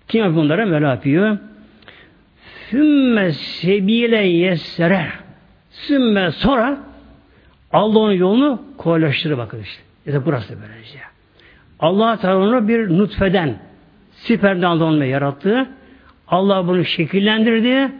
kim 0.08 0.22
yapıyor 0.22 0.44
bunları? 0.44 0.68
Mevla 0.68 0.90
yapıyor. 0.90 1.38
Sümme 2.70 3.32
sebile 3.32 4.18
yessere. 4.18 5.08
Sümme 5.78 6.32
sonra 6.32 6.78
Allah'ın 7.74 8.12
yolunu 8.12 8.62
kolaylaştırır 8.78 9.38
bakın 9.38 9.62
işte. 9.62 9.82
İşte 10.06 10.26
burası 10.26 10.58
böylece. 10.62 11.00
Allah 11.80 12.18
Teala 12.18 12.38
onu 12.38 12.68
bir 12.68 12.98
nutfeden, 12.98 13.60
siperden 14.12 14.62
Allah'ın 14.68 15.04
yarattı. 15.04 15.70
Allah 16.28 16.68
bunu 16.68 16.86
şekillendirdi. 16.86 17.92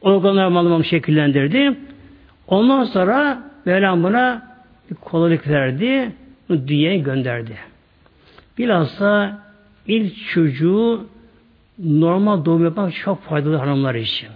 Organlar 0.00 0.48
malımı 0.48 0.84
şekillendirdi. 0.84 1.78
Ondan 2.46 2.84
sonra 2.84 3.42
Mevlam 3.64 4.02
buna 4.02 4.56
bir 4.90 4.94
kolaylık 4.94 5.48
verdi. 5.48 6.12
Bunu 6.48 6.68
dünyaya 6.68 6.98
gönderdi. 6.98 7.56
Bilhassa 8.58 9.38
ilk 9.86 10.28
çocuğu 10.28 11.06
normal 11.78 12.44
doğum 12.44 12.64
yapmak 12.64 12.94
çok 12.94 13.22
faydalı 13.22 13.56
hanımlar 13.56 13.94
için. 13.94 14.28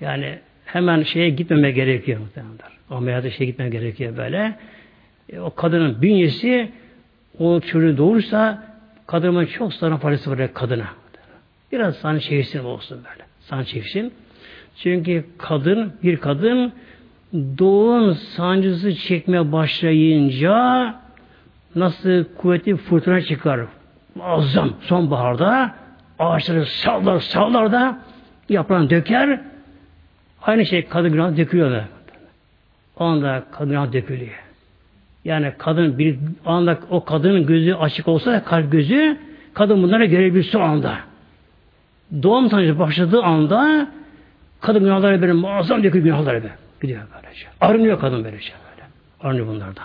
Yani 0.00 0.38
hemen 0.72 1.02
şeye 1.02 1.30
gitmeme 1.30 1.70
gerekiyor 1.70 2.20
muhtemelen. 2.20 2.54
Ameliyata 2.90 3.30
şeye 3.30 3.44
gitmem 3.44 3.70
gerekiyor 3.70 4.16
böyle. 4.16 4.58
E, 5.32 5.40
o 5.40 5.54
kadının 5.54 6.02
bünyesi 6.02 6.68
o 7.38 7.60
çocuğu 7.60 7.96
doğursa 7.98 8.64
kadının 9.06 9.46
çok 9.46 9.74
sana 9.74 9.96
faydası 9.96 10.30
var 10.30 10.54
kadına. 10.54 10.88
Biraz 11.72 11.96
sana 11.96 12.20
çevirsin 12.20 12.64
olsun 12.64 12.98
böyle. 12.98 13.24
Sana 13.40 13.64
çevirsin. 13.64 14.12
Çünkü 14.76 15.24
kadın, 15.38 15.92
bir 16.02 16.16
kadın 16.16 16.72
doğum 17.34 18.14
sancısı 18.14 18.94
çekmeye 18.94 19.52
başlayınca 19.52 20.94
nasıl 21.74 22.24
kuvvetli 22.24 22.76
fırtına 22.76 23.20
çıkar. 23.20 23.60
Muazzam 24.14 24.72
sonbaharda 24.80 25.74
ağaçları 26.18 26.66
sallar 26.66 27.20
sallar 27.20 27.72
da 27.72 27.98
yaprağını 28.48 28.90
döker. 28.90 29.40
Aynı 30.42 30.66
şey 30.66 30.88
kadın 30.88 31.12
günah 31.12 31.36
dökülüyor 31.36 31.70
da. 31.70 31.84
O 32.96 33.04
anda 33.04 33.44
kadın 33.52 33.68
günah 33.70 33.92
dökülüyor. 33.92 34.42
Yani 35.24 35.52
kadın 35.58 35.98
bir 35.98 36.18
anda 36.46 36.78
o 36.90 37.04
kadının 37.04 37.46
gözü 37.46 37.74
açık 37.74 38.08
olsa 38.08 38.44
kalp 38.44 38.72
gözü 38.72 39.18
kadın 39.54 39.82
bunları 39.82 40.04
görebilir 40.04 40.54
o 40.54 40.60
anda. 40.60 40.98
Doğum 42.22 42.50
sancısı 42.50 42.78
başladığı 42.78 43.22
anda 43.22 43.88
kadın 44.60 44.84
günahları 44.84 45.22
böyle 45.22 45.32
muazzam 45.32 45.82
dökülüyor 45.82 46.04
günahları 46.04 46.42
böyle. 46.42 46.54
Gidiyor 46.82 47.02
böylece. 47.14 47.46
Arınıyor 47.60 48.00
kadın 48.00 48.24
böylece 48.24 48.52
böyle. 48.52 48.88
Arınıyor 49.20 49.46
bunlardan. 49.46 49.84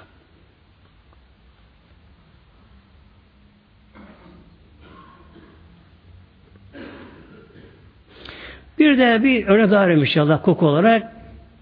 Bir 8.80 8.98
de 8.98 9.24
bir 9.24 9.48
örnek 9.48 9.72
daha 9.72 9.84
vereyim 9.84 10.02
inşallah 10.02 10.44
koku 10.44 10.68
olarak. 10.68 11.12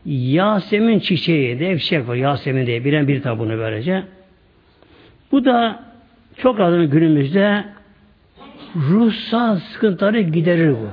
Yasemin 0.05 0.99
çiçeği 0.99 1.59
diye 1.59 1.73
bir 1.73 1.79
şey 1.79 2.07
var. 2.07 2.15
Yasemin 2.15 2.65
diye 2.65 2.85
bilen 2.85 3.07
bir 3.07 3.21
tabi 3.21 3.39
bunu 3.39 3.57
böylece. 3.57 4.03
Bu 5.31 5.45
da 5.45 5.83
çok 6.37 6.59
adını 6.59 6.85
günümüzde 6.85 7.63
ruhsal 8.75 9.57
sıkıntıları 9.57 10.21
giderir 10.21 10.71
bu. 10.71 10.89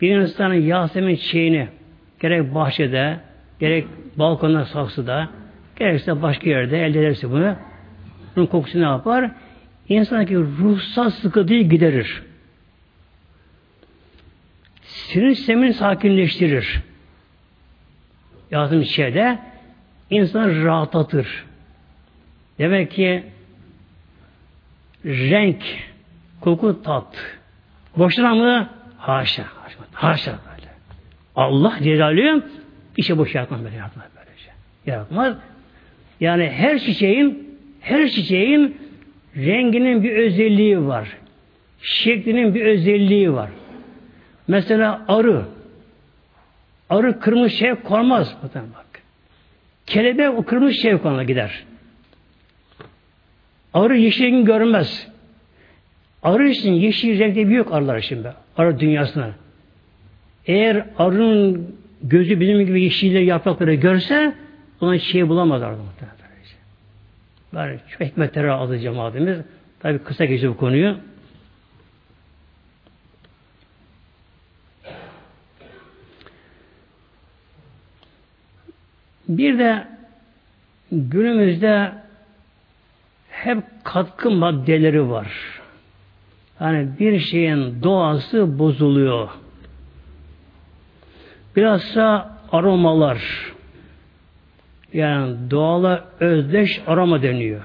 Bir 0.00 0.16
insanın 0.16 0.54
Yasemin 0.54 1.16
çiçeğini 1.16 1.68
gerek 2.20 2.54
bahçede, 2.54 3.16
gerek 3.60 3.86
balkonda, 4.16 4.64
saksıda, 4.64 5.28
gerekse 5.76 6.22
başka 6.22 6.50
yerde 6.50 6.86
elde 6.86 7.00
ederse 7.00 7.30
bunu, 7.30 7.54
bunun 8.36 8.46
kokusu 8.46 8.80
ne 8.80 8.84
yapar? 8.84 9.30
İnsandaki 9.88 10.36
ruhsal 10.36 11.10
sıkıntıyı 11.10 11.68
giderir 11.68 12.22
sinir 15.08 15.34
sistemini 15.34 15.74
sakinleştirir. 15.74 16.80
Yazım 18.50 18.84
şeyde 18.84 19.38
insan 20.10 20.64
rahatlatır. 20.64 21.44
Demek 22.58 22.90
ki 22.90 23.22
renk, 25.04 25.62
koku, 26.40 26.82
tat. 26.82 27.38
Boşuna 27.96 28.34
mı? 28.34 28.68
Haşa. 28.98 29.44
Haşa, 29.92 30.30
böyle. 30.30 30.68
Allah 31.36 31.78
Celaluhu 31.82 32.42
bir 32.96 33.02
şey 33.02 33.18
boş 33.18 33.34
yaratmaz 33.34 33.64
böyle 33.64 33.76
yaratmaz 33.76 34.06
böylece. 34.16 34.50
Yaratmaz. 34.86 35.36
Yani 36.20 36.50
her 36.50 36.78
çiçeğin 36.78 37.58
her 37.80 38.08
çiçeğin 38.08 38.76
renginin 39.36 40.02
bir 40.02 40.16
özelliği 40.16 40.86
var. 40.86 41.08
Şeklinin 41.82 42.54
bir 42.54 42.66
özelliği 42.66 43.32
var. 43.32 43.50
Mesela 44.48 45.04
arı. 45.08 45.42
Arı 46.90 47.20
kırmızı 47.20 47.50
şey 47.50 47.74
konmaz. 47.74 48.36
Bak. 48.54 49.02
Kelebek 49.86 50.30
o 50.38 50.44
kırmızı 50.44 50.74
şey 50.74 50.98
konuna 50.98 51.24
gider. 51.24 51.64
Arı 53.74 53.96
yeşil 53.96 54.44
görmez. 54.44 55.08
Arı 56.22 56.48
için 56.48 56.72
yeşil 56.72 57.18
renkte 57.18 57.48
büyük 57.48 57.72
arılar 57.72 58.00
şimdi. 58.00 58.32
Arı 58.56 58.80
dünyasına. 58.80 59.30
Eğer 60.46 60.84
arının 60.98 61.76
gözü 62.02 62.40
bizim 62.40 62.66
gibi 62.66 62.82
yeşilleri 62.82 63.26
yaprakları 63.26 63.74
görse 63.74 64.34
ona 64.80 64.98
şey 64.98 65.28
bulamaz 65.28 65.62
arı 65.62 65.76
muhtemelen. 65.76 66.18
Yani 67.54 67.78
çok 67.88 68.00
hikmetleri 68.00 68.50
aldı 68.50 68.78
cemaatimiz. 68.78 69.38
Tabi 69.80 69.98
kısa 69.98 70.24
geçiyor 70.24 70.52
bu 70.52 70.56
konuyu. 70.56 70.96
Bir 79.28 79.58
de 79.58 79.86
günümüzde 80.92 81.92
hep 83.30 83.64
katkı 83.84 84.30
maddeleri 84.30 85.10
var. 85.10 85.60
Yani 86.60 86.88
bir 86.98 87.18
şeyin 87.18 87.82
doğası 87.82 88.58
bozuluyor. 88.58 89.28
Bilhassa 91.56 92.38
aromalar. 92.52 93.52
Yani 94.92 95.36
doğala 95.50 96.04
özdeş 96.20 96.82
aroma 96.86 97.22
deniyor. 97.22 97.62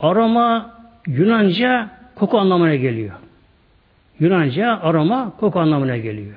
Aroma 0.00 0.74
Yunanca 1.06 1.90
koku 2.14 2.38
anlamına 2.38 2.74
geliyor. 2.74 3.12
Yunanca 4.20 4.80
aroma 4.82 5.32
koku 5.40 5.60
anlamına 5.60 5.96
geliyor. 5.96 6.36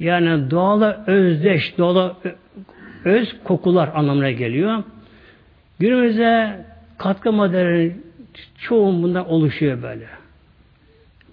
Yani 0.00 0.50
doğala 0.50 1.04
özdeş, 1.06 1.78
doğala 1.78 2.16
öz 3.04 3.36
kokular 3.44 3.90
anlamına 3.94 4.30
geliyor. 4.30 4.82
Günümüzde 5.78 6.60
katkı 6.98 7.32
maddeleri 7.32 7.96
çoğun 8.58 9.02
bundan 9.02 9.28
oluşuyor 9.28 9.82
böyle. 9.82 10.06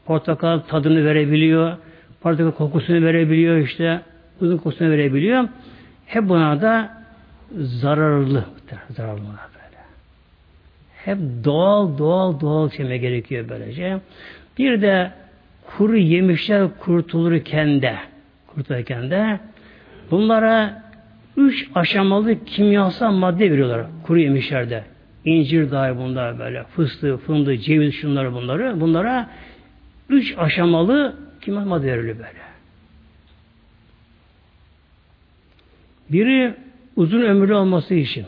Portakal 0.06 0.60
tadını 0.60 1.06
verebiliyor, 1.06 1.78
portakal 2.22 2.52
kokusunu 2.52 3.06
verebiliyor 3.06 3.58
işte, 3.58 4.02
uzun 4.42 4.58
kokusunu 4.58 4.90
verebiliyor. 4.90 5.48
Hep 6.06 6.30
buna 6.30 6.62
da 6.62 7.04
zararlı. 7.58 8.46
Zararlı 8.90 9.22
böyle. 9.22 9.82
Hep 10.96 11.18
doğal 11.44 11.98
doğal 11.98 12.40
doğal 12.40 12.70
çeme 12.70 12.98
gerekiyor 12.98 13.46
böylece. 13.50 13.98
Bir 14.58 14.82
de 14.82 15.12
kuru 15.78 15.98
yemişler 15.98 16.68
kurtulurken 16.80 17.82
de 17.82 17.96
kurtulurken 18.48 19.12
de 19.12 19.40
bunlara 20.12 20.81
üç 21.38 21.70
aşamalı 21.76 22.46
kimyasal 22.46 23.12
madde 23.12 23.52
veriyorlar 23.52 23.86
kuru 24.04 24.20
yemişlerde. 24.20 24.84
İncir 25.26 25.72
dahi 25.72 25.98
bunlar 25.98 26.40
böyle, 26.40 26.64
fıstığı, 26.64 27.18
fındığı, 27.18 27.58
ceviz 27.58 27.94
şunları 27.94 28.34
bunları. 28.34 28.82
Bunlara 28.82 29.30
üç 30.10 30.38
aşamalı 30.38 31.16
kimyasal 31.42 31.68
madde 31.68 31.88
veriliyor 31.88 32.18
böyle. 32.18 32.42
Biri 36.10 36.54
uzun 36.96 37.22
ömürlü 37.22 37.54
olması 37.54 37.94
için, 37.94 38.26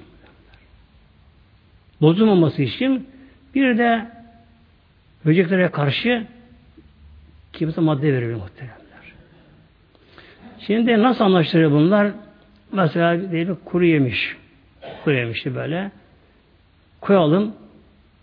bozulmaması 2.01 2.61
için, 2.61 3.07
bir 3.55 3.77
de 3.77 4.07
böceklere 5.25 5.71
karşı 5.71 6.27
kimse 7.53 7.81
madde 7.81 8.13
veriyor 8.13 8.39
muhteremler. 8.39 8.77
Şimdi 10.59 11.03
nasıl 11.03 11.23
anlaşılıyor 11.23 11.71
bunlar? 11.71 12.11
Mesela 12.73 13.31
diyelim 13.31 13.57
kuru 13.65 13.85
yemiş. 13.85 14.35
Kuru 15.03 15.15
yemişti 15.15 15.55
böyle. 15.55 15.91
Koyalım. 17.01 17.53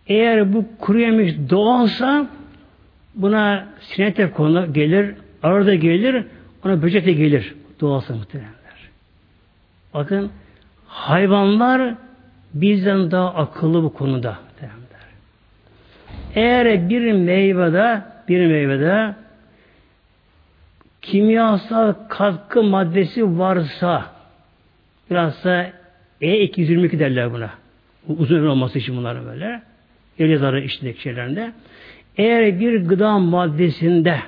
Eğer 0.07 0.53
bu 0.53 0.64
kuru 0.78 1.01
yemiş 1.01 1.34
doğalsa 1.51 2.26
buna 3.14 3.68
sinek 3.80 4.16
de 4.16 4.30
konu 4.30 4.72
gelir, 4.72 5.14
arada 5.42 5.74
gelir, 5.74 6.24
ona 6.64 6.82
böcek 6.82 7.07
de 7.07 7.12
gelir. 7.12 7.55
Doğalsa 7.80 8.14
muhteremler. 8.14 8.51
Bakın 9.94 10.30
hayvanlar 10.86 11.94
bizden 12.55 13.11
daha 13.11 13.34
akıllı 13.34 13.82
bu 13.82 13.92
konuda. 13.92 14.38
Eğer 16.34 16.88
bir 16.88 17.12
meyvede 17.12 18.03
bir 18.28 18.46
meyvede 18.46 19.14
kimyasal 21.03 21.94
katkı 22.09 22.62
maddesi 22.62 23.38
varsa 23.38 24.07
biraz 25.11 25.45
da 25.45 25.73
E222 26.23 26.99
derler 26.99 27.33
buna. 27.33 27.51
Uzun 28.09 28.37
ömür 28.37 28.47
olması 28.47 28.79
için 28.79 28.97
bunların 28.97 29.27
böyle. 29.27 29.63
El 30.19 30.31
yazarı 30.31 30.61
içindeki 30.61 31.03
şeylerinde. 31.03 31.53
Eğer 32.17 32.61
bir 32.61 32.85
gıda 32.87 33.19
maddesinde 33.19 34.21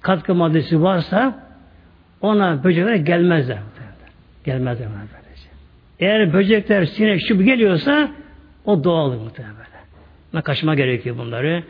katkı 0.00 0.34
maddesi 0.34 0.82
varsa 0.82 1.48
ona 2.20 2.64
böcekler 2.64 2.94
gelmezler. 2.94 3.58
Gelmezler 4.44 4.86
ona 4.86 4.94
böylece. 4.94 5.48
Eğer 6.00 6.32
böcekler, 6.32 6.84
sinek, 6.84 7.20
şu 7.28 7.42
geliyorsa 7.42 8.10
o 8.64 8.84
doğal 8.84 9.12
muhtemelen. 9.12 9.54
Buna 10.32 10.42
kaçma 10.42 10.74
gerekiyor 10.74 11.18
bunları. 11.18 11.62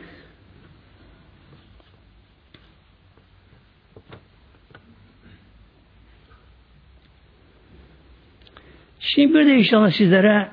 Şimdi 9.13 9.33
bir 9.33 9.45
de 9.45 9.55
inşallah 9.55 9.91
sizlere 9.91 10.47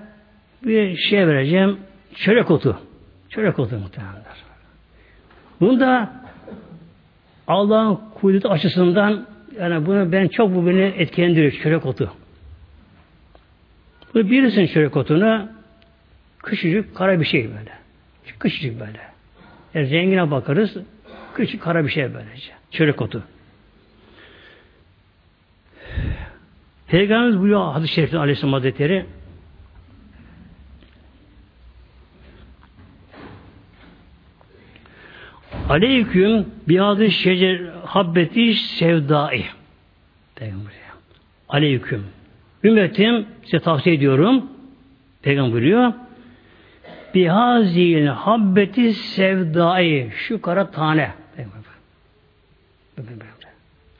bir 0.62 0.96
şey 0.96 1.26
vereceğim. 1.26 1.78
Çörek 2.14 2.50
otu. 2.50 2.80
Çörek 3.28 3.58
otu 3.58 3.78
muhtemelen. 3.78 4.22
Bunda 5.60 6.12
Allah'ın 7.46 8.00
kudreti 8.14 8.48
açısından 8.48 9.26
yani 9.60 9.86
bunu 9.86 10.12
ben 10.12 10.28
çok 10.28 10.54
bu 10.54 10.66
beni 10.66 10.82
etkilendiriyor 10.82 11.52
çörek 11.52 11.86
otu. 11.86 12.12
Bu 14.14 14.18
bilirsin 14.18 14.66
çörek 14.66 14.96
otunu 14.96 15.48
küçücük 16.42 16.94
kara 16.94 17.20
bir 17.20 17.24
şey 17.24 17.44
böyle. 17.44 17.72
Küçücük 18.40 18.80
böyle. 18.80 19.00
Yani 19.74 19.90
rengine 19.90 20.30
bakarız 20.30 20.76
küçük 21.34 21.62
kara 21.62 21.84
bir 21.84 21.90
şey 21.90 22.14
böylece. 22.14 22.52
Çörek 22.70 23.02
otu. 23.02 23.22
Peygamberimiz 26.88 27.40
buyuruyor 27.40 27.72
hadis-i 27.72 27.94
şerifte 27.94 28.18
Aleyhisselam 28.18 28.52
Hazretleri 28.52 29.06
Aleyküm 35.68 36.46
biadı 36.68 37.10
şecer 37.10 37.60
habbeti 37.84 38.54
sevdai. 38.54 39.44
Peygamber. 40.34 40.72
Aleyküm. 41.48 42.06
Ümmetim 42.64 43.26
size 43.42 43.58
tavsiye 43.58 43.96
ediyorum. 43.96 44.50
Peygamber 45.22 45.52
buyuruyor. 45.52 45.92
Bihazil 47.14 48.06
habbeti 48.06 48.92
sevdai. 48.92 50.12
Şu 50.16 50.42
kara 50.42 50.70
tane. 50.70 51.12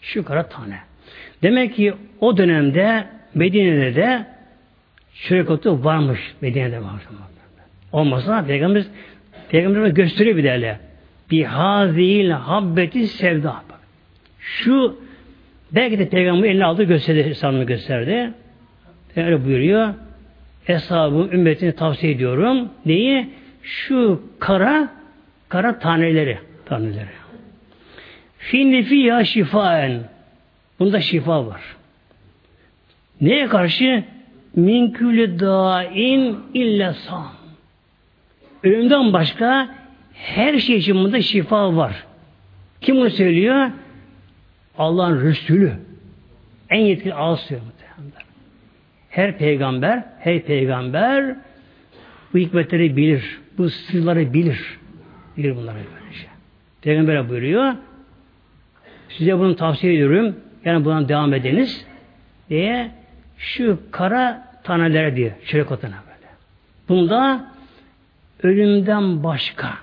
Şu 0.02 0.24
kara 0.24 0.48
tane. 0.48 0.85
Demek 1.42 1.74
ki 1.74 1.94
o 2.20 2.36
dönemde 2.36 3.04
Medine'de 3.34 3.94
de 3.94 4.26
çörek 5.14 5.50
otu 5.50 5.84
varmış. 5.84 6.20
Medine'de 6.40 6.82
varmış. 6.82 7.02
Olmasa 7.92 8.44
Peygamber 8.44 8.84
Peygamber 9.48 9.86
gösteriyor 9.86 10.36
bir 10.36 10.44
derle. 10.44 10.78
Bihazil 11.30 12.30
habbeti 12.30 13.06
sevda. 13.06 13.62
Şu 14.40 15.00
belki 15.72 15.98
de 15.98 16.08
Peygamber 16.08 16.48
elini 16.48 16.64
aldı 16.64 16.82
gösterdi, 16.82 17.24
hesabını 17.24 17.64
gösterdi. 17.64 18.30
Öyle 19.16 19.44
buyuruyor. 19.44 19.94
Hesabı 20.64 21.28
ümmetini 21.32 21.72
tavsiye 21.72 22.12
ediyorum. 22.12 22.68
Neyi? 22.86 23.28
Şu 23.62 24.22
kara 24.38 24.88
kara 25.48 25.78
taneleri. 25.78 26.38
Taneleri. 26.64 27.08
Finni 28.38 28.82
fiyya 28.82 29.24
şifaen. 29.24 30.15
Bunda 30.78 31.00
şifa 31.00 31.46
var. 31.46 31.62
Neye 33.20 33.46
karşı? 33.46 34.04
Minkülü 34.56 35.40
dain 35.40 36.38
illa 36.54 36.94
sam. 36.94 37.32
Ölümden 38.62 39.12
başka 39.12 39.68
her 40.12 40.58
şey 40.58 40.76
için 40.76 40.96
bunda 40.96 41.22
şifa 41.22 41.76
var. 41.76 42.04
Kim 42.80 42.96
bunu 42.96 43.10
söylüyor? 43.10 43.70
Allah'ın 44.78 45.24
Resulü. 45.24 45.72
En 46.70 46.80
yetkili 46.80 47.14
ağız 47.14 47.40
söylüyor. 47.40 47.72
Her 49.10 49.38
peygamber, 49.38 50.04
her 50.18 50.42
peygamber 50.42 51.36
bu 52.34 52.38
hikmetleri 52.38 52.96
bilir. 52.96 53.40
Bu 53.58 53.70
sırları 53.70 54.32
bilir. 54.32 54.78
Bilir 55.36 55.56
bunları 55.56 55.76
böylece. 55.76 56.26
Peygamber 56.82 57.28
buyuruyor. 57.28 57.74
Size 59.08 59.38
bunu 59.38 59.56
tavsiye 59.56 59.94
ediyorum. 59.94 60.36
Yani 60.66 60.84
buna 60.84 61.08
devam 61.08 61.34
ediniz 61.34 61.86
diye 62.50 62.90
şu 63.38 63.78
kara 63.90 64.48
tanelere 64.62 65.16
diyor. 65.16 65.30
Çörek 65.46 65.72
otuna 65.72 65.90
böyle. 65.90 66.32
Bunda 66.88 67.44
ölümden 68.42 69.24
başka. 69.24 69.74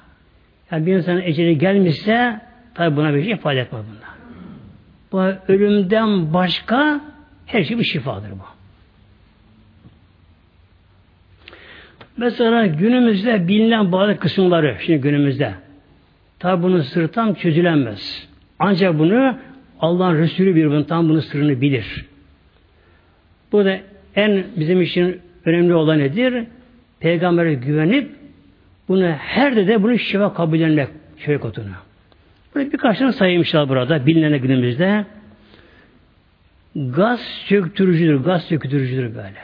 Yani 0.72 0.86
bir 0.86 0.96
insanın 0.96 1.22
eceli 1.22 1.58
gelmişse 1.58 2.42
tabi 2.76 2.96
buna 2.96 3.14
bir 3.14 3.24
şey 3.24 3.32
ifade 3.32 3.60
etmez 3.60 3.82
bunda. 3.92 4.14
Bu 5.12 5.54
ölümden 5.54 6.34
başka 6.34 7.02
her 7.46 7.64
şey 7.64 7.80
bir 7.80 7.84
şifadır 7.84 8.32
bu. 8.32 8.46
Mesela 12.18 12.66
günümüzde 12.66 13.48
bilinen 13.48 13.92
bazı 13.92 14.20
kısımları, 14.20 14.78
şimdi 14.80 15.02
günümüzde, 15.02 15.54
tabi 16.40 16.64
bunun 16.64 16.82
sırrı 16.82 17.08
tam 17.12 17.34
çözülemez. 17.34 18.28
Ancak 18.60 19.00
bunu 19.00 19.38
Allah'ın 19.84 20.18
Resulü 20.18 20.56
bir 20.56 20.70
bunun 20.70 20.84
tam 20.84 21.10
bunun 21.10 21.20
sırrını 21.20 21.62
bilir. 21.62 22.06
Bu 23.52 23.66
da 23.66 23.80
en 24.16 24.44
bizim 24.56 24.82
için 24.82 25.22
önemli 25.46 25.74
olan 25.74 26.00
nedir? 26.00 26.46
Peygamber'e 27.00 27.54
güvenip 27.54 28.12
bunu 28.88 29.08
her 29.08 29.56
de 29.56 29.84
bunu 29.84 30.00
şifa 30.00 30.34
kabul 30.34 30.60
etmek 30.60 30.88
şöyle 31.18 31.40
kotunu. 31.40 31.66
Burada 32.56 32.72
birkaç 32.72 33.00
tane 33.00 33.12
saymışlar 33.12 33.70
burada 33.70 34.06
bilinen 34.06 34.42
günümüzde. 34.42 35.06
Gaz 36.76 37.20
söktürücüdür, 37.20 38.16
gaz 38.16 38.44
söktürücüdür 38.44 39.16
böyle. 39.16 39.42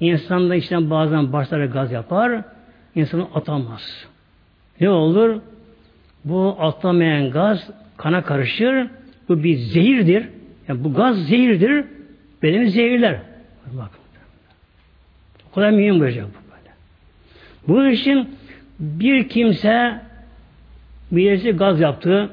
İnsan 0.00 0.50
da 0.50 0.54
içten 0.54 0.90
bazen 0.90 1.32
başlara 1.32 1.66
gaz 1.66 1.92
yapar, 1.92 2.42
insanı 2.94 3.26
atamaz. 3.34 4.06
Ne 4.80 4.90
olur? 4.90 5.40
Bu 6.24 6.56
atlamayan 6.60 7.30
gaz 7.30 7.70
kana 7.96 8.22
karışır, 8.22 8.86
bu 9.28 9.42
bir 9.42 9.56
zehirdir. 9.56 10.28
Yani 10.68 10.84
bu 10.84 10.94
gaz 10.94 11.26
zehirdir, 11.26 11.84
bedeni 12.42 12.70
zehirler. 12.70 13.18
Bak. 13.72 13.90
O 15.50 15.54
kadar 15.54 15.70
mühim 15.70 16.00
olacak 16.00 16.24
bu 16.24 16.50
böyle. 16.50 16.74
Bunun 17.68 17.90
için 17.90 18.28
bir 18.80 19.28
kimse 19.28 20.00
birisi 21.12 21.50
gaz 21.52 21.80
yaptı, 21.80 22.30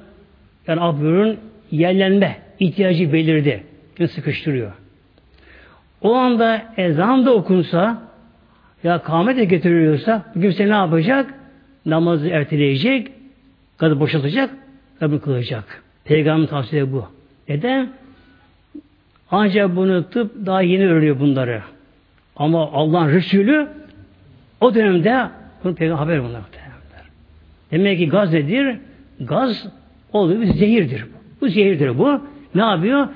yani 0.67 0.81
abürün 0.81 1.39
yerlenme 1.71 2.37
ihtiyacı 2.59 3.13
belirdi. 3.13 3.63
Yani 3.99 4.09
sıkıştırıyor. 4.09 4.71
o 6.01 6.13
anda 6.13 6.73
ezan 6.77 7.25
da 7.25 7.33
okunsa 7.33 8.01
ya 8.83 9.03
kâhmet 9.03 9.37
de 9.37 9.45
getiriliyorsa 9.45 10.25
bu 10.35 10.41
kimse 10.41 10.69
ne 10.69 10.73
yapacak? 10.73 11.33
Namazı 11.85 12.29
erteleyecek, 12.29 13.11
kadın 13.77 13.99
boşaltacak, 13.99 14.49
Rabbim 15.03 15.19
kılacak. 15.19 15.83
Peygamber 16.05 16.47
tavsiye 16.47 16.91
bu. 16.91 17.05
Neden? 17.49 17.89
Ancak 19.31 19.75
bunu 19.75 20.09
tıp 20.09 20.45
daha 20.45 20.61
yeni 20.61 20.87
öğreniyor 20.87 21.19
bunları. 21.19 21.61
Ama 22.35 22.71
Allah'ın 22.71 23.09
Resulü 23.09 23.67
o 24.61 24.75
dönemde 24.75 25.27
bunu 25.63 25.75
peygamber 25.75 26.03
haber 26.03 26.23
bunlar. 26.23 26.41
Demek 27.71 27.97
ki 27.97 28.09
gaz 28.09 28.33
nedir? 28.33 28.77
Gaz 29.19 29.67
olduğu 30.13 30.41
bir 30.41 30.45
zehirdir. 30.45 31.05
Bu 31.41 31.47
zehirdir 31.47 31.97
bu. 31.97 32.21
Ne 32.55 32.61
yapıyor? 32.61 33.07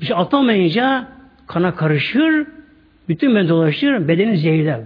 Bir 0.00 0.06
şey 0.06 0.16
atamayınca 0.16 1.08
kana 1.46 1.74
karışır, 1.74 2.46
bütün 3.08 3.34
ben 3.34 3.48
dolaşır, 3.48 4.08
bedeni 4.08 4.38
zehirler. 4.38 4.80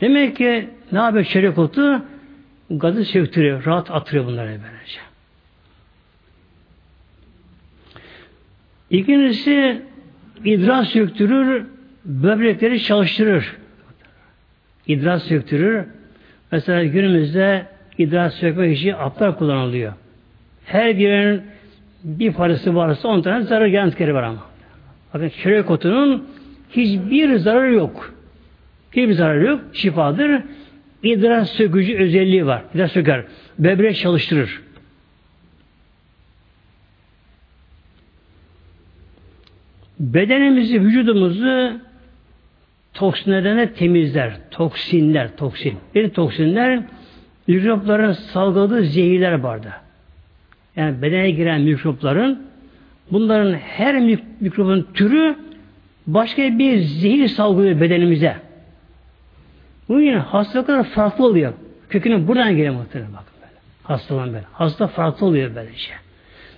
Demek 0.00 0.36
ki 0.36 0.68
ne 0.92 0.98
yapıyor 0.98 1.24
çörek 1.24 1.58
otu? 1.58 2.02
Gazı 2.70 3.04
söktürüyor, 3.04 3.64
rahat 3.64 3.90
atıyor 3.90 4.26
bunları 4.26 4.46
böylece. 4.48 5.00
İkincisi 8.90 9.82
idrar 10.44 10.84
söktürür, 10.84 11.66
böbrekleri 12.04 12.82
çalıştırır. 12.82 13.56
İdrar 14.86 15.18
söktürür. 15.18 15.84
Mesela 16.52 16.84
günümüzde 16.84 17.66
idrar 17.98 18.30
sökmek 18.30 18.78
için 18.78 18.92
aptal 18.92 19.32
kullanılıyor. 19.32 19.92
Her 20.64 20.98
birinin 20.98 21.42
bir 22.04 22.32
parası 22.32 22.74
varsa 22.74 23.08
on 23.08 23.22
tane 23.22 23.42
zarar 23.42 23.66
garantikleri 23.66 24.14
var 24.14 24.22
ama. 24.22 24.46
Bakın 25.14 25.28
çörek 25.28 25.70
otunun 25.70 26.28
hiçbir 26.70 27.36
zararı 27.36 27.72
yok. 27.72 28.14
Hiçbir 28.90 29.12
zararı 29.12 29.44
yok. 29.44 29.60
Şifadır. 29.72 30.42
İdrar 31.02 31.44
sökücü 31.44 31.98
özelliği 31.98 32.46
var. 32.46 32.62
İdrar 32.74 32.88
söker. 32.88 33.24
Böbrek 33.58 33.96
çalıştırır. 33.96 34.60
Bedenimizi, 40.00 40.80
vücudumuzu 40.80 41.72
toksinlerden 42.94 43.74
temizler. 43.74 44.36
Toksinler, 44.50 45.36
toksin. 45.36 45.78
Bir 45.94 46.08
toksinler 46.08 46.82
mikropların 47.46 48.12
salgıladığı 48.12 48.84
zehirler 48.84 49.32
vardı. 49.32 49.72
Yani 50.76 51.02
bedene 51.02 51.30
giren 51.30 51.60
mikropların 51.60 52.42
bunların 53.10 53.54
her 53.54 54.00
mikrobun 54.40 54.86
türü 54.94 55.36
başka 56.06 56.58
bir 56.58 56.78
zehir 56.78 57.28
salgılıyor 57.28 57.80
bedenimize. 57.80 58.49
Bu 59.90 60.00
yine 60.00 60.16
hastalıklar 60.16 60.84
farklı 60.84 61.24
oluyor. 61.24 61.52
Kökünü 61.88 62.28
buradan 62.28 62.56
geliyor 62.56 62.74
muhtemelen 62.74 63.12
bakın 63.12 63.34
böyle. 63.40 63.52
Hastalığın 63.82 64.32
böyle. 64.32 64.44
Hasta 64.52 64.86
farklı 64.86 65.26
oluyor 65.26 65.50
böylece. 65.54 65.92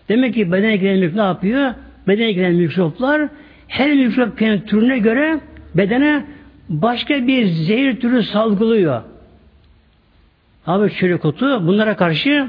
Demek 0.09 0.35
ki 0.35 0.53
bedene 0.53 0.76
giren 0.76 0.99
mikrop 0.99 1.16
ne 1.16 1.22
yapıyor? 1.22 1.74
Bedene 2.09 2.33
giren 2.33 2.55
mikroplar 2.55 3.28
her 3.68 3.95
mikrop 3.95 4.39
kendi 4.39 4.64
türüne 4.66 4.99
göre 4.99 5.41
bedene 5.74 6.24
başka 6.68 7.26
bir 7.26 7.47
zehir 7.47 8.01
türü 8.01 8.22
salgılıyor. 8.22 9.03
Abi 10.66 10.93
çörek 10.93 11.24
otu 11.24 11.66
bunlara 11.66 11.97
karşı 11.97 12.49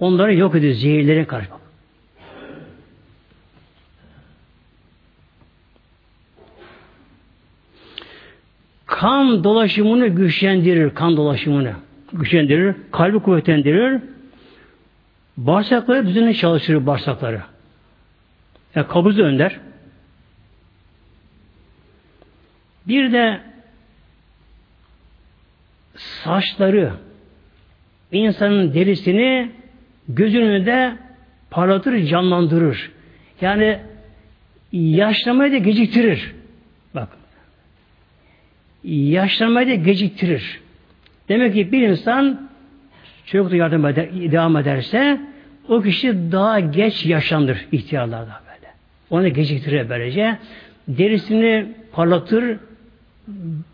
onları 0.00 0.34
yok 0.34 0.54
ediyor. 0.54 0.74
Zehirlere 0.74 1.24
karşı. 1.24 1.61
Kan 8.92 9.44
dolaşımını 9.44 10.08
güçlendirir. 10.08 10.94
Kan 10.94 11.16
dolaşımını 11.16 11.74
güçlendirir. 12.12 12.74
Kalbi 12.92 13.18
kuvvetlendirir. 13.18 14.02
Bağırsakları 15.36 16.06
düzenli 16.06 16.36
çalıştırır 16.36 16.86
bağırsakları. 16.86 17.42
Yani 18.74 18.86
kabız 18.88 19.18
önder. 19.18 19.60
Bir 22.88 23.12
de 23.12 23.40
saçları 25.96 26.92
insanın 28.12 28.74
derisini 28.74 29.50
gözünü 30.08 30.66
de 30.66 30.96
parlatır, 31.50 32.06
canlandırır. 32.06 32.90
Yani 33.40 33.78
yaşlamayı 34.72 35.52
da 35.52 35.58
geciktirir. 35.58 36.41
Bak. 38.84 38.90
Yaşlamayı 38.90 39.68
da 39.68 39.74
geciktirir. 39.74 40.60
Demek 41.28 41.54
ki 41.54 41.72
bir 41.72 41.88
insan 41.88 42.48
çocukla 43.26 43.56
yardım 43.56 43.86
eder, 43.86 44.08
devam 44.12 44.56
ederse 44.56 45.20
o 45.68 45.82
kişi 45.82 46.32
daha 46.32 46.60
geç 46.60 47.06
yaşlandır 47.06 47.66
ihtiyarlarda 47.72 48.40
böyle. 48.46 48.72
Onu 49.10 49.28
geciktirir 49.28 49.88
böylece. 49.88 50.38
Derisini 50.88 51.66
parlatır, 51.92 52.58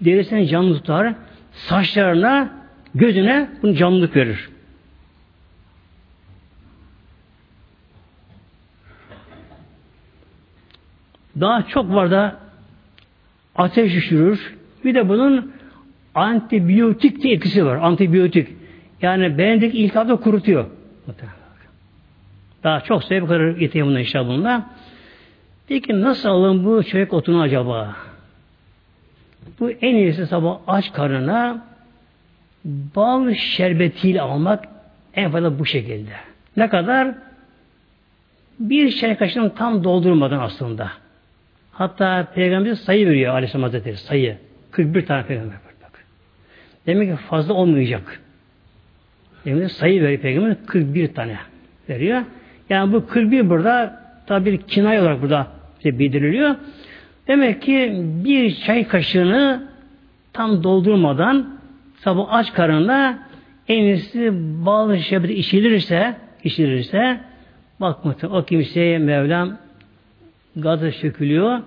derisini 0.00 0.48
canlı 0.48 0.74
tutar, 0.74 1.14
saçlarına, 1.52 2.50
gözüne 2.94 3.48
bunu 3.62 3.74
canlılık 3.74 4.16
verir. 4.16 4.48
Daha 11.40 11.62
çok 11.62 11.94
var 11.94 12.10
da 12.10 12.40
ateş 13.56 13.94
düşürür. 13.94 14.57
Bir 14.84 14.94
de 14.94 15.08
bunun 15.08 15.52
antibiyotik 16.14 17.22
de 17.22 17.30
etkisi 17.30 17.66
var. 17.66 17.76
Antibiyotik. 17.76 18.48
Yani 19.02 19.38
bendeki 19.38 19.78
iltihabı 19.78 20.20
kurutuyor. 20.20 20.66
Daha 22.64 22.80
çok 22.80 23.04
sebep 23.04 23.28
kadar 23.28 23.48
getireyim 23.48 23.86
bunu 23.86 24.00
inşallah 24.00 24.28
bunda. 24.28 24.66
Peki 25.68 26.00
nasıl 26.00 26.28
alın 26.28 26.64
bu 26.64 26.82
çörek 26.82 27.12
otunu 27.12 27.40
acaba? 27.40 27.96
Bu 29.60 29.70
en 29.70 29.94
iyisi 29.94 30.26
sabah 30.26 30.58
aç 30.66 30.92
karnına 30.92 31.66
bal 32.64 33.34
şerbetiyle 33.34 34.20
almak 34.20 34.64
en 35.14 35.30
fazla 35.30 35.58
bu 35.58 35.66
şekilde. 35.66 36.12
Ne 36.56 36.68
kadar? 36.68 37.14
Bir 38.60 38.92
çay 38.92 39.18
kaşığını 39.18 39.54
tam 39.54 39.84
doldurmadan 39.84 40.38
aslında. 40.38 40.90
Hatta 41.72 42.28
Peygamber 42.34 42.74
sayı 42.74 43.06
veriyor 43.06 43.34
Aleyhisselam 43.34 43.62
Hazretleri 43.62 43.96
sayı. 43.96 44.38
41 44.70 45.06
tane 45.06 45.26
peygamber 45.26 45.54
var. 45.54 45.60
Bak. 45.82 46.04
Demek 46.86 47.10
ki 47.10 47.24
fazla 47.24 47.54
olmayacak. 47.54 48.20
Demek 49.44 49.72
sayı 49.72 50.02
veriyor 50.02 50.20
peygamber 50.20 50.56
41 50.66 51.14
tane 51.14 51.36
veriyor. 51.88 52.22
Yani 52.70 52.92
bu 52.92 53.06
41 53.06 53.50
burada 53.50 54.02
tabi 54.26 54.52
bir 54.52 54.58
kinay 54.58 55.00
olarak 55.00 55.22
burada 55.22 55.46
bize 55.78 55.98
bildiriliyor. 55.98 56.54
Demek 57.28 57.62
ki 57.62 57.92
bir 58.24 58.54
çay 58.54 58.88
kaşığını 58.88 59.68
tam 60.32 60.62
doldurmadan 60.62 61.58
sabah 62.00 62.26
aç 62.32 62.52
karnında 62.52 63.18
en 63.68 63.82
iyisi 63.82 64.30
bal 64.66 64.96
şerbeti 64.96 65.34
içilirse 65.34 66.16
içilirse 66.44 67.20
bak 67.80 67.98
o 68.30 68.44
kimseye 68.44 68.98
Mevlam 68.98 69.56
gazı 70.56 70.92
sökülüyor 70.92 71.60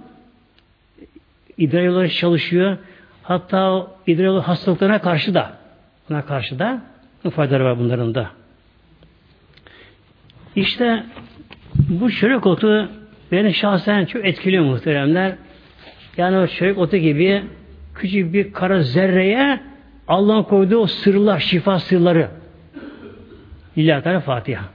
idrar 1.58 1.82
yolları 1.82 2.10
çalışıyor 2.10 2.78
hatta 3.24 3.88
idrar 4.08 4.24
yolu 4.24 4.42
hastalıklarına 4.42 5.02
karşı 5.02 5.34
da 5.34 5.52
buna 6.10 6.26
karşı 6.26 6.60
da 6.60 6.82
faydaları 7.30 7.66
var 7.66 7.80
bunların 7.80 8.16
da. 8.16 8.30
İşte 10.56 11.04
bu 11.76 12.12
çörek 12.12 12.46
otu 12.46 12.90
beni 13.32 13.54
şahsen 13.54 14.06
çok 14.06 14.26
etkiliyor 14.26 14.64
muhteremler. 14.64 15.36
Yani 16.18 16.38
o 16.38 16.48
çörek 16.48 16.78
otu 16.78 16.98
gibi 16.98 17.44
küçük 17.96 18.34
bir 18.34 18.54
kara 18.54 18.82
zerreye 18.84 19.60
Allah'ın 20.08 20.44
koyduğu 20.44 20.78
o 20.78 20.88
sırlar, 20.88 21.40
şifa 21.40 21.80
sırları. 21.80 22.28
Lillahi 23.78 24.04
Teala 24.04 24.20
Fatiha. 24.20 24.66